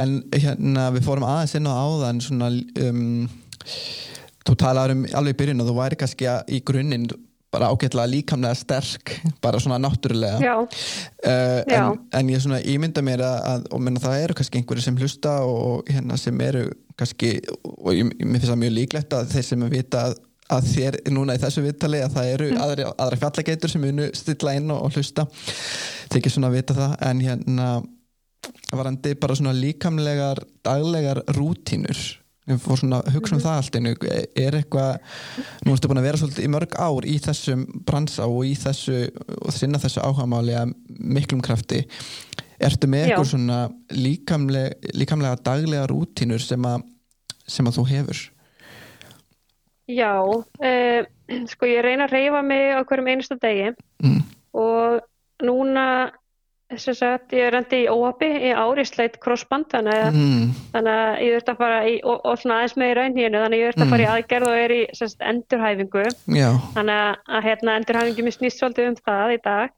en 0.00 0.12
hérna 0.32 0.90
við 0.94 1.04
fórum 1.08 1.26
aðeins 1.28 1.54
inn 1.58 1.66
á 1.68 1.74
áðan 1.74 2.20
svona 2.24 2.48
um, 2.84 3.28
þú 4.44 4.56
talaður 4.60 4.94
um 4.96 5.04
alveg 5.16 5.34
í 5.34 5.38
byrjun 5.40 5.64
og 5.64 5.68
þú 5.70 5.76
væri 5.80 5.98
kannski 6.00 6.28
að, 6.28 6.42
í 6.52 6.60
grunninn 6.64 7.08
bara 7.54 7.70
ágætlega 7.72 8.10
líkamlega 8.10 8.58
sterk 8.58 9.14
bara 9.44 9.62
svona 9.62 9.78
náttúrulega. 9.82 10.38
Já, 10.42 10.56
Uh, 11.24 11.62
Já. 11.64 11.84
en, 11.88 12.00
en 12.12 12.28
ég 12.34 12.40
svona 12.42 12.58
ímynda 12.60 13.00
mér 13.00 13.22
að, 13.24 13.36
að 13.48 13.62
og 13.72 13.80
menna 13.80 14.00
það 14.02 14.18
eru 14.26 14.34
kannski 14.36 14.58
einhverju 14.60 14.82
sem 14.84 14.98
hlusta 15.00 15.30
og 15.48 15.86
hérna 15.88 16.18
sem 16.20 16.40
eru 16.44 16.66
kannski 17.00 17.30
og 17.62 17.94
ég, 17.96 18.10
mér 18.20 18.42
finnst 18.42 18.50
það 18.50 18.60
mjög 18.60 18.74
líklegt 18.76 19.16
að 19.16 19.30
þeir 19.32 19.46
sem 19.48 19.64
vita 19.72 20.02
að, 20.10 20.18
að 20.58 20.68
þér 20.74 20.98
núna 21.16 21.38
í 21.38 21.40
þessu 21.40 21.64
viðtali 21.64 22.02
að 22.04 22.18
það 22.18 22.28
eru 22.34 22.50
aðri, 22.66 22.86
aðra 22.92 23.20
fjallageitur 23.22 23.72
sem 23.72 23.86
munu 23.86 24.10
stilla 24.20 24.54
inn 24.58 24.68
og, 24.74 24.82
og 24.84 24.98
hlusta. 24.98 25.24
Þykir 26.12 26.34
svona 26.36 26.50
að 26.52 26.58
vita 26.58 26.76
það 26.76 26.94
en 27.08 27.24
hérna 27.24 27.70
varandi 28.74 29.14
bara 29.24 29.38
svona 29.40 29.56
líkamlegar 29.56 30.44
daglegar 30.66 31.22
rútínur 31.38 32.04
ég 32.50 32.60
fór 32.60 32.80
svona 32.80 33.00
að 33.00 33.16
hugsa 33.16 33.36
um 33.36 33.42
það 33.42 33.58
allt 33.60 33.78
einu. 33.78 33.94
Er 34.44 34.58
eitthvað, 34.58 35.16
nú 35.64 35.74
ertu 35.74 35.90
búin 35.90 36.02
að 36.02 36.08
vera 36.08 36.20
svolítið 36.20 36.46
í 36.46 36.52
mörg 36.52 36.76
ár 36.76 37.08
í 37.08 37.16
þessum 37.24 37.64
bransa 37.88 38.28
og 38.28 38.44
í 38.48 38.52
þessu, 38.60 39.00
og 39.40 39.56
sinna 39.56 39.80
þessu 39.82 40.04
áhagamáli 40.04 40.56
að 40.60 40.74
miklum 40.98 41.42
krafti. 41.44 41.84
Ertu 42.64 42.90
með 42.90 43.08
eitthvað 43.08 43.30
svona 43.32 43.60
líkamlega, 43.92 44.92
líkamlega 44.94 45.40
daglega 45.46 45.88
rútínur 45.90 46.42
sem 46.42 46.68
að, 46.68 46.84
sem 47.48 47.66
að 47.68 47.80
þú 47.80 47.86
hefur? 47.90 48.22
Já, 49.90 50.12
eh, 50.64 51.04
sko 51.50 51.68
ég 51.68 51.84
reyna 51.84 52.06
að 52.06 52.14
reyfa 52.16 52.44
mig 52.44 52.70
á 52.72 52.80
hverjum 52.88 53.10
einasta 53.12 53.40
degi. 53.40 53.74
Mm. 54.04 54.22
og 54.54 55.02
núna 55.42 56.12
sem 56.82 56.94
sagt, 56.98 57.32
ég 57.36 57.50
rendi 57.54 57.82
í 57.84 57.88
óhafi 57.90 58.28
í 58.48 58.50
ár, 58.54 58.78
ég 58.80 58.88
sleitt 58.88 59.18
crossband 59.22 59.68
þannig 59.72 59.98
að, 60.00 60.18
Mm. 60.18 60.50
þannig 60.72 60.98
að 61.00 61.22
ég 61.24 61.34
þurfti 61.34 61.52
að 61.54 61.60
fara 61.62 61.78
í, 61.88 61.94
og, 62.02 62.20
og 62.24 62.38
svona 62.40 62.58
aðeins 62.60 62.76
með 62.80 62.90
í 62.90 62.96
raunhínu 62.98 63.42
þannig 63.44 63.58
að 63.58 63.62
ég 63.62 63.68
þurfti 63.70 63.84
að 63.86 63.92
fara 63.94 64.04
í 64.04 64.10
aðgerð 64.14 64.48
og 64.48 64.58
er 64.64 64.74
í 64.74 64.80
sem 64.92 65.08
sagt, 65.12 65.26
endurhæfingu. 65.30 66.04
Já, 66.38 66.50
þannig 66.76 67.00
að, 67.04 67.16
að 67.38 67.46
hérna, 67.48 67.76
endurhæfingi 67.80 68.26
mér 68.26 68.36
snýst 68.38 68.60
svolítið 68.62 68.88
um 68.90 68.98
það 69.04 69.34
í 69.34 69.40
dag. 69.44 69.74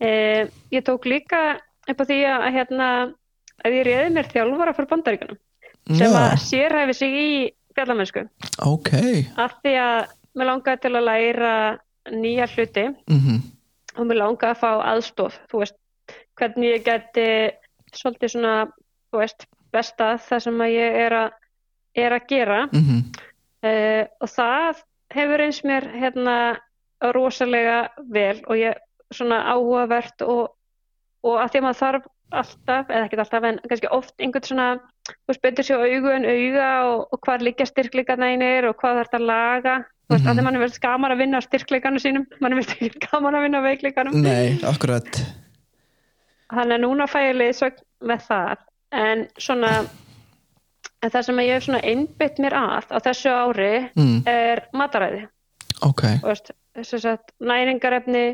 Eh, 0.00 0.42
ég 0.70 0.84
tók 0.86 1.08
líka 1.10 1.42
upp 1.88 2.00
á 2.00 2.04
því 2.04 2.18
að 2.30 2.48
hérna, 2.54 2.88
að 3.64 3.78
ég 3.78 3.86
reyði 3.88 4.10
mér 4.14 4.32
þjálfara 4.32 4.74
fyrir 4.76 4.90
bandaríkunum 4.92 5.38
sem 5.96 6.12
að 6.12 6.30
já, 6.30 6.40
sérhæfi 6.44 6.94
sig 6.94 7.14
í 7.18 7.28
fjallamennsku 7.74 8.26
ok. 8.66 8.90
Af 9.40 9.56
því 9.64 9.74
að 9.82 10.10
mér 10.38 10.50
langaði 10.52 10.82
til 10.84 10.92
að 10.94 11.06
læra 11.08 11.54
nýja 12.12 12.48
hluti 12.54 12.88
mm 13.08 13.38
og 13.98 14.06
mér 14.06 14.20
langaði 14.20 14.52
að 14.52 14.60
fá 14.60 14.68
aðstof 14.92 15.36
þú 15.50 15.58
veist, 15.64 15.74
hvernig 16.38 16.74
ég 16.76 16.84
geti 16.86 17.28
svolítið 17.94 18.34
svona, 18.34 18.54
þú 19.10 19.22
veist 19.22 19.46
bestað 19.74 20.20
það 20.26 20.44
sem 20.46 20.64
að 20.64 20.74
ég 20.76 20.98
er 21.06 21.16
að 21.22 21.36
er 21.98 22.14
að 22.14 22.28
gera. 22.28 22.60
-hmm. 22.72 23.00
uh, 23.66 24.04
og 24.20 24.28
það 24.28 24.82
hefur 25.14 25.40
eins 25.40 25.64
mér 25.64 25.88
hérna 25.94 26.36
rosalega 27.14 27.88
vel 28.12 28.42
og 28.46 28.56
ég 28.56 28.74
svona 29.14 29.42
áhugavert 29.54 30.22
og, 30.22 30.54
og 31.22 31.40
að 31.40 31.50
því 31.50 31.58
að 31.58 31.66
maður 31.66 31.82
þarf 31.82 32.08
alltaf, 32.30 32.90
eða 32.90 33.04
ekki 33.06 33.18
alltaf 33.18 33.44
en 33.44 33.60
kannski 33.68 33.88
oft 33.90 34.14
einhvern 34.20 34.44
svona, 34.44 34.66
þú 35.24 35.36
betur 35.42 35.64
sér 35.64 35.80
augu 35.80 36.10
en 36.12 36.26
auga 36.28 36.70
og, 36.90 37.06
og 37.12 37.20
hvað 37.24 37.46
liggja 37.46 37.66
styrkleikarnir 37.66 38.68
og 38.68 38.76
hvað 38.76 38.98
þarf 38.98 39.08
þetta 39.08 39.20
að 39.22 39.30
laga. 39.30 39.76
Þú 40.08 40.14
veist, 40.14 40.26
af 40.26 40.32
því 40.34 40.40
að 40.40 40.44
mann 40.44 40.56
er 40.56 40.62
vel 40.64 40.80
gaman 40.80 41.12
að 41.12 41.18
vinna 41.20 41.40
á 41.40 41.42
styrkleikarnu 41.44 42.00
sínum 42.00 42.22
mann 42.40 42.52
er 42.52 42.60
vel 42.60 42.68
ekki 42.72 43.02
gaman 43.10 43.34
að 43.36 43.42
vinna 43.44 43.60
á 43.60 43.66
veikleikarnum 43.68 44.22
nei, 44.24 44.56
akkurat 44.64 45.20
þannig 46.52 46.76
að 46.78 46.84
núna 46.84 47.06
fæ 47.10 47.18
ég 47.28 47.38
leiðsögn 47.38 47.82
með 48.08 48.28
það. 48.28 48.66
En 48.98 49.24
svona 49.36 49.72
en 51.02 51.12
það 51.12 51.26
sem 51.26 51.40
ég 51.44 51.54
hef 51.54 51.66
svona 51.66 51.82
einbytt 51.86 52.38
mér 52.42 52.56
að 52.58 52.94
á 52.94 52.98
þessu 53.06 53.32
ári 53.32 53.72
mm. 53.92 54.14
er 54.30 54.64
mataræði. 54.76 55.26
Ok. 55.86 56.04
Þú 56.22 56.30
veist, 56.30 56.54
að 57.06 57.34
næringarefni 57.38 58.24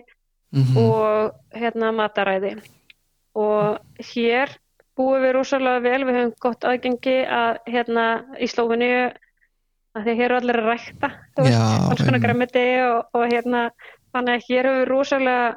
mm 0.54 0.76
og 0.78 1.58
hérna 1.58 1.90
mataræði. 1.92 2.54
Og 3.34 3.80
hér 4.12 4.52
búum 4.94 5.24
við 5.24 5.32
rosalega 5.34 5.82
vel, 5.82 6.04
við 6.06 6.18
höfum 6.20 6.34
gott 6.44 6.64
aðgengi 6.68 7.16
að 7.26 7.58
hérna 7.66 8.04
í 8.38 8.46
Slófinu 8.46 8.90
að 9.94 10.06
því 10.06 10.14
hér 10.18 10.24
eru 10.28 10.38
allir 10.38 10.60
að 10.60 10.68
rækta 10.70 11.10
veist, 11.38 11.58
alls 11.58 12.04
konar 12.04 12.22
græmiti 12.22 12.64
og, 12.82 13.10
og 13.14 13.26
hérna 13.30 13.64
þannig 14.14 14.38
að 14.38 14.46
hér 14.48 14.68
höfum 14.68 14.80
við 14.80 14.88
rosalega 14.90 15.50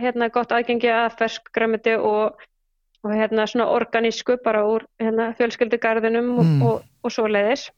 hérna 0.00 0.28
gott 0.34 0.52
aðgengi 0.52 0.90
að 0.92 1.14
fersk 1.18 1.48
græmiti 1.54 1.94
og, 1.96 2.36
og 3.04 3.14
hérna 3.14 3.46
svona 3.50 3.68
organísku 3.72 4.36
bara 4.44 4.64
úr 4.68 4.84
hérna 5.00 5.32
fjölskyldugarðinum 5.38 6.30
og, 6.38 6.44
Mm. 6.44 6.62
og, 6.62 6.82
og 7.04 7.12
svo 7.12 7.26
leiðis 7.30 7.68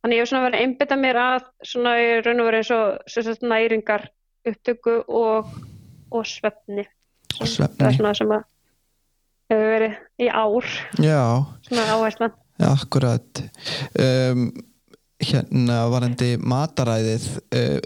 þannig 0.00 0.16
ég 0.16 0.22
hef 0.24 0.30
svona 0.30 0.44
verið 0.46 0.58
að 0.58 0.62
einbytta 0.64 0.96
mér 0.96 1.18
að 1.22 1.48
svona 1.72 1.96
í 2.00 2.06
raun 2.24 2.40
og 2.40 2.46
verið 2.48 2.62
eins 2.62 2.70
og 2.76 3.24
sagt, 3.26 3.42
næringar 3.42 4.06
upptöku 4.48 4.94
og, 5.08 5.50
og 6.10 6.24
svefni. 6.26 6.86
Og 7.36 7.42
það 7.44 7.50
svefni. 7.52 7.84
er 7.84 7.96
svona 7.98 8.14
sem 8.16 8.32
að 8.32 8.46
hefur 9.52 9.68
verið 9.74 9.98
í 10.24 10.28
ár. 10.32 10.70
Já, 11.04 11.20
svona 11.68 11.84
áherslan. 11.92 12.32
Ja, 12.58 12.70
akkurat. 12.72 13.42
Um, 14.00 14.46
hérna 15.20 15.82
varandi 15.92 16.30
mataræðið 16.40 17.26
uh, 17.52 17.78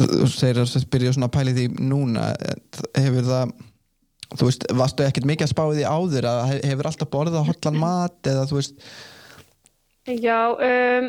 þú 0.00 0.28
segir 0.32 0.60
að 0.62 0.86
byrja 0.92 1.14
svona 1.16 1.28
að 1.30 1.36
pæli 1.36 1.56
því 1.56 1.66
núna 1.90 2.26
hefur 2.96 3.26
það 3.30 3.54
þú 4.30 4.46
veist, 4.46 4.66
varstu 4.78 5.06
ekkert 5.06 5.26
mikið 5.26 5.46
að 5.48 5.52
spá 5.54 5.62
því 5.70 5.86
áður 5.90 6.28
að 6.30 6.42
he- 6.52 6.60
hefur 6.70 6.88
alltaf 6.90 7.10
borðað 7.10 7.48
hotlan 7.48 7.80
mat 7.82 8.30
eða 8.30 8.44
þú 8.50 8.60
veist? 8.60 8.84
Já, 10.10 10.38
um, 10.54 11.08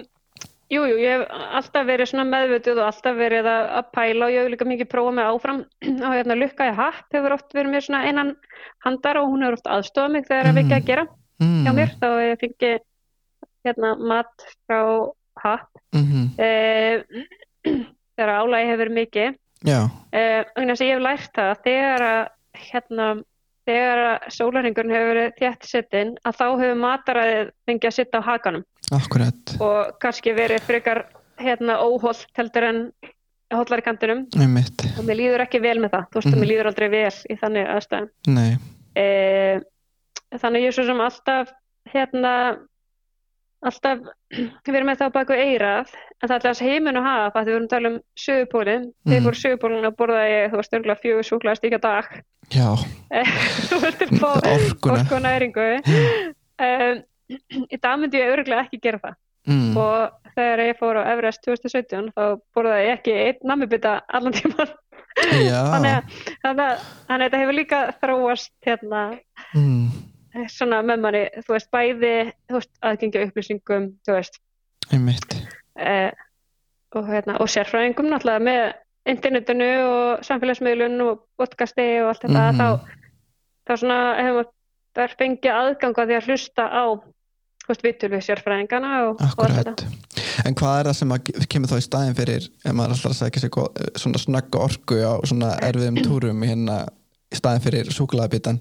jú, 0.73 0.81
jú, 0.89 0.95
ég 1.01 1.13
hef 1.19 1.27
alltaf 1.59 1.85
verið 1.87 2.09
svona 2.11 2.25
meðvituð 2.31 2.81
og 2.81 2.87
alltaf 2.89 3.15
verið 3.19 3.49
að, 3.51 3.69
að 3.79 3.91
pæla 3.95 4.25
og 4.27 4.33
ég 4.33 4.41
hef 4.43 4.51
líka 4.55 4.67
mikið 4.71 4.89
prófað 4.91 5.15
mig 5.19 5.29
áfram 5.29 5.61
og 6.07 6.15
hérna 6.17 6.37
Lukka 6.39 6.69
í 6.71 6.75
happ 6.81 7.15
hefur 7.15 7.37
oft 7.37 7.53
verið 7.57 7.75
mér 7.75 7.85
svona 7.85 8.03
einan 8.09 8.33
handar 8.85 9.21
og 9.21 9.29
hún 9.31 9.45
hefur 9.45 9.59
oft 9.59 9.71
aðstofað 9.77 10.15
mig 10.17 10.27
þegar 10.29 10.49
það 10.49 10.57
er 10.57 10.63
ekki 10.65 10.77
að 10.79 10.89
gera 10.91 11.05
mm, 11.45 11.57
hjá 11.65 11.71
mér 11.77 11.95
þá 12.01 12.07
ég 12.25 12.41
fengið 12.41 12.77
hérna 13.61 13.95
mat 14.09 14.45
frá 14.65 14.79
happ. 15.45 15.83
Mm 15.93 16.29
eh, 16.41 17.03
þegar 18.17 18.33
álægi 18.41 18.71
hefur 18.71 18.93
mikið. 18.97 19.37
Eh, 20.11 20.43
þess 20.57 20.81
að 20.81 20.87
ég 20.87 20.95
hef 20.95 21.03
lært 21.05 21.33
það 21.37 21.51
að 21.51 21.63
þegar 21.67 22.05
að 22.07 22.21
hérna 22.71 23.07
þegar 23.69 23.99
að 24.07 24.27
sólarhingurinn 24.35 24.91
hefur 24.95 25.11
verið 25.13 25.33
þétt 25.39 25.67
settin 25.69 26.13
að 26.25 26.37
þá 26.39 26.45
hefur 26.49 26.79
mataræðið 26.81 27.51
fengið 27.69 27.89
að 27.91 27.97
sitta 27.99 28.17
á 28.19 28.27
hakanum. 28.31 28.63
Akkurat. 28.91 29.55
Og 29.61 29.91
kannski 30.01 30.33
verið 30.35 30.65
frekar 30.65 31.03
hérna 31.41 31.77
óholt 31.85 32.25
heldur 32.37 32.65
en 32.67 32.79
einmitt, 34.39 34.81
og 34.97 35.05
mér 35.05 35.17
líður 35.19 35.43
ekki 35.45 35.61
vel 35.61 35.77
með 35.83 35.91
það, 35.91 36.03
þú 36.09 36.17
veist 36.19 36.27
að 36.27 36.31
Mhm. 36.31 36.41
mér 36.41 36.51
líður 36.51 36.69
aldrei 36.71 36.89
vel 36.89 37.15
í 37.29 37.35
þannig 37.41 37.69
aðstæðum. 37.75 38.09
Nei. 38.27 38.57
E, 38.95 39.05
þannig 40.39 40.61
ég 40.63 40.67
er 40.67 40.75
svo 40.77 40.85
sem 40.85 41.01
alltaf 41.01 41.51
hérna 41.93 42.33
alltaf 43.61 43.99
verið 44.67 44.85
með 44.87 44.99
þá 45.01 45.05
baku 45.13 45.33
eirað 45.37 45.91
en 45.93 46.27
það 46.29 46.31
er 46.31 46.37
alltaf 46.37 46.61
heimin 46.65 46.97
og 46.97 47.05
hafa 47.05 47.39
að 47.41 47.45
við 47.49 47.53
vorum 47.55 47.67
að 47.67 47.73
tala 47.75 47.89
um 47.91 47.97
sögupólinn, 48.17 48.85
ég 49.07 49.19
Mhm. 49.19 49.25
fór 49.27 49.37
sögupólinn 49.41 49.85
að 49.89 49.95
borða 49.99 50.23
ég, 50.29 50.49
þú 50.51 50.59
veist, 50.61 50.73
örgulega 50.77 51.01
fjögur 51.03 51.27
súklaði 51.29 51.59
stíka 51.61 51.79
dag. 51.81 52.05
Já, 52.51 52.69
þú 53.69 53.79
veist, 53.83 54.01
upp 54.07 54.25
á 54.25 54.29
orkuna. 54.31 55.21
næringu 55.27 55.67
um, 56.61 57.03
í 57.71 57.77
dag 57.81 57.99
myndi 58.01 58.17
ég 58.21 58.33
örgulega 58.35 58.65
ekki 58.65 58.81
gera 58.81 58.99
það. 59.05 59.15
Mm, 59.49 59.77
og 59.77 60.33
þegar 60.35 60.59
ég 60.67 60.77
fór 60.77 60.97
á 61.01 61.03
Everest 61.15 61.41
2017 61.47 62.11
þá 62.13 62.23
borðaði 62.53 62.83
ég 62.85 62.99
ekki 62.99 63.13
einn 63.17 63.39
nammibita 63.49 63.93
allan 64.13 64.33
tíman 64.37 64.69
að, 65.17 66.03
að 66.45 66.59
þannig 67.07 67.09
að 67.09 67.23
þetta 67.25 67.39
hefur 67.41 67.57
líka 67.57 67.79
þróast 68.01 68.51
hérna. 68.65 69.01
Mm, 69.57 69.89
svona 70.51 70.81
með 70.85 71.01
manni, 71.03 71.23
þú 71.45 71.55
veist, 71.55 71.69
bæði 71.73 72.13
þú 72.49 72.57
veist, 72.59 72.71
aðgengja 72.87 73.25
upplýsingum 73.27 73.87
þú 74.07 74.15
veist, 74.17 74.39
einmitt 74.91 75.35
eh, 75.79 76.11
og 76.95 77.07
hérna, 77.07 77.37
og 77.39 77.47
sérfræðingum 77.51 78.09
náttúrulega 78.11 78.43
með 78.47 78.61
internetinu 79.11 79.69
og 79.87 80.25
samfélagsmiðlun 80.27 80.99
og 81.07 81.23
podcasti 81.39 81.87
og 82.03 82.09
allt 82.11 82.25
þetta, 82.27 82.43
Mhm. 82.51 82.59
þá, 82.59 82.67
þá 83.67 83.73
svona 83.81 83.99
hefur 84.19 84.45
maður 84.95 85.15
fengið 85.21 85.55
aðgang 85.55 85.95
á 85.97 86.03
því 86.05 86.15
að 86.19 86.27
hlusta 86.27 86.63
á 86.67 86.83
þú 87.61 87.67
veist, 87.71 87.83
vitur 87.85 88.09
við 88.11 88.23
sérfræðingana 88.27 88.91
og, 89.09 89.21
og 89.21 89.45
allt 89.45 89.57
þetta. 89.61 89.91
En 90.45 90.55
hvað 90.57 90.79
er 90.79 90.85
það 90.89 90.95
sem 90.97 91.11
kemur 91.51 91.69
þá 91.71 91.77
í 91.77 91.85
staðin 91.85 92.15
fyrir 92.17 92.47
ef 92.65 92.73
maður 92.73 92.95
alltaf 92.95 93.39
sig 93.39 93.51
gó- 93.51 93.71
svona 93.99 94.17
snögg 94.21 94.55
orku 94.57 94.97
á 95.03 95.13
svona 95.27 95.51
erfiðum 95.69 95.99
túrum 96.03 96.43
hérna 96.43 96.77
í 97.31 97.35
staðin 97.39 97.61
fyrir 97.63 97.91
súkulæðabitan 97.93 98.59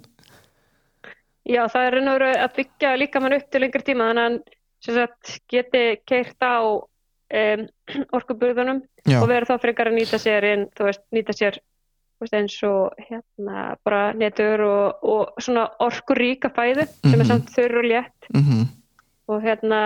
Já, 1.50 1.64
það 1.72 1.86
er 1.88 1.94
raun 1.96 2.08
og 2.12 2.16
veru 2.18 2.30
að 2.44 2.52
byggja 2.60 2.90
líka 3.00 3.20
mann 3.24 3.34
upp 3.36 3.48
til 3.50 3.60
lengri 3.64 3.82
tíma 3.86 4.06
þannig 4.10 4.22
að 4.22 4.28
hann 4.28 4.38
sem 4.80 4.94
sagt, 4.96 5.32
geti 5.50 5.80
keirt 6.08 6.40
á 6.46 6.56
um, 6.62 7.64
orkuburðunum 8.16 8.82
Já, 9.08 9.18
og 9.22 9.28
verður 9.30 9.50
þá 9.50 9.64
frekar 9.64 9.90
að 9.90 9.98
nýta 9.98 10.20
sér 10.22 10.46
inn, 10.52 10.64
veist, 10.78 11.02
nýta 11.16 11.34
sér 11.36 11.58
veist, 12.20 12.34
eins 12.36 12.56
og 12.68 12.94
hérna 13.08 13.64
bara 13.84 14.12
netur 14.16 14.62
og, 14.66 15.04
og 15.04 15.40
svona 15.42 15.66
orkuríka 15.82 16.52
fæðu 16.54 16.86
sem 16.86 17.10
Mhm. 17.14 17.20
er 17.20 17.30
samt 17.32 17.50
þurr 17.54 17.78
og 17.80 17.88
létt. 17.90 18.30
Mhm, 18.34 18.66
og 19.28 19.42
hérna 19.42 19.80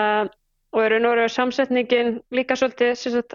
og 0.75 0.89
raun 0.91 1.07
og 1.07 1.15
veru 1.17 1.29
samsetningin 1.31 2.17
líka 2.35 2.57
svolítið 2.59 2.95
sem 2.99 3.13
sagt, 3.13 3.35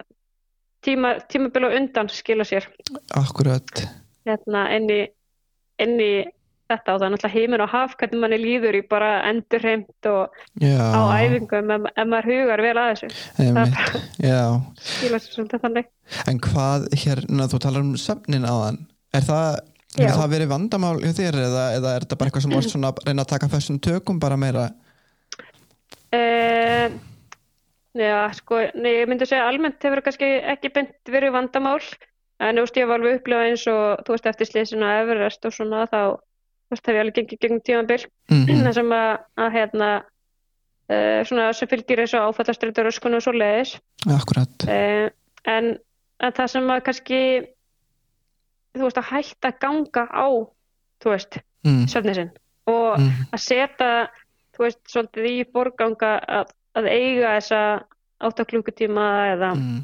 tíma, 0.84 1.16
tímabil 1.32 1.66
og 1.66 1.76
undan 1.80 2.10
skila 2.12 2.44
sér. 2.44 2.68
Akkurat. 3.16 3.88
Hérna 4.28 4.66
inn 4.76 4.90
í 4.90 6.26
þetta 6.70 6.94
og 6.94 7.00
það 7.00 7.06
er 7.08 7.14
náttúrulega 7.14 7.36
heiminn 7.36 7.64
og 7.66 7.72
haf 7.74 7.96
hvernig 8.00 8.22
manni 8.24 8.40
líður 8.42 8.78
í 8.80 8.82
bara 8.90 9.10
endurheimt 9.30 10.10
og 10.10 10.42
Já, 10.62 10.78
á 10.80 11.02
æfingum 11.20 11.74
ef, 11.76 11.88
ef 11.96 12.10
maður 12.12 12.30
hugar 12.34 12.64
vel 12.66 12.76
að 12.76 12.92
þessu. 12.92 13.10
Einmitt, 13.44 13.98
já. 14.24 14.42
skila 14.92 15.22
sér 15.24 15.36
svolítið 15.38 15.66
þannig. 15.66 15.90
En 16.30 16.42
hvað 16.46 16.88
hérna, 17.04 17.50
þú 17.52 17.62
talar 17.66 17.86
um 17.86 17.96
söfnin 18.00 18.48
áðan 18.50 18.84
er 19.16 19.26
það, 19.26 19.62
hefur 19.98 20.20
það 20.22 20.36
verið 20.36 20.52
vandamál 20.54 20.96
hjá 21.02 21.16
þér 21.18 21.40
eða, 21.48 21.66
eða 21.78 21.96
er 21.96 22.06
þetta 22.06 22.20
bara 22.20 22.32
eitthvað 22.32 22.46
sem 22.46 22.56
vorst 22.58 22.76
svona 22.76 22.94
að 22.94 23.04
reyna 23.08 23.26
að 23.26 23.34
taka 23.34 23.52
þessum 23.56 23.82
tökum 23.86 24.22
bara 24.22 24.38
meira? 24.40 24.70
Uh, 26.10 26.90
já, 27.98 28.16
sko, 28.38 28.64
nei, 28.78 28.94
ég 29.02 29.10
myndi 29.10 29.28
segja 29.30 29.50
almennt 29.50 29.82
hefur 29.84 30.02
það 30.02 30.08
kannski 30.08 30.32
ekki 30.56 30.74
beint 30.78 31.14
verið 31.14 31.36
vandamál. 31.36 31.82
En 32.40 32.56
þú 32.56 32.64
veist, 32.64 32.78
ég 32.80 32.88
var 32.88 33.02
alveg 33.02 33.18
upplifað 33.20 33.50
eins 33.50 33.66
og 33.68 34.04
þú 34.08 34.16
veist, 34.16 34.28
eftir 34.32 34.48
slísina 34.48 34.94
Everest 35.02 35.44
og 35.46 35.54
svona 35.54 35.84
þá, 35.92 36.02
þú 36.70 36.76
veist, 36.76 36.86
hef 36.86 36.96
ég 36.96 37.02
alveg 37.02 37.16
gengið 37.18 37.40
gegnum 37.44 37.62
tímabil 37.66 38.06
mm 38.30 38.64
þar 38.64 38.74
sem 38.78 38.92
að, 38.94 39.12
að 39.42 39.52
hérna 39.58 39.90
uh, 40.90 41.22
svona 41.26 41.54
sem 41.58 41.68
fylgir 41.72 42.00
eins 42.04 42.14
og 42.14 42.30
áfallastreitur 42.30 42.90
öskun 42.92 43.18
og 43.18 43.24
svo 43.26 43.34
leiðis 43.34 43.76
uh, 44.70 45.10
en, 45.46 45.78
en 46.20 46.32
það 46.38 46.48
sem 46.54 46.70
að 46.70 46.84
kannski 46.86 47.22
þú 48.78 48.86
veist, 48.86 49.00
að 49.02 49.10
hætta 49.10 49.52
ganga 49.60 50.06
á 50.14 50.28
þú 51.02 51.14
veist, 51.14 51.40
mm. 51.66 51.86
söfni 51.90 52.16
sinn 52.16 52.32
og 52.70 53.00
Mm. 53.00 53.26
að 53.34 53.40
setja 53.42 53.92
þú 54.54 54.66
veist, 54.66 54.80
svolítið 54.92 55.26
í 55.26 55.38
forganga 55.54 56.20
að, 56.28 56.52
að 56.78 56.86
eiga 56.92 57.32
þessa 57.40 57.62
8 58.30 58.46
klukkutíma 58.46 59.06
eða, 59.34 59.54
Mm. 59.56 59.80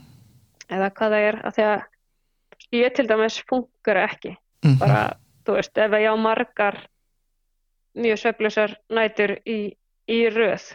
eða 0.70 0.90
hvað 0.92 1.16
það 1.16 1.26
er 1.30 1.36
að 1.42 1.56
því 1.56 1.64
að 1.72 1.82
ég 2.76 2.94
til 2.96 3.08
dæmis 3.08 3.40
funkar 3.50 3.98
ekki 4.04 4.36
Mhm. 4.66 4.78
bara, 4.80 5.16
þú 5.46 5.58
veist, 5.58 5.78
ef 5.78 5.96
ég 6.00 6.10
á 6.10 6.16
margar 6.18 6.80
mjög 7.96 8.20
sveflusar 8.20 8.76
nætur 8.92 9.38
í, 9.48 9.76
í 10.12 10.20
röð. 10.34 10.66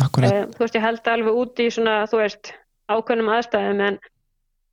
Akkurat. 0.00 0.32
Eh, 0.32 0.46
þú 0.54 0.64
veist, 0.64 0.78
ég 0.78 0.84
held 0.86 1.10
alveg 1.12 1.40
út 1.42 1.60
í 1.60 1.66
svona, 1.74 1.96
þú 2.10 2.22
veist, 2.22 2.52
ákveðnum 2.90 3.32
aðstæðum 3.34 3.82
en, 3.86 3.98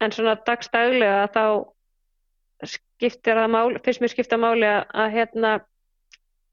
en 0.01 0.13
svona 0.15 0.37
dagstaglega 0.47 1.27
þá 1.33 1.43
skiptir 2.65 3.37
það 3.37 3.51
mál, 3.53 3.77
finnst 3.85 4.01
mér 4.01 4.13
skipta 4.13 4.39
máli 4.41 4.65
að, 4.65 4.85
að 4.97 5.11
hérna 5.13 5.51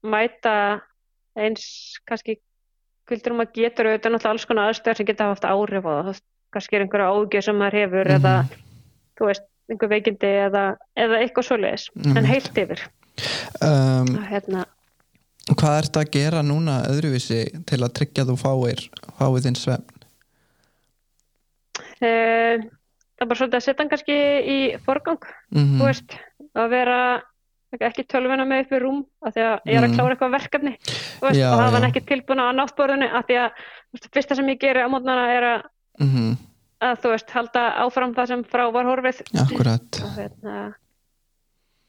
mæta 0.05 0.55
eins 1.35 1.65
kannski 2.05 2.37
kvöldur 3.09 3.33
um 3.33 3.41
að 3.41 3.55
getur 3.57 3.89
auðvitað 3.89 4.13
náttúrulega 4.13 4.33
alls 4.35 4.45
konar 4.49 4.69
aðstæður 4.69 4.99
sem 4.99 5.09
geta 5.09 5.29
haft 5.31 5.47
áhrif 5.49 5.87
á 5.89 5.93
það, 6.09 6.21
kannski 6.53 6.77
er 6.77 6.85
einhverja 6.85 7.09
ágjör 7.15 7.47
sem 7.47 7.57
maður 7.59 7.79
hefur 7.81 8.11
Mhm. 8.11 8.15
eða, 8.19 8.35
þú 9.17 9.29
veist, 9.31 9.47
einhver 9.71 9.89
veikindi 9.89 10.29
eða, 10.49 10.63
eða 10.97 11.19
eitthvað 11.23 11.47
svoleiðis, 11.49 11.89
Mhm. 11.95 12.17
en 12.17 12.25
heilt 12.25 12.57
yfir 12.57 12.81
um, 13.61 14.07
að 14.19 14.27
hérna, 14.29 14.65
Hvað 15.45 15.75
ert 15.77 15.97
að 16.01 16.09
gera 16.11 16.41
núna 16.41 16.79
öðruvísi 16.89 17.65
til 17.69 17.77
að 17.85 17.93
tryggja 17.93 18.23
þú 18.25 18.35
fáir 18.41 18.79
fáið 19.19 19.43
þinn 19.45 19.55
svefn? 19.61 19.91
e, 22.01 22.09
það 22.09 23.21
er 23.23 23.29
bara 23.29 23.39
svolítið 23.39 23.59
að 23.59 23.65
setja 23.67 23.81
hann 23.83 23.91
kannski 23.93 24.15
í 24.55 24.57
forgang 24.85 25.21
Mm 25.53 25.77
þú 25.79 25.85
veist, 25.89 26.15
að 26.55 26.69
vera 26.73 26.97
ekki 27.75 28.05
tölvuna 28.07 28.45
með 28.47 28.65
upp 28.65 28.73
í 28.75 28.79
rúm 28.79 28.99
af 29.25 29.33
því 29.35 29.43
að 29.43 29.55
ég 29.67 29.75
er 29.77 29.83
að 29.83 29.89
Mm. 29.89 29.95
klára 29.99 30.15
eitthvað 30.15 30.35
verkefni 30.35 30.73
veist, 31.21 31.39
Já, 31.39 31.49
og 31.51 31.59
hafa 31.59 31.71
hann 31.79 31.83
já. 31.83 31.89
ekki 31.91 32.05
tilbúin 32.07 32.39
á 32.39 32.47
náttborðinu 32.55 33.07
af 33.13 33.25
því 33.27 33.35
að 33.43 33.49
veist, 33.93 34.09
fyrsta 34.15 34.35
sem 34.35 34.47
ég 34.47 34.59
geri 34.59 34.79
á 34.79 34.87
mótnana 34.87 35.25
er 35.37 35.43
að, 35.43 35.61
-hmm. 35.99 36.37
Að 36.83 36.97
þú 37.03 37.11
veist, 37.13 37.29
halda 37.35 37.63
áfram 37.85 38.15
það 38.15 38.31
sem 38.31 38.43
frá 38.51 38.65
var 38.73 38.89
horfið 38.89 39.21
Akkurat 39.41 40.01
og 40.03 40.17
hérna 40.19 40.55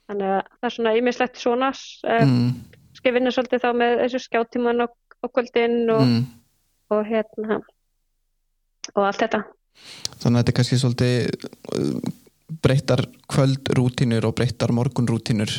þannig 0.06 0.32
að 0.36 0.42
það 0.46 0.68
er 0.68 0.74
svona 0.76 0.94
ímislegt 1.00 1.40
svona 1.40 1.70
mm. 1.72 2.34
mm. 2.36 3.14
vinna 3.16 3.32
svolítið 3.34 3.64
þá 3.64 3.70
með 3.82 3.94
þessu 4.04 4.22
skjáttíman 4.26 4.84
og, 4.86 4.94
og 5.22 5.32
kvöldin 5.34 5.78
og, 5.94 6.04
Mm. 6.06 6.22
og 6.94 7.06
hérna 7.08 7.60
og 8.94 9.02
allt 9.08 9.24
þetta 9.24 9.44
Þannig 10.22 10.38
að 10.38 10.38
þetta 10.38 10.52
er 10.52 10.56
kannski 10.56 10.76
svolítið 10.80 11.16
uh, 11.76 12.12
breyttar 12.64 13.02
kvöldrútínur 13.28 14.28
og 14.28 14.36
breyttar 14.38 14.72
morgunrútínur 14.72 15.52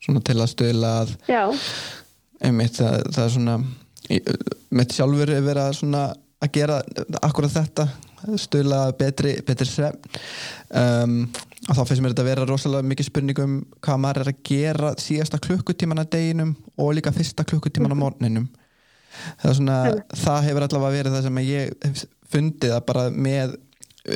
svona 0.00 0.20
til 0.24 0.36
að 0.38 0.52
stöðla 0.52 0.90
að 1.02 1.14
já, 1.28 1.42
einmitt 2.44 2.76
það, 2.76 3.08
það 3.10 3.24
er 3.24 3.32
svona 3.34 3.56
mitt 4.76 4.94
sjálfur 4.96 5.32
er 5.32 5.42
verið 5.44 5.64
að 5.64 5.78
svona 5.80 6.04
að 6.40 6.52
gera 6.54 6.78
akkurat 7.20 7.52
þetta 7.52 7.86
stöðla 8.40 8.82
að 8.88 8.96
betri, 9.00 9.36
betri 9.46 9.68
svefn. 9.68 10.20
Um, 10.70 11.14
og 11.68 11.76
þá 11.76 11.82
finnst 11.84 12.02
mér 12.02 12.14
þetta 12.14 12.24
að 12.24 12.30
vera 12.30 12.48
rosalega 12.48 12.88
mikið 12.90 13.08
spurning 13.10 13.40
um 13.42 13.56
hvað 13.84 14.00
maður 14.00 14.22
er 14.22 14.30
að 14.32 14.42
gera 14.48 14.92
síðasta 15.00 15.40
klukkutíman 15.44 16.02
að 16.02 16.12
deginum 16.14 16.54
og 16.80 16.94
líka 16.96 17.12
fyrsta 17.14 17.44
klukkutíman 17.46 17.92
á 17.92 17.98
morninum 18.00 18.46
það 19.40 19.56
svona, 19.58 19.78
það 20.22 20.46
hefur 20.48 20.66
allavega 20.66 20.96
verið 20.96 21.16
það 21.16 21.26
sem 21.26 21.42
ég 21.44 21.74
hef 21.84 22.04
fundið 22.30 22.76
að 22.76 22.86
bara 22.88 23.08
með 23.10 23.58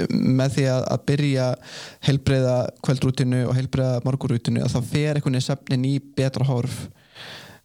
með 0.08 0.54
því 0.54 0.62
að, 0.72 0.82
að 0.94 1.02
byrja 1.10 1.46
heilbreyða 2.06 2.54
kvöldrútinu 2.86 3.40
og 3.50 3.58
heilbreyða 3.58 4.04
morgurútinu 4.06 4.62
að 4.64 4.72
þá 4.72 4.90
fer 4.94 5.18
einhvern 5.18 5.36
veginn 5.36 5.44
sefnin 5.44 5.84
í 5.84 5.98
betra 6.16 6.46
horf. 6.48 6.78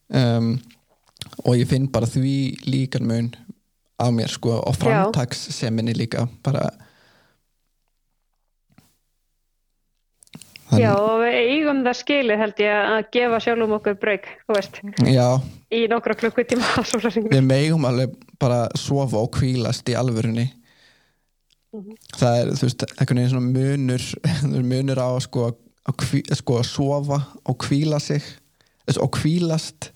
Um, 0.09 0.57
og 1.45 1.55
ég 1.55 1.69
finn 1.69 1.87
bara 1.93 2.09
því 2.09 2.33
líkan 2.67 3.07
mun 3.07 3.29
á 3.99 4.07
mér 4.15 4.31
sko 4.31 4.59
og 4.59 4.77
framtagsseminni 4.79 5.93
líka 5.97 6.27
bara. 6.45 6.69
Já 10.77 10.91
og 10.93 11.23
við 11.23 11.35
eigum 11.39 11.79
það 11.85 11.97
skilið 11.97 12.41
held 12.43 12.59
ég 12.61 12.89
að 12.93 13.07
gefa 13.15 13.39
sjálfum 13.41 13.71
okkur 13.79 13.95
já, 15.09 15.25
í 15.73 15.87
nokkra 15.89 16.13
klukkutíma 16.19 16.83
við 17.33 17.41
megum 17.41 17.87
alveg 17.89 18.13
bara 18.39 18.67
sofa 18.77 19.17
og 19.17 19.31
kvílast 19.37 19.89
í 19.89 19.97
alvörunni. 19.97 20.49
Mhm. 21.73 21.97
það 22.17 22.37
er 22.41 22.51
þú 22.57 22.65
veist, 22.65 22.85
einhvern 22.97 23.19
veginn 23.19 23.33
svona 23.33 23.49
munur 23.53 24.05
munur 24.71 25.01
á 25.01 25.09
sko 25.21 25.49
að, 25.49 25.57
sko, 26.37 26.61
sofa 26.63 27.19
og 27.45 27.57
kvíla 27.65 27.99
sig. 28.01 28.25
Og 28.97 29.11
kvílast 29.13 29.91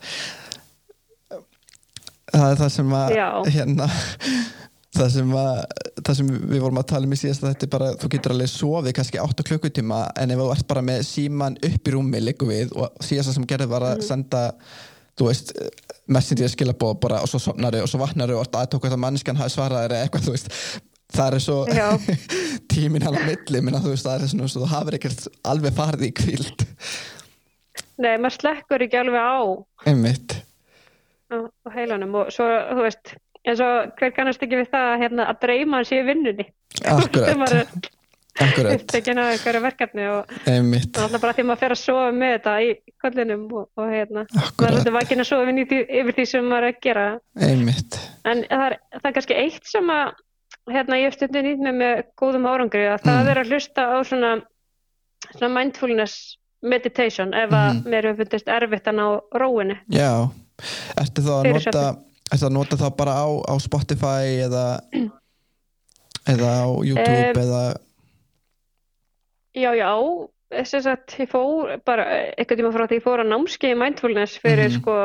það 2.33 2.49
er 2.49 2.61
það 2.61 2.71
sem 2.75 2.93
að 2.99 3.15
hérna 3.53 3.89
það 4.97 5.09
sem, 5.15 5.33
að, 5.37 5.59
það 6.05 6.17
sem 6.19 6.31
við 6.37 6.63
vorum 6.63 6.79
að 6.81 6.87
tala 6.91 7.07
um 7.09 7.15
í 7.15 7.19
síðast 7.19 7.45
þetta 7.45 7.67
er 7.67 7.73
bara, 7.73 7.91
þú 7.97 8.09
getur 8.13 8.35
alveg 8.35 8.51
sofið 8.51 8.95
kannski 8.99 9.21
8 9.23 9.45
klukkutíma 9.49 9.99
en 10.21 10.33
ef 10.33 10.41
þú 10.41 10.49
ert 10.53 10.67
bara 10.69 10.85
með 10.85 11.05
síman 11.09 11.57
upp 11.69 11.89
í 11.89 11.93
rúmi 11.95 12.21
liggur 12.21 12.51
við 12.51 12.73
og 12.77 13.05
síðast 13.05 13.33
sem 13.33 13.47
gerði 13.49 13.69
var 13.73 13.87
að 13.89 14.03
senda 14.05 14.43
þú 15.17 15.29
veist, 15.29 15.53
messenger 16.09 16.51
skilabóð 16.53 16.95
bara 17.03 17.21
og 17.25 17.29
svo 17.29 17.41
sopnari 17.41 17.81
og 17.83 17.89
svo 17.89 18.01
vatnari 18.01 18.37
og 18.37 18.45
aðtók 18.49 18.89
að 18.89 18.99
mannskan 19.01 19.37
hafi 19.39 19.55
svarað 19.55 19.85
þér 19.85 19.95
eða 19.97 20.07
eitthvað 20.07 20.27
þú 20.27 20.35
veist. 20.35 20.53
Það 21.13 21.35
er 21.37 21.43
svo 21.45 21.57
hann 23.05 23.05
á 23.05 23.21
milli 23.27 23.59
minna, 23.61 23.81
þú 23.81 23.91
veist, 23.93 24.07
það 24.07 24.25
er 24.25 24.31
svona, 24.31 24.49
þú 24.49 24.69
hafir 24.71 24.97
ekkert 24.97 25.27
alveg 25.45 25.75
farið 25.77 26.07
í 26.09 26.15
kvíld 26.17 26.65
Nei, 28.01 28.15
maður 28.17 28.39
slekkur 28.39 28.81
ekki 28.87 28.97
alveg 28.97 29.21
á. 29.21 29.37
Einmitt 29.85 30.33
á, 31.33 31.39
á 31.65 31.69
heilanum 31.75 32.15
og 32.21 32.31
svo, 32.33 32.45
þú 32.45 32.85
veist, 32.85 33.15
eins 33.43 33.59
og 33.65 33.91
hver 33.99 34.13
kannast 34.15 34.43
ekki 34.45 34.61
við 34.61 34.69
það 34.71 34.93
hérna, 35.03 35.27
að 35.33 35.41
dreyma 35.43 35.77
hans 35.81 35.91
í 35.91 35.99
vinnunni. 36.07 36.45
Akkurat, 36.85 37.27
er 37.53 37.67
akkurat 38.41 38.71
og 40.09 40.31
einmitt, 40.49 40.97
alltaf 40.97 41.21
bara 41.21 41.35
því 41.37 41.43
maður 41.45 41.59
fer 41.63 41.75
að 41.75 41.81
sofa 41.83 42.11
með 42.17 42.31
þetta 42.37 42.53
í 42.65 42.69
kollinum 43.03 43.43
og, 43.53 43.67
og 43.77 43.91
hérna, 43.93 44.23
er 44.25 44.45
akkurat, 44.47 44.77
alltaf 44.79 44.95
vakinn 44.95 45.21
að 45.21 45.29
sofa 45.29 45.45
því, 45.69 45.81
yfir 46.01 46.15
því 46.17 46.25
sem 46.31 46.47
maður 46.49 46.63
er 46.69 46.73
að 46.73 46.79
gera. 46.87 47.03
einmitt 47.49 47.99
En 48.25 48.41
það 48.49 48.63
er, 48.69 48.77
það 48.95 49.09
er 49.09 49.15
kannski 49.19 49.37
eitt 49.43 49.67
sem 49.69 49.91
að, 49.93 50.13
hérna, 50.73 50.97
ég 51.01 51.09
hef 51.11 51.17
stundin 51.19 51.45
nýtt 51.49 51.61
með 51.67 51.77
með 51.83 52.01
góðum 52.23 52.47
árangri 52.49 52.85
að 52.89 53.03
það 53.05 53.19
Mm. 53.21 53.29
er 53.33 53.41
að 53.43 53.51
hlusta 53.53 53.83
á 53.83 53.97
svona, 54.07 54.31
svona 55.35 55.53
mindfulness 55.59 56.37
meditation 56.63 57.33
ef 57.35 57.51
að 57.51 57.69
Mhm. 57.73 57.89
mér 57.91 58.05
hefur 58.07 58.23
fundist 58.23 58.47
erfitt 58.47 58.87
að 58.87 58.95
ná 58.95 59.05
róinu. 59.35 59.75
Já, 59.91 60.31
ertu 61.01 61.21
þá 61.25 61.31
að 61.39 61.49
nota 61.53 61.83
ertu 62.33 62.45
að 62.47 62.53
nota 62.55 62.77
þá 62.79 62.87
bara 62.97 63.13
á, 63.19 63.27
á 63.49 63.53
Spotify 63.61 64.23
eða 64.47 64.65
eða 66.29 66.51
á 66.63 66.67
YouTube 66.85 67.17
Em, 67.33 67.41
eða 67.43 67.63
Já, 69.53 69.69
já, 69.77 69.89
þess 70.53 70.87
að 70.89 71.13
ég 71.21 71.29
fór 71.29 71.75
bara 71.85 72.05
eitthvað 72.33 72.57
tíma 72.61 72.71
frá 72.73 72.87
því 72.89 72.97
ég 72.97 73.03
fór 73.05 73.21
að 73.21 73.29
námskeið 73.33 73.75
mindfulness 73.77 74.39
fyrir 74.41 74.69
Mhm. 74.71 74.79
sko, 74.79 74.95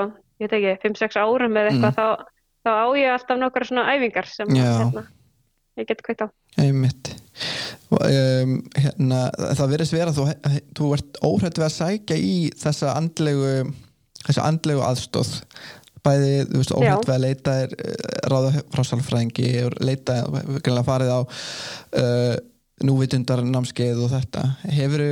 ég 0.41 0.49
veit 0.49 0.57
ekki, 0.57 0.73
5-6 0.87 1.19
árum 1.21 1.53
eða 1.61 1.73
eitthvað, 1.73 1.99
þá, 1.99 2.07
þá 2.65 2.71
á 2.73 2.87
ég 2.97 3.13
alltaf 3.13 3.39
nokkra 3.43 3.69
svona 3.69 3.85
æfingar 3.93 4.27
sem 4.31 4.49
Já. 4.57 4.65
hérna, 4.79 5.05
ég 5.77 5.87
get 5.89 6.01
kveikt 6.03 6.25
á. 6.25 6.29
einmitt 6.59 7.13
um, 7.93 8.55
hérna, 8.75 9.21
það 9.53 9.69
verðist 9.75 9.93
vera 9.93 10.11
að 10.13 10.17
þú, 10.17 10.25
þú 10.81 10.89
ert 10.97 11.21
óhrætt 11.23 11.61
við 11.61 11.67
að 11.69 11.77
sækja 11.77 12.17
í 12.17 12.33
þessa 12.57 12.97
andlegu 12.97 13.53
þessa 14.27 14.47
andlegu 14.49 14.83
aðstóð 14.85 15.35
bæði, 16.05 16.35
þú 16.49 16.61
veist, 16.61 16.75
óhrætt 16.77 17.09
við 17.09 17.15
að 17.15 17.25
leita 17.25 17.55
er, 17.65 17.73
ráða 18.31 18.63
frá 18.73 18.85
sálfræðingi 18.87 19.49
leita, 19.83 20.21
greinlega 20.63 20.87
farið 20.87 21.11
á 21.11 21.21
uh, 21.23 22.37
núvitundar 22.87 23.43
námskeið 23.43 24.05
og 24.07 24.15
þetta. 24.15 24.45
Hefur 24.71 25.05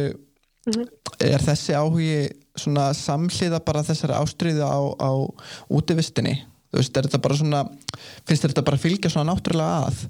Mhm. 0.66 0.86
er 1.22 1.38
þessi 1.38 1.74
áhugi 1.78 2.14
svona 2.58 2.88
samhliða 2.96 3.60
bara 3.64 3.84
þessari 3.86 4.16
ástriðu 4.18 4.66
á, 4.66 4.78
á 4.98 5.10
útivistinni? 5.70 6.40
Þú 6.72 6.80
veist, 6.80 6.96
er 6.96 7.06
þetta 7.06 7.20
bara 7.22 7.36
svona 7.38 7.60
finnst 8.26 8.46
þetta 8.48 8.64
bara 8.66 8.80
fylgja 8.82 9.10
svona 9.12 9.30
náttúrulega 9.30 9.86
að? 9.86 10.00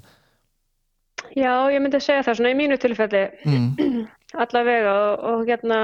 Já, 1.37 1.53
ég 1.69 1.81
myndi 1.83 2.01
segja 2.01 2.25
það 2.25 2.39
svona 2.39 2.53
í 2.53 2.57
mínu 2.57 2.77
tilfelli. 2.81 3.23
Mm, 3.45 3.67
allavega 4.43 4.95
og, 4.97 5.25
og 5.29 5.45
hérna 5.45 5.79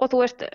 og 0.00 0.12
þú 0.12 0.20
veist 0.20 0.44
eh, 0.44 0.52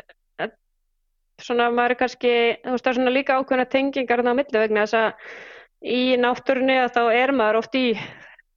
svona 1.44 1.70
maður 1.72 1.96
er 1.96 2.00
kannski 2.02 2.34
þú 2.64 2.74
veist 2.76 2.86
það 2.86 2.92
er 2.92 2.98
svona 3.00 3.16
líka 3.16 3.38
ákveðna 3.40 3.66
tengingar 3.70 4.22
þarna 4.22 4.36
á 4.36 4.40
milli 4.40 4.62
vegna 4.64 4.86
þess 4.86 5.00
að 5.00 5.94
í 5.96 6.02
náttúrunni 6.20 6.78
að 6.84 6.94
þá 6.98 7.02
er 7.16 7.34
maður 7.40 7.60
oft 7.62 7.76
í 7.80 7.86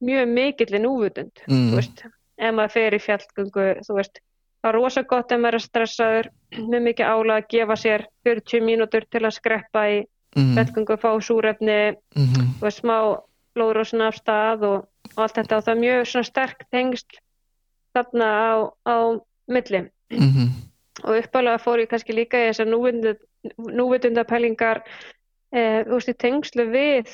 mjög 0.03 0.29
mikilli 0.33 0.79
núvutund 0.83 1.43
Mm. 1.47 1.71
þú 1.71 1.75
veist, 1.79 2.05
ef 2.37 2.55
maður 2.55 2.73
fer 2.77 2.93
í 2.97 3.01
fjallgöngu 3.03 3.67
þú 3.87 3.97
veist, 3.99 4.19
það 4.63 4.69
er 4.69 4.75
rosa 4.79 5.03
gott 5.03 5.31
ef 5.31 5.39
maður 5.39 5.59
er 5.59 5.67
stressaður 5.67 6.31
með 6.57 6.81
mikið 6.89 7.11
ála 7.13 7.37
að 7.39 7.47
gefa 7.55 7.75
sér 7.79 8.07
40 8.27 8.65
mínútur 8.67 9.05
til 9.09 9.23
að 9.23 9.37
skreppa 9.37 9.85
í 9.89 10.01
mm, 10.35 10.53
fjallgöngu, 10.57 10.97
fá 10.99 11.11
súrefni 11.21 11.77
mm, 12.15 12.57
þú 12.59 12.67
veist, 12.67 12.83
smá 12.83 12.97
blóðrósina 13.53 14.09
af 14.09 14.17
stað 14.17 14.65
og, 14.65 14.85
og 15.13 15.23
allt 15.23 15.35
þetta. 15.37 15.57
Og 15.57 15.65
það 15.65 15.73
er 15.75 15.81
mjög 15.83 16.07
svona 16.09 16.29
sterk 16.29 16.63
tengsl 16.73 17.19
þarna 17.93 18.29
á, 18.33 18.53
á 18.89 18.97
milli. 19.53 19.83
Mm, 20.13 20.47
og 21.01 21.17
uppalega 21.17 21.61
fór 21.61 21.81
ég 21.81 21.89
kannski 21.91 22.15
líka 22.15 22.41
í 22.41 22.49
þessar 22.51 22.69
núvitundapælingar 22.69 24.83
eh, 25.53 25.81
þú 25.87 25.97
veist, 25.97 26.11
í 26.11 26.21
tengslu 26.21 26.63
við 26.69 27.09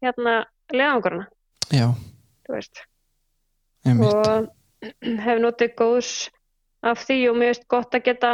hérna 0.00 0.34
leðangurna, 0.72 1.26
já, 1.72 1.88
veist. 2.50 2.84
Og 3.90 4.50
hef 5.24 5.40
notið 5.40 5.74
góðs 5.78 6.12
af 6.86 7.02
því 7.06 7.18
og 7.30 7.40
mér 7.40 7.54
finnst 7.54 7.68
gott 7.72 7.96
að 7.96 8.06
geta 8.10 8.30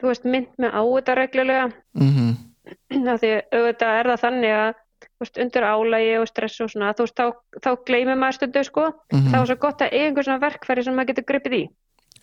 þú 0.00 0.10
veist, 0.10 0.24
mynd 0.28 0.50
með 0.62 0.74
á 0.74 0.82
þetta 0.82 1.18
reglulega. 1.20 1.66
Mm, 1.98 2.32
af 3.12 3.20
því 3.22 3.30
auðvitað 3.52 4.00
er 4.00 4.10
það 4.12 4.24
þannig 4.24 4.56
að 4.62 4.72
veist, 5.20 5.40
undir 5.44 5.68
álægi 5.68 6.14
og 6.20 6.28
stress 6.30 6.64
og 6.64 6.72
svona 6.72 6.94
þú 6.96 7.08
veist, 7.08 7.20
þá, 7.20 7.26
þá 7.66 7.70
gleymir 7.90 8.20
maður 8.20 8.40
stundu 8.40 8.66
sko. 8.66 8.90
Mm, 9.12 9.30
þá 9.30 9.38
er 9.40 9.48
svo 9.50 9.62
gott 9.66 9.84
að 9.84 9.96
eiga 9.96 10.08
einhver 10.08 10.28
svona 10.28 10.44
verkfæri 10.46 10.86
sem 10.86 10.96
maður 10.96 11.12
getur 11.12 11.28
gripið 11.32 11.58
í 11.58 11.64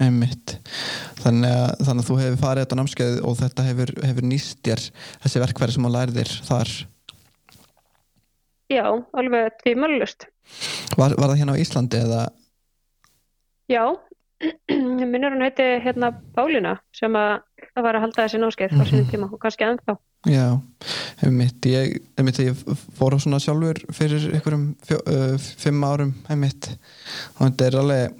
einmitt. 0.02 0.58
Þannig 1.22 1.52
að, 1.52 1.72
þannig 1.86 2.04
að 2.04 2.10
þú 2.10 2.20
hefur 2.22 2.42
farið 2.42 2.66
þetta 2.66 2.80
námskeið 2.80 3.22
og 3.28 3.38
þetta 3.42 3.68
hefur, 3.68 3.94
hefur 4.08 4.28
nýst 4.32 4.62
þér 4.66 4.86
þessi 5.26 5.44
verkfæri 5.44 5.76
sem 5.76 5.88
þú 5.88 5.94
lærðir 5.98 6.36
þar. 6.48 6.76
Já, 8.72 8.86
alveg 9.20 9.58
tvímælust 9.62 10.32
var, 10.98 11.16
var 11.18 11.32
það 11.32 11.38
hérna 11.42 11.58
á 11.58 11.62
Íslandi 11.62 12.00
eða? 12.02 12.22
Já, 13.72 13.84
minnur 15.12 15.36
hann 15.36 15.46
heiti 15.46 15.68
hérna 15.84 16.12
Pálína 16.36 16.78
sem 16.96 17.16
að 17.18 17.44
það 17.72 17.86
var 17.86 17.98
að 17.98 18.06
halda 18.06 18.26
þessi 18.26 18.42
náskeið 18.42 18.74
á 18.76 18.84
sínum 18.90 19.12
tíma 19.12 19.30
og 19.30 19.40
kannski 19.42 19.68
ennþá. 19.68 19.96
Já, 20.30 20.48
einmitt. 21.26 21.66
Ég, 21.70 22.02
einmitt 22.20 22.42
ég 22.42 22.66
fór 22.98 23.16
á 23.16 23.18
svona 23.22 23.40
sjálfur 23.42 23.80
fyrir 23.96 24.28
einhverjum 24.32 24.66
fjó, 24.86 25.00
uh, 25.06 25.38
fimm 25.62 25.86
árum 25.88 26.12
einmitt. 26.30 26.74
Og 27.38 27.48
þetta 27.48 27.70
er 27.70 27.80
alveg 27.82 28.20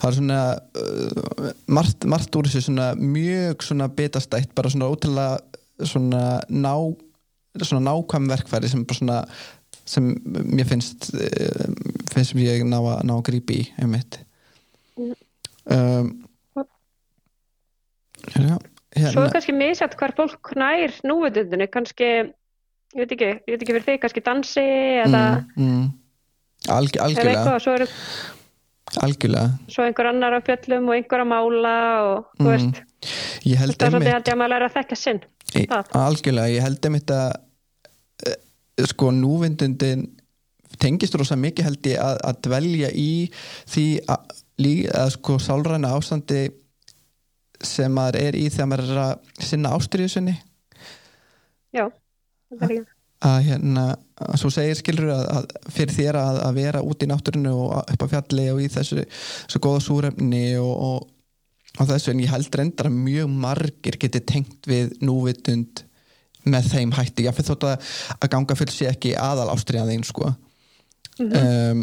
það 0.00 0.08
er 0.10 0.18
svona 0.18 0.40
uh, 0.82 1.52
margt, 1.66 2.08
margt 2.08 2.36
úr 2.38 2.48
þessu 2.48 2.68
svona 2.68 2.90
mjög 2.98 3.66
svona 3.66 3.88
bitastætt 3.92 4.54
bara 4.56 4.72
svona 4.72 4.90
ótrúlega 4.90 5.86
svona 5.86 6.24
ná 6.48 6.74
svona 7.60 7.84
nákvæm 7.90 8.28
verkfæri 8.30 8.70
sem 8.70 8.84
bara 8.86 9.00
svona 9.00 9.20
sem 9.90 10.10
mér 10.30 10.68
finnst 10.70 11.10
uh, 11.14 11.70
finnst 12.12 12.34
sem 12.34 12.42
ég 12.44 12.66
ná 12.66 12.78
að, 12.78 12.98
ná 13.08 13.14
að 13.16 13.24
grípi 13.30 13.62
í 13.62 13.68
einmitt. 13.80 14.20
Um, 15.70 16.12
já, 18.30 18.58
Svo 18.90 19.06
hérna 19.06 19.26
er 19.28 19.34
kannski 19.36 19.54
misjætt 19.54 19.96
hvar 19.98 20.14
fólk 20.18 20.52
nær 20.58 20.94
núvitundinni, 21.06 21.68
kannski, 21.70 22.08
ég 22.96 22.98
veit 22.98 23.14
ekki, 23.14 23.30
ég 23.46 23.54
veit 23.54 23.62
ekki 23.62 23.74
fyrir 23.76 23.86
þig, 23.86 24.00
kannski 24.02 24.22
dansi 24.26 24.66
eða, 25.04 25.22
mm, 25.54 25.66
mm. 25.66 25.84
Alg, 26.74 26.96
eða 26.96 27.06
algjörlega. 27.06 27.36
eitthvað, 27.38 27.60
svo 27.64 27.76
er 27.78 27.84
algjörlega 28.98 29.50
svo 29.70 29.84
einhver 29.86 30.08
annar 30.10 30.34
á 30.34 30.40
fjöllum 30.46 30.88
og 30.90 30.94
einhver 30.96 31.22
að 31.24 31.28
mála 31.30 31.74
og 32.06 32.24
þú 32.38 32.46
Mm, 32.46 32.50
veist, 32.50 32.80
ég 33.46 33.56
held 33.62 33.76
það 33.76 33.86
er 33.86 33.90
svolítið 33.94 34.12
einmitt 34.14 34.32
að 34.32 34.38
maður 34.40 34.52
læra 34.54 34.68
að 34.70 34.74
þekka 34.78 34.96
sinn. 34.98 35.20
Í- 35.56 35.66
algjörlega, 36.00 36.54
ég 36.56 36.62
held 36.66 36.86
einmitt 36.88 37.10
að 37.10 37.30
eh, 38.26 38.36
sko 38.90 39.10
núvindundin 39.14 40.06
tengist 40.80 41.14
rosa 41.14 41.36
mikið 41.36 41.64
held 41.68 41.86
ég 41.90 41.98
að, 42.02 42.18
að 42.24 42.40
dvelja 42.46 42.90
í 42.94 43.08
því 43.68 43.86
að, 44.08 44.36
að 45.00 45.10
sko 45.16 45.38
sálræna 45.42 45.90
ástandi 45.96 46.42
sem 47.60 47.92
maður 47.92 48.16
er 48.22 48.36
í 48.40 48.46
þegar 48.48 48.68
maður 48.72 48.92
er 48.94 49.00
að 49.04 49.44
sinna 49.44 49.72
ástriðusinni 49.76 50.36
Já, 51.76 51.84
það 52.50 52.62
er 52.64 52.70
ekki. 52.70 52.84
Að 53.20 53.38
hérna, 53.50 53.84
svo 54.40 54.48
segir 54.52 54.78
skilur 54.78 55.10
að, 55.12 55.26
að 55.34 55.72
fyrir 55.74 55.96
þér 55.96 56.18
að, 56.20 56.40
að 56.46 56.58
vera 56.60 56.82
út 56.86 57.04
í 57.04 57.08
náttúrinu 57.10 57.52
og 57.52 57.74
upp 57.80 58.04
á 58.08 58.12
fjalli 58.14 58.46
og 58.52 58.62
í 58.64 58.68
þessu, 58.72 59.04
þessu 59.44 59.60
góða 59.64 59.82
súrefni 59.84 60.44
og, 60.60 60.70
og, 60.86 61.10
og 61.76 61.90
þessu 61.90 62.14
en 62.14 62.22
ég 62.24 62.32
held 62.32 62.56
reyndar 62.56 62.88
að 62.88 62.96
mjög 62.96 63.34
margir 63.44 64.00
geti 64.00 64.22
tengt 64.24 64.70
við 64.70 64.94
núvitund 65.04 65.84
með 66.48 66.70
þeim 66.72 66.94
hætti, 66.96 67.26
ég 67.26 67.36
fyrir 67.36 67.50
þótt 67.50 67.68
að, 67.68 67.90
að 68.16 68.32
ganga 68.32 68.56
full 68.56 68.70
sé 68.72 68.88
ekki 68.88 69.12
aðal 69.20 69.50
ástriðan 69.52 69.92
þín 69.92 70.06
sko. 70.08 70.32
Um, 71.20 71.82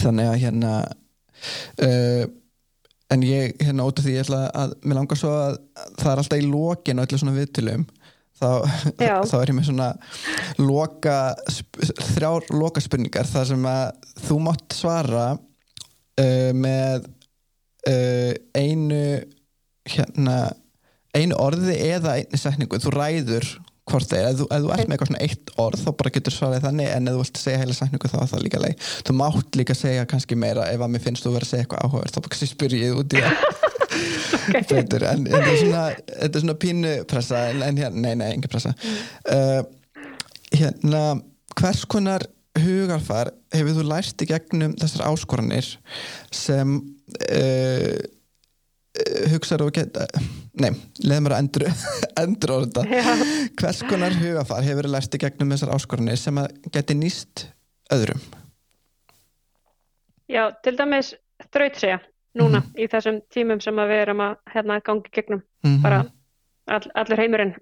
þannig 0.00 0.26
að 0.26 0.40
hérna 0.42 0.72
uh, 1.86 2.24
en 3.14 3.22
ég 3.26 3.54
hérna 3.62 3.86
út 3.86 3.98
af 3.98 4.06
því 4.06 4.16
ég 4.16 4.26
ætla 4.26 4.40
að 4.54 4.74
mér 4.82 4.98
langar 5.00 5.18
svo 5.18 5.30
að 5.34 5.56
það 5.98 6.10
er 6.12 6.22
alltaf 6.22 6.42
í 6.42 6.48
lokin 6.50 7.00
og 7.00 7.06
öllu 7.06 7.20
svona 7.20 7.36
viðtölum 7.36 7.86
þá, 8.40 8.48
þá 9.30 9.36
er 9.40 9.52
ég 9.52 9.56
með 9.58 9.68
svona 9.70 9.90
loka, 10.60 11.18
þrjár 12.14 12.50
loka 12.56 12.82
spurningar 12.84 13.28
þar 13.28 13.50
sem 13.52 13.68
að 13.70 14.10
þú 14.26 14.40
mátt 14.48 14.76
svara 14.76 15.26
uh, 15.36 16.50
með 16.56 17.08
uh, 17.90 18.32
einu 18.56 19.04
hérna 19.90 20.38
einu 21.16 21.36
orði 21.40 21.74
eða 21.90 22.20
einu 22.20 22.38
setningu. 22.38 22.78
Þú 22.82 22.92
ræður 22.94 23.48
hvort 23.90 24.06
það 24.06 24.20
er. 24.20 24.28
Ef 24.30 24.38
þú, 24.38 24.46
ef 24.46 24.62
þú 24.62 24.72
ert 24.74 24.84
með 24.84 24.94
eitthvað 24.94 25.10
svona 25.10 25.22
eitt 25.26 25.52
orð 25.64 25.82
þá 25.82 25.90
bara 25.98 26.12
getur 26.14 26.36
svarað 26.36 26.66
þannig 26.68 26.92
en 26.94 27.10
ef 27.10 27.16
þú 27.16 27.24
vilt 27.24 27.40
segja 27.40 27.62
heila 27.62 27.76
setningu 27.76 28.10
þá 28.12 28.18
er 28.20 28.30
það 28.30 28.44
líka 28.46 28.62
leið. 28.62 28.86
Þú 29.08 29.16
mátt 29.18 29.58
líka 29.58 29.76
segja 29.78 30.06
kannski 30.10 30.38
meira 30.38 30.68
ef 30.70 30.84
að 30.84 30.94
mér 30.94 31.04
finnst 31.06 31.26
þú 31.26 31.34
verið 31.34 31.48
að 31.48 31.52
segja 31.54 31.66
eitthvað 31.66 31.84
áhugaverð 31.86 32.14
þá 32.14 32.20
bara 32.20 32.34
kannski 32.36 32.50
spyr 32.52 32.78
ég 32.78 33.00
út 33.00 33.16
í 33.16 33.24
það 33.24 33.66
Betur, 33.90 35.04
en, 35.08 35.24
en 35.24 35.32
þetta 35.32 35.50
er 35.50 35.58
svona 35.58 35.84
þetta 35.96 36.30
er 36.30 36.44
svona 36.44 36.58
pínu 36.62 36.92
pressa 37.10 37.40
en, 37.50 37.64
en 37.66 37.80
hérna, 37.80 38.04
nei, 38.04 38.14
nei, 38.20 38.28
engin 38.36 38.52
pressa. 38.52 38.74
Uh, 39.26 39.64
hérna, 40.54 41.02
hvers 41.58 41.82
konar 41.90 42.26
hugarfar 42.60 43.32
hefur 43.54 43.76
þú 43.78 43.84
lært 43.88 44.22
í 44.24 44.28
gegnum 44.30 44.74
þessar 44.78 45.06
áskoranir 45.08 45.68
sem 46.34 46.78
uh, 46.78 48.00
hugsaður 49.30 49.68
og 49.68 49.76
geta 49.78 50.06
nei, 50.60 50.72
leið 51.04 51.22
mér 51.24 51.36
að 51.36 51.44
endur 51.44 51.66
endur 52.22 52.54
orða 52.58 52.84
hvers 53.60 53.82
konar 53.88 54.16
hugafar 54.18 54.66
hefur 54.66 54.88
þið 54.88 54.94
lært 54.96 55.16
í 55.16 55.22
gegnum 55.22 55.54
þessar 55.54 55.74
áskoranir 55.76 56.20
sem 56.20 56.42
að 56.42 56.50
geti 56.74 56.98
nýst 56.98 57.46
öðrum? 57.94 58.22
Já, 60.30 60.50
til 60.62 60.76
dæmis 60.78 61.14
þrautsegja 61.50 62.00
núna 62.38 62.62
í 62.78 62.86
þessum 62.90 63.20
tímum 63.32 63.60
sem 63.62 63.76
við 63.76 64.02
erum 64.04 64.22
að 64.24 64.36
hérna 64.54 64.80
gangi 64.86 65.12
gegnum. 65.14 65.42
Mhm. 65.64 65.82
bara 65.82 66.04
all, 66.70 66.90
allur 66.94 67.20
heimurinn. 67.20 67.54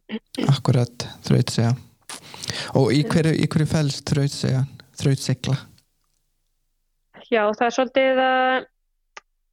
akkurat, 0.49 1.07
þraut 1.25 1.51
segja. 1.51 1.75
Og 2.77 2.93
í 2.93 3.03
hverju, 3.05 3.35
í 3.37 3.47
hverju 3.49 3.69
fælst 3.69 4.09
þraut 4.09 4.35
segja? 4.35 4.65
Þraut 4.99 5.23
segla. 5.23 5.57
Já, 7.29 7.43
það 7.53 7.67
er 7.67 7.75
svolítið 7.77 8.23
að, 8.25 8.67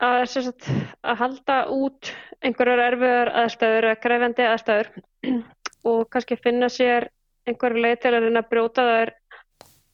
að, 0.07 0.22
sagt, 0.32 0.70
að 1.03 1.20
halda 1.20 1.57
út 1.76 2.11
einhverjar 2.45 2.84
erfiðar 2.86 3.32
aðstæður 3.43 3.89
eða 3.89 4.01
krefjandi 4.05 4.47
aðstæður. 4.51 4.91
Og 5.89 6.07
kannski 6.09 6.38
finna 6.39 6.70
sér 6.72 7.09
einhverju 7.45 7.84
leið 7.84 7.99
til 8.01 8.13
að 8.13 8.26
reyna 8.26 8.41
að 8.41 8.49
brjóta 8.49 8.86
þær 8.89 9.11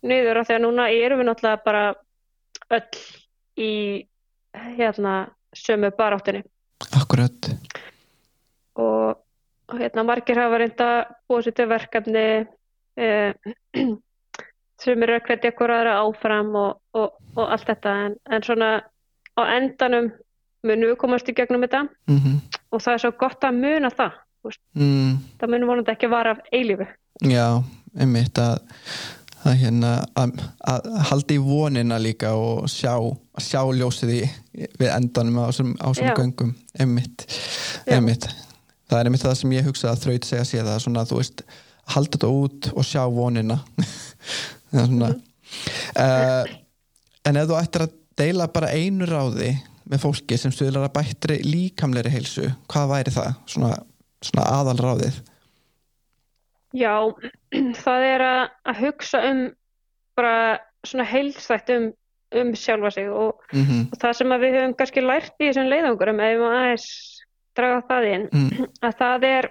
niður 0.07 0.39
af 0.39 0.47
því 0.47 0.55
að 0.55 0.63
núna 0.63 0.85
erum 0.93 1.21
við 1.21 1.27
náttúrulega 1.27 1.65
bara 1.65 1.83
öll 2.71 3.01
í 3.59 3.73
hérna 4.53 5.15
sömu 5.55 5.91
baráttunni. 5.97 6.43
Akkurat. 6.97 7.51
Og, 8.75 9.19
og 9.67 9.79
hérna 9.79 10.05
margir 10.07 10.39
hafa 10.39 10.61
reynda 10.61 10.89
búið 11.29 11.49
sér 11.49 11.57
til 11.59 11.69
verkefni 11.69 12.25
eh, 12.97 13.33
sem 14.81 15.05
eru 15.05 15.19
að 15.19 15.27
hvetja 15.27 15.53
hver 15.57 15.75
aðra 15.77 15.99
áfram 16.01 16.55
og, 16.55 16.81
og, 16.97 17.19
og 17.35 17.45
allt 17.45 17.69
þetta. 17.69 17.95
En, 18.07 18.17
en 18.31 18.47
svona 18.47 18.73
á 19.37 19.41
endanum 19.57 20.11
munum 20.67 20.91
við 20.91 20.99
komast 21.01 21.29
í 21.29 21.35
gegnum 21.35 21.63
þetta. 21.65 21.85
Mm 22.09 22.41
og 22.71 22.83
það 22.83 22.93
er 22.93 23.03
svo 23.03 23.13
gott 23.19 23.47
að 23.47 23.57
muna 23.61 23.91
það 23.93 24.19
mm, 24.79 25.15
það 25.39 25.53
munum 25.53 25.71
vonandi 25.73 25.93
ekki 25.93 26.11
vara 26.11 26.35
af 26.35 26.53
eilífu. 26.55 26.87
Já, 27.27 27.47
einmitt 27.99 28.39
að 28.41 28.61
að 29.41 29.55
hérna 29.57 29.91
að, 30.21 30.35
að 30.69 30.87
halda 31.09 31.33
í 31.33 31.39
vonina 31.41 31.97
líka 31.97 32.35
og 32.37 32.67
sjá, 32.69 32.93
sjá 33.41 33.63
ljósið 33.73 34.11
í 34.19 34.21
við 34.53 34.87
endanum 34.91 35.41
á 35.41 35.49
þessum 35.49 35.73
göngum 36.17 36.53
einmitt, 36.79 37.25
Já. 37.85 37.95
einmitt. 37.97 38.27
Það 38.91 38.99
er 38.99 39.09
einmitt 39.09 39.25
það 39.25 39.35
sem 39.39 39.55
ég 39.55 39.67
hugsa 39.69 39.91
að 39.91 40.05
þraut 40.05 40.27
segja 40.27 40.47
sér 40.47 40.67
það 40.67 40.81
svona 40.85 41.05
þú 41.07 41.19
veist, 41.21 41.43
halda 41.91 42.17
þetta 42.17 42.31
út 42.41 42.71
og 42.75 42.87
sjá 42.87 43.03
vonina. 43.11 43.61
Það 44.71 44.81
er 44.81 44.87
svona 44.87 45.07
uh, 45.99 46.51
en 47.27 47.39
ef 47.41 47.49
þú 47.49 47.57
ættir 47.59 47.85
að 47.85 47.95
deila 48.21 48.47
bara 48.53 48.71
einu 48.71 49.07
ráði 49.09 49.49
með 49.91 50.03
fólki 50.05 50.37
sem 50.39 50.53
stuðlar 50.53 50.87
að 50.87 50.93
bættri 50.95 51.39
líkamleiri 51.43 52.11
heilsu, 52.13 52.45
hvað 52.71 52.93
væri 52.93 53.13
það? 53.15 53.33
Svona, 53.51 53.71
svona 54.23 54.47
aðal 54.59 54.77
ráðið 54.79 55.17
Já, 56.77 56.93
það 57.83 58.05
er 58.07 58.25
að, 58.25 58.43
að 58.71 58.83
hugsa 58.85 59.23
um 59.27 59.41
bara 60.15 60.35
svona 60.87 61.07
heilstætt 61.07 61.71
um, 61.75 61.89
um 62.39 62.53
sjálfa 62.55 62.91
sig 62.95 63.09
og, 63.11 63.41
mm 63.51 63.87
og 63.91 63.97
það 63.99 64.17
sem 64.17 64.35
við 64.43 64.57
höfum 64.57 64.75
kannski 64.79 65.03
lært 65.03 65.33
í 65.39 65.49
þessum 65.49 65.71
leiðangurum 65.71 66.21
ef 66.23 66.37
við 66.39 66.45
aðeins 66.47 66.87
draga 67.57 67.81
það 67.89 68.07
inn 68.11 68.27
mm, 68.31 68.67
að 68.81 68.97
það 69.01 69.27
er 69.31 69.49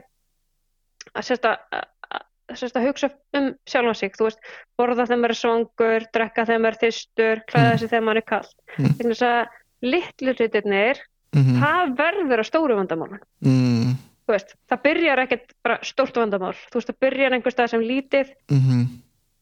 að 1.14 1.26
sérst 1.26 1.48
að, 1.48 1.80
að, 2.10 2.84
hugsa 2.86 3.10
um 3.38 3.48
sjálfa 3.68 3.94
sig, 3.98 4.12
þú 4.16 4.28
veist, 4.28 4.52
borða 4.78 5.06
þegar 5.06 5.22
maður 5.22 5.34
er 5.34 5.40
svangur, 5.40 6.06
drekka 6.14 6.46
þegar 6.48 6.62
maður 6.64 6.76
er 6.76 6.82
þystur, 6.84 7.42
klæða 7.50 7.72
sig 7.78 7.92
þegar 7.92 8.06
maður 8.06 8.20
er 8.20 8.28
kallt. 8.30 8.54
Mm. 8.76 8.94
Þannig 9.00 9.24
að 9.28 9.58
litlu 9.90 10.34
hlutirnir, 10.36 11.02
mm, 11.36 11.50
það 11.62 11.92
verður 12.00 12.42
að 12.42 12.48
stóru 12.50 12.78
vandamálun. 12.78 13.22
mm, 13.46 13.98
Þú 14.30 14.34
veist, 14.36 14.52
það 14.70 14.82
byrjar 14.84 15.20
ekkert 15.24 15.54
bara 15.66 15.76
stórt 15.82 16.18
vandamál, 16.20 16.54
þú 16.70 16.78
veist, 16.78 16.90
það 16.92 17.00
byrjar 17.06 17.34
einhver 17.34 17.54
stað 17.54 17.70
sem 17.72 17.82
lítið 17.82 18.34
mm, 18.54 18.82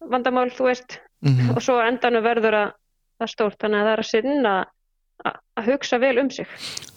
vandamál, 0.09 0.49
þú 0.55 0.69
veist, 0.71 1.01
mm, 1.27 1.51
og 1.53 1.65
svo 1.65 1.77
endanum 1.85 2.25
verður 2.25 2.57
að, 2.63 2.77
að 3.25 3.33
stórt, 3.33 3.59
þannig 3.63 3.81
að 3.81 3.89
það 3.89 3.95
er 3.95 4.03
að 4.03 4.11
sinna 4.11 4.55
að, 5.27 5.39
hugsa 5.69 6.01
vel 6.03 6.15
um 6.23 6.31
sig. 6.33 6.51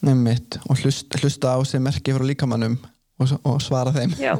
Einmitt, 0.05 0.59
og 0.67 0.81
hlust, 0.83 1.17
hlusta 1.21 1.55
á 1.55 1.59
sem 1.67 1.83
merki 1.83 2.15
frá 2.15 2.25
líkamannum 2.27 2.77
og, 3.21 3.33
og 3.47 3.57
svara 3.63 3.93
þeim. 3.95 4.13
Já. 4.25 4.35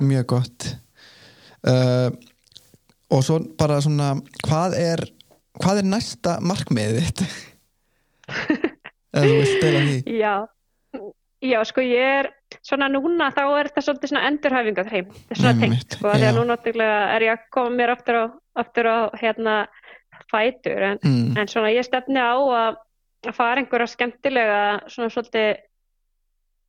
mjög 0.00 0.28
gott. 0.36 0.68
Uh, 1.62 2.10
og 3.12 3.22
svo 3.24 3.38
bara 3.58 3.78
svona 3.84 4.14
hvað 4.42 4.76
er, 4.80 5.04
hvað 5.60 5.82
er 5.82 5.88
næsta 5.92 6.36
markmiðið 6.42 7.00
þitt? 7.00 7.24
Ef 9.12 9.26
þú 9.26 9.32
vilt 9.36 9.58
deila 9.60 9.80
því. 9.86 9.96
Já, 10.16 10.34
já, 11.44 11.58
sko 11.68 11.84
ég 11.84 12.14
er 12.22 12.30
svona 12.64 12.88
núna 12.92 13.28
þá 13.34 13.42
er 13.44 13.68
þetta 13.68 13.84
svolítið 13.84 14.12
svona 14.12 14.24
endurhæfingarheim, 14.30 15.10
þetta 15.12 15.34
er 15.34 15.40
svona 15.40 15.52
tengt, 15.60 15.96
sko, 15.98 16.12
því 16.14 16.28
að 16.30 16.38
núna 16.38 16.56
er 17.16 17.26
ég 17.26 17.34
að 17.34 17.44
koma 17.52 17.74
mér 17.76 17.92
aftur 17.92 18.18
á, 18.18 18.24
aftur 18.62 18.88
á 18.88 18.98
hérna 19.20 19.56
fætur, 20.30 20.82
en, 20.82 20.98
mm, 21.04 21.36
en 21.38 21.46
svona 21.48 21.72
ég 21.74 21.84
stefni 21.84 22.18
á 22.20 22.34
að, 22.36 22.76
að 23.26 23.34
fara 23.34 23.60
einhverja 23.62 23.86
skemmtilega 23.86 24.80
svona 24.88 25.08
svolítið 25.10 25.56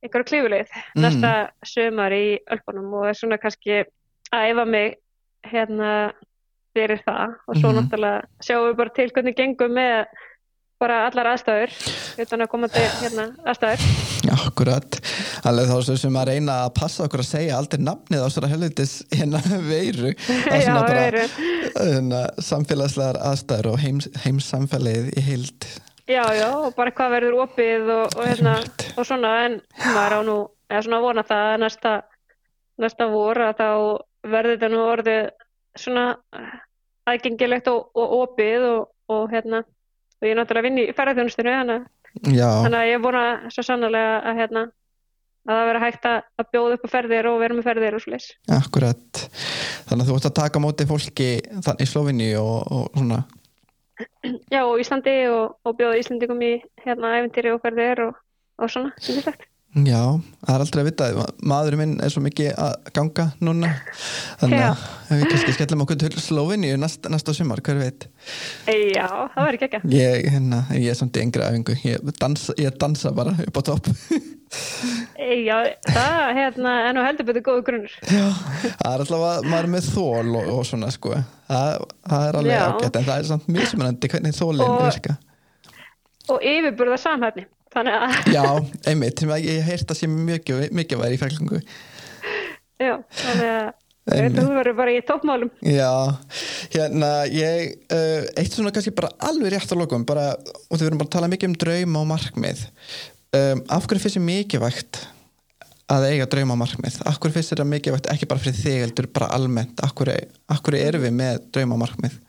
einhverja 0.04 0.28
klífuleið 0.30 0.68
Mm. 0.94 1.02
næsta 1.02 1.32
sömar 1.64 2.12
í 2.12 2.38
Ölpunum 2.50 2.92
og 2.94 3.06
er 3.08 3.14
svona 3.14 3.38
kannski 3.38 3.84
að 4.32 4.50
æfa 4.50 4.64
mig 4.66 4.94
hérna 5.44 6.12
fyrir 6.74 7.00
það 7.06 7.34
og 7.48 7.54
svo 7.56 7.70
Mhm. 7.70 7.76
náttúrulega 7.78 8.22
sjáum 8.42 8.68
við 8.70 8.76
bara 8.76 8.90
til 8.90 9.10
hvernig 9.10 9.36
gengum 9.36 9.72
með 9.72 10.04
bara 10.80 11.06
allar 11.08 11.26
aðstæður 11.34 11.70
utan 12.20 12.40
að 12.40 12.48
koma 12.48 12.68
til 12.68 12.82
hérna 12.82 13.36
aðstæður 13.46 14.13
akkurat. 14.36 14.98
Alveg 15.48 15.70
þá 15.70 15.96
sem 16.02 16.18
að 16.20 16.28
reyna 16.32 16.58
að 16.66 16.72
passa 16.78 17.06
okkur 17.06 17.22
að 17.24 17.28
segja 17.30 17.58
aldrei 17.58 17.82
nafnið 17.86 18.24
á 18.24 18.28
svona 18.34 18.50
helvitis 18.52 18.94
hérna 19.14 19.40
veiru. 19.68 20.12
Er 20.54 20.64
svona 20.64 20.82
Já, 20.84 20.88
bara 20.88 21.24
hérna, 21.78 22.22
samfélagslegar 22.50 23.20
aðstæður 23.30 23.70
og 23.74 23.78
heims, 23.84 24.08
heimssamfélagið 24.24 25.12
í 25.18 25.24
heild. 25.28 25.68
Já, 26.04 26.24
já, 26.36 26.48
og 26.52 26.74
bara 26.76 26.92
hvað 26.92 27.14
verður 27.16 27.38
opið 27.46 27.86
og, 27.94 28.18
og 28.18 28.26
hérna 28.28 28.58
og 28.94 29.06
svona 29.08 29.30
en 29.46 29.54
maður 29.94 30.18
á 30.18 30.20
nú 30.28 30.34
eða 30.68 30.82
svona 30.84 31.00
vona 31.04 31.24
það 31.24 31.46
að 31.54 31.62
næsta 31.64 31.94
næsta 32.84 33.06
vor 33.08 33.40
að 33.40 33.54
þá 33.62 33.68
verður 34.34 34.56
þetta 34.58 34.70
nú 34.74 34.82
orðið 34.84 35.22
svona 35.80 36.04
aðgengilegt 37.08 37.68
og, 37.72 37.88
og 37.96 38.14
opið 38.22 38.66
og, 38.68 38.84
og 39.12 39.32
hérna 39.32 39.62
og 39.64 40.26
ég 40.28 40.32
er 40.34 40.38
náttúrulega 40.40 40.62
að 40.64 40.68
vinna 40.68 40.84
í 40.84 40.94
ferðarþjónustunni 40.96 41.54
þannig, 41.54 41.80
að- 41.80 41.90
já, 42.22 42.48
þannig 42.64 42.80
að 42.80 42.90
ég 42.90 43.04
vona 43.04 43.26
svo 43.52 43.66
sannlega 43.66 44.16
að 44.22 44.40
hérna 44.42 44.64
að 45.44 45.58
það 45.58 45.66
vera 45.68 45.84
hægt 45.84 46.06
að, 46.08 46.18
að 46.40 46.50
bjóða 46.54 46.76
upp 46.76 46.84
á 46.84 46.88
ferðir 46.94 47.28
og 47.28 47.40
vera 47.42 47.56
með 47.56 47.66
ferðir 47.68 47.96
og 47.98 48.04
slis. 48.04 48.28
akkurat 48.48 49.24
þannig 49.88 50.04
að 50.04 50.10
þú 50.10 50.18
ert 50.18 50.28
að 50.30 50.36
taka 50.40 50.62
móti 50.64 50.86
fólki 50.88 51.30
í 51.44 51.88
Slovinni 51.88 52.30
og, 52.40 52.60
og 52.64 52.92
svona 52.96 53.24
Já, 54.50 54.64
og 54.64 54.80
Íslandi 54.82 55.12
og, 55.30 55.58
og 55.62 55.76
bjóða 55.78 55.98
Íslandingum 56.00 56.40
í 56.42 56.54
hérna 56.82 57.12
æfintýri 57.20 57.52
og 57.54 57.60
ferðir 57.62 58.08
og, 58.08 58.16
og 58.58 58.72
svona, 58.72 58.90
sem 58.98 59.20
sagt. 59.22 59.46
Já, 59.74 60.00
það 60.46 60.54
er 60.54 60.62
aldrei 60.62 60.80
að 60.84 60.86
vita 60.86 61.06
maðurinn 61.50 61.80
minn 61.80 61.94
er 62.04 62.12
svo 62.14 62.20
mikið 62.22 62.52
að 62.62 62.74
ganga 62.94 63.24
núna 63.42 63.70
þannig 64.38 64.60
Já. 64.60 64.68
að 65.10 65.16
við 65.18 65.24
kannski 65.32 65.54
skellum 65.56 65.82
okkur 65.82 65.98
til 65.98 66.10
Sloveníu 66.22 66.76
næsta, 66.78 67.10
næsta 67.10 67.34
sumar, 67.34 67.58
hver 67.66 67.80
veit 67.80 68.06
Já, 68.70 69.08
það 69.34 69.40
verður 69.40 69.56
ekki 69.58 69.80
ekki. 69.80 69.90
ég, 69.98 70.28
hérna, 70.30 70.60
ég 70.78 70.92
er 70.92 70.98
samt 71.00 71.18
í 71.18 71.24
yngri 71.26 71.42
æfingu 71.48 71.74
ég 71.88 72.06
ég 72.62 72.78
dansa 72.78 73.12
bara 73.18 73.34
upp 73.34 73.58
á 73.58 73.62
topp 73.72 73.90
Já, 75.18 75.56
það 75.90 76.28
hérna, 76.38 76.72
er 76.86 76.94
nú 76.94 77.02
heldur 77.02 77.26
betur 77.26 77.42
góðu 77.48 77.62
grunnur. 77.66 77.94
Já, 78.06 78.28
það 78.78 78.92
er 78.92 79.02
alltaf 79.02 79.24
að 79.26 79.48
maður 79.50 79.66
er 79.66 79.72
með 79.72 79.88
þól 79.90 80.28
og, 80.38 80.50
og 80.54 80.60
svona 80.68 80.90
sko 80.94 81.16
það, 81.48 81.82
það 82.12 82.26
er 82.28 82.38
alveg 82.38 82.62
ágætt 82.68 82.98
en 83.00 83.08
það 83.08 83.16
er 83.24 83.28
samt 83.32 83.48
mismunandi 83.50 84.10
hvernig 84.14 84.36
þólinn 84.38 84.62
Og- 84.68 84.84
virka 84.86 85.16
Og 86.32 86.40
yfirburða 86.40 86.96
samhæfni. 87.02 87.42
Þannig 87.74 87.96
að, 87.98 88.18
Já, 88.34 88.44
einmitt, 88.90 89.24
að 89.26 89.48
ég 89.48 89.64
heirt 89.66 89.90
að 89.90 89.98
sé 89.98 90.10
mikið, 90.10 90.68
mikið 90.74 91.00
væri 91.00 91.18
í 91.18 91.22
fæklingu 91.22 91.62
já, 92.82 92.98
þannig 93.22 93.48
að 93.48 93.72
að 94.04 94.36
þú 94.36 94.44
verður 94.52 94.76
bara 94.76 94.92
í 94.92 95.00
toppmálum. 95.08 95.50
Já, 95.64 95.90
hérna 96.74 97.10
ég, 97.32 97.74
uh, 97.88 98.26
eitt 98.36 98.52
svona 98.52 98.72
kannski 98.74 98.92
bara 98.96 99.12
alveg 99.24 99.54
rétt 99.54 99.72
á 99.72 99.76
lokum, 99.80 100.04
bara, 100.04 100.34
og 100.68 100.76
þau 100.76 100.84
verðum 100.84 101.00
bara 101.00 101.08
að 101.08 101.14
tala 101.16 101.30
mikið 101.32 101.50
um 101.50 101.56
drauma 101.62 102.02
og 102.02 102.10
markmið. 102.10 102.64
Um, 103.34 103.64
af 103.72 103.88
hverju 103.88 104.04
finnst 104.04 104.18
þér 104.18 104.26
mikilvægt 104.28 105.00
að 105.94 106.06
eiga 106.10 106.28
drauma 106.30 106.54
og 106.56 106.60
markmið? 106.60 107.00
Af 107.08 107.16
hverju 107.16 107.38
finnst 107.38 107.54
þér 107.54 107.62
það 107.64 107.72
mikilvægt, 107.72 108.12
ekki 108.12 108.28
bara 108.28 108.44
fyrir 108.44 108.60
þig 108.60 108.78
heldur 108.84 109.10
bara 109.16 109.32
almennt, 109.38 109.80
af 109.84 109.96
hverju, 109.96 110.28
af 110.52 110.62
hverju 110.64 110.84
erum 110.84 111.06
við 111.06 111.18
með 111.22 111.42
drauma 111.56 111.78
og 111.78 111.84
markmið? 111.86 112.20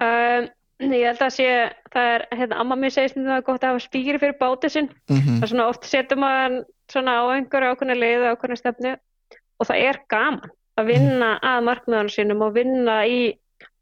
Um, 0.00 0.48
ég 0.80 1.06
held 1.06 1.22
að 1.22 1.32
sé, 1.36 1.48
það 1.94 2.10
er, 2.14 2.26
hérna, 2.34 2.60
amma 2.60 2.76
mér 2.76 2.90
segist 2.90 3.16
að 3.16 3.28
það 3.28 3.36
er 3.36 3.46
gott 3.46 3.64
að 3.64 3.72
hafa 3.74 3.84
spýri 3.84 4.18
fyrir 4.18 4.38
bátið 4.40 4.74
sinn. 4.74 4.88
mm 5.10 5.38
Það 5.38 5.42
er 5.42 5.52
svona 5.52 5.68
oft 5.68 5.84
setur 5.84 6.18
maður 6.18 6.64
svona 6.90 7.14
á 7.20 7.24
einhverju 7.34 7.70
ákveðna 7.72 7.96
leið, 7.98 8.26
ákveðna 8.32 8.56
stefnu 8.60 8.96
og 9.60 9.68
það 9.68 9.84
er 9.88 10.00
gaman 10.10 10.50
að 10.80 10.90
vinna 10.90 11.30
að 11.42 11.64
markmiðanum 11.68 12.10
sínum 12.10 12.42
og 12.42 12.54
vinna 12.56 12.96
í 13.06 13.20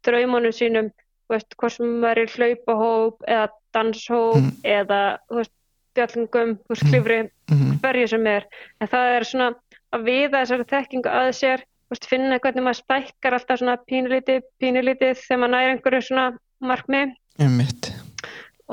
draumunum 0.05 0.53
sínum, 0.53 0.91
veist, 1.31 1.55
hvort 1.57 1.73
sem 1.73 1.99
maður 2.03 2.21
er 2.21 2.29
í 2.29 2.33
hlaupahóp 2.37 3.27
eða 3.27 3.49
danshóp 3.73 4.37
Mm. 4.37 4.51
eða, 4.63 5.17
þú 5.29 5.35
veist, 5.41 5.53
bjallingum, 5.95 6.55
þú 6.61 6.69
veist, 6.69 6.83
Mm. 6.83 6.89
klifri, 6.91 7.19
-hmm. 7.49 7.79
hverju 7.81 8.07
sem 8.09 8.27
er. 8.27 8.45
En 8.81 8.87
það 8.87 9.17
er 9.17 9.23
svona 9.23 9.55
að 9.93 10.03
viða 10.03 10.41
þessari 10.41 10.65
þekkingu 10.65 11.09
að 11.09 11.29
sér, 11.33 11.57
þú 11.59 11.89
veist, 11.89 12.05
finna 12.09 12.39
hvernig 12.39 12.63
maður 12.63 12.81
stækkar 12.83 13.33
alltaf 13.33 13.59
svona 13.59 13.77
pínulítið, 13.89 14.41
pínulítið 14.61 15.15
þegar 15.17 15.39
maður 15.39 15.53
næri 15.53 15.71
einhverju 15.73 16.01
svona 16.01 16.37
markmið 16.65 17.15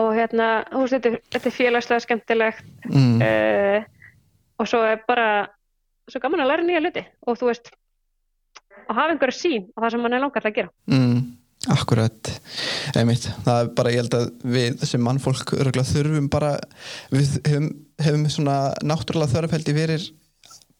og 0.00 0.12
hérna, 0.16 0.50
þú 0.70 0.84
veist, 0.84 0.96
þetta, 0.96 1.22
þetta 1.34 1.50
er 1.50 1.56
félagslega 1.56 2.04
skemmtilegt 2.04 2.70
mm. 2.88 3.16
uh, 3.26 3.88
og 4.60 4.70
svo 4.70 4.82
er 4.86 5.02
bara 5.08 5.28
svo 6.10 6.22
gaman 6.22 6.42
að 6.44 6.50
læra 6.52 6.66
nýja 6.66 6.82
hluti. 6.82 7.04
Og 7.26 7.38
þú 7.38 7.50
veist 7.50 7.70
og 8.90 8.96
hafa 8.96 9.14
einhverja 9.14 9.38
sín 9.38 9.68
á 9.74 9.78
það 9.84 9.92
sem 9.94 10.02
mann 10.04 10.16
er 10.16 10.24
langar 10.24 10.46
að 10.46 10.56
gera. 10.56 10.72
Mm. 10.90 11.20
Akkurat, 11.70 12.30
einmitt. 12.96 13.26
Það 13.44 13.58
er 13.62 13.70
bara, 13.76 13.90
ég 13.92 14.00
held 14.00 14.14
að 14.16 14.30
við 14.54 14.84
sem 14.88 15.02
mannfólk 15.04 15.52
þurfum 15.60 16.30
bara 16.32 16.54
við 17.12 17.34
hefum, 17.44 17.68
hefum 18.00 18.24
svona 18.32 18.56
náttúrulega 18.80 19.34
þörfheldi 19.34 19.74
fyrir 19.76 20.06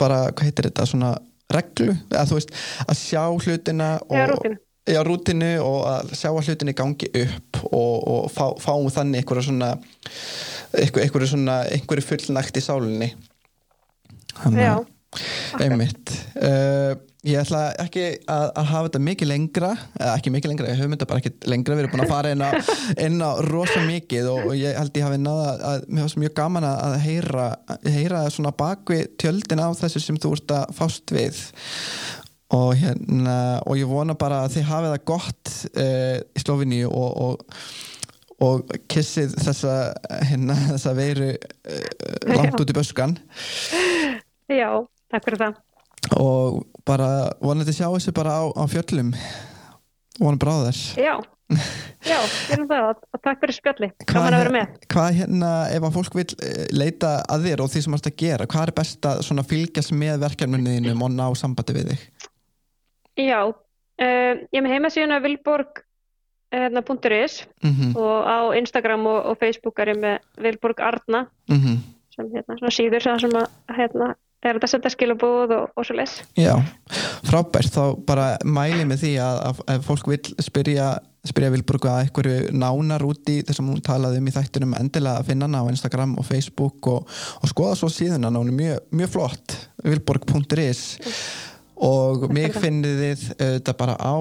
bara, 0.00 0.30
hvað 0.32 0.48
heitir 0.48 0.70
þetta, 0.70 0.86
svona 0.88 1.12
reglu? 1.52 1.92
Eða 2.08 2.24
þú 2.30 2.38
veist 2.38 2.54
að 2.86 3.00
sjá 3.02 3.22
hlutina 3.28 3.90
og, 4.08 4.56
já, 4.94 5.00
rútinu 5.06 5.50
og 5.64 5.80
að 5.90 6.14
sjá 6.18 6.30
að 6.32 6.40
hlutinni 6.50 6.74
gangi 6.78 7.10
upp 7.24 7.60
og, 7.70 7.96
og 8.14 8.30
fá, 8.34 8.46
fáum 8.62 8.88
þannig 8.92 9.22
einhverja 9.22 9.46
svona 9.48 9.72
einhver, 10.76 11.04
einhverju 11.04 11.32
svona 11.34 11.60
einhverju 11.74 12.06
fullnægt 12.12 12.58
í 12.60 12.64
sálinni. 12.64 13.12
Þannig 14.40 14.66
Já, 14.66 14.74
að- 14.78 15.62
einmitt. 15.64 16.12
Uh, 16.38 16.92
ég 17.26 17.36
ætla 17.42 17.64
ekki 17.82 18.04
að, 18.30 18.44
að 18.56 18.68
hafa 18.70 18.86
þetta 18.86 19.00
mikið 19.04 19.28
lengra 19.28 19.70
eða 19.98 20.12
ekki 20.16 20.30
mikið 20.32 20.52
lengra, 20.52 20.68
ég 20.70 20.78
höfum 20.80 20.94
þetta 20.94 21.08
bara 21.10 21.20
ekki 21.20 21.50
lengra 21.52 21.74
við 21.76 21.82
erum 21.82 21.92
búin 21.92 22.04
að 22.06 22.12
fara 22.14 22.30
inn 22.32 22.44
á, 22.46 22.50
inn 23.06 23.18
á 23.20 23.30
rosa 23.44 23.82
mikið 23.84 24.30
og, 24.30 24.46
og 24.52 24.54
ég 24.56 24.78
held 24.78 24.96
ég 24.96 25.04
hafi 25.04 25.18
náða 25.20 25.50
að, 25.50 25.64
að 25.72 25.84
mér 25.90 26.06
finnst 26.06 26.20
mjög 26.22 26.34
gaman 26.38 26.68
að, 26.70 26.94
heyra 27.04 27.48
heyra 27.90 28.22
svona 28.32 28.54
bakvi 28.62 29.02
tjöldin 29.20 29.60
á 29.60 29.68
þessu 29.82 30.00
sem 30.06 30.20
þú 30.22 30.32
ert 30.38 30.54
að 30.62 30.72
fást 30.78 31.12
við 31.12 31.42
og 32.56 32.74
hérna 32.80 33.36
og 33.66 33.78
ég 33.78 33.88
vona 33.90 34.16
bara 34.18 34.44
að 34.44 34.56
þið 34.56 34.68
hafið 34.70 34.92
það 34.94 35.06
gott 35.12 35.54
uh, 35.70 36.18
í 36.34 36.42
Sloveníu 36.42 36.90
og, 36.90 37.10
og 37.24 37.64
og 38.40 38.70
kissið 38.88 39.34
þessa 39.36 39.72
hérna, 40.30 40.56
þessa 40.72 40.94
veiru 40.96 41.32
uh, 41.34 41.80
langt 42.32 42.54
Já. 42.54 42.60
út 42.62 42.72
í 42.72 42.76
böskan 42.76 43.18
já, 44.50 44.70
takk 45.12 45.26
fyrir 45.26 45.42
það. 45.42 45.58
og 46.16 46.62
bara 46.88 47.10
vonandi 47.44 47.74
sjá 47.76 47.86
þessu 47.92 48.14
bara 48.16 48.38
á, 48.40 48.44
á 48.48 48.64
fjöllum 48.72 49.12
vonandi 50.20 50.40
bráðar 50.40 50.80
Já, 50.96 51.18
já, 52.06 52.16
gerum 52.48 52.68
það 52.70 52.88
og, 52.88 53.04
takk 53.20 53.40
fyrir 53.42 53.56
spjalli. 53.56 53.90
Gaman 54.06 54.36
að 54.36 54.42
vera 54.44 54.54
með. 54.54 54.74
hvað 54.94 55.18
hérna 55.18 55.52
ef 55.74 55.86
að 55.88 55.96
fólk 55.98 56.18
vil 56.20 56.26
eh, 56.46 56.64
leita 56.72 57.12
að 57.26 57.48
þér 57.48 57.64
og 57.64 57.72
því 57.72 57.84
sem 57.84 57.96
varst 57.96 58.08
að 58.10 58.18
gera 58.24 58.48
hvað 58.50 58.66
er 58.68 58.74
best 58.80 59.10
að 59.10 59.44
fylgjast 59.50 59.94
með 59.98 60.24
verkefniðinum 60.24 61.04
og 61.04 61.12
ná 61.16 61.26
sambandi 61.38 61.76
við 61.76 61.92
þig 61.92 62.19
Já, 63.20 63.40
uh, 63.50 64.34
ég 64.50 64.64
með 64.64 64.74
heimasíðuna 64.76 65.20
vilborg 65.24 65.84
hérna, 66.50 66.82
.is. 67.24 67.46
Mhm, 67.62 67.96
og 67.96 68.24
á 68.26 68.38
Instagram 68.56 69.06
og, 69.06 69.24
og 69.24 69.38
Facebook 69.38 69.78
er 69.78 69.94
ég 69.94 70.00
með 70.00 70.18
Vilborg 70.38 70.80
Arna 70.80 71.26
mhm. 71.48 71.78
sem 72.14 72.26
hérna, 72.34 72.70
síður 72.70 73.02
sem, 73.02 73.36
að, 73.36 73.46
hérna, 73.76 74.14
er 74.42 74.56
að 74.56 74.72
setja 74.72 74.90
skilabúð 74.90 75.52
og, 75.54 75.68
og 75.76 75.86
svo 75.86 75.96
les. 75.98 76.16
Já, 76.38 76.56
frábært, 77.28 77.70
þá 77.70 77.94
bara 78.06 78.32
mæli 78.44 78.84
með 78.88 79.04
því 79.04 79.12
að, 79.22 79.40
að 79.50 79.62
ef 79.76 79.86
fólk 79.86 80.10
vil 80.10 80.20
spyrja, 80.40 80.88
spyrja 81.28 81.52
Vilburgu 81.54 81.90
að 81.90 82.06
einhverju 82.06 82.54
nánar 82.56 83.04
út 83.04 83.30
í 83.30 83.40
þessum 83.46 83.70
hún 83.70 83.84
talaði 83.84 84.22
um 84.22 84.30
í 84.30 84.34
þættunum 84.34 84.74
endilega 84.80 85.20
að 85.20 85.30
finna 85.30 85.46
hana 85.46 85.62
á 85.62 85.70
Instagram 85.70 86.16
og 86.18 86.26
Facebook 86.26 86.90
og, 86.90 87.20
og 87.40 87.52
skoða 87.52 87.76
svo 87.78 87.92
síðan 87.92 88.26
hana, 88.26 88.40
hún 88.40 88.50
er 88.50 88.58
mjög, 88.58 88.90
mjög 88.96 89.14
flott. 89.14 89.56
Vilborg.is 89.84 90.82
og 91.80 92.28
mig 92.32 92.52
finnið 92.54 93.02
þið 93.04 93.24
þetta 93.38 93.76
bara 93.80 93.96
á 93.96 94.14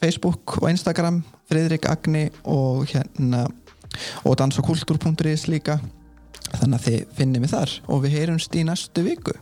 Facebook 0.00 0.58
og 0.60 0.70
Instagram 0.70 1.22
Friðrik 1.50 1.86
Agni 1.90 2.26
og 2.44 2.86
hérna 2.90 3.46
og 4.26 4.36
dansakultur.is 4.40 5.46
líka. 5.48 5.78
Þannig 6.56 6.78
að 6.78 6.86
þið 6.86 7.14
finnið 7.16 7.42
mig 7.42 7.52
þar. 7.52 7.76
Og 7.90 8.02
við 8.04 8.18
heyrumst 8.18 8.56
í 8.58 8.64
næstu 8.66 9.06
viku 9.06 9.34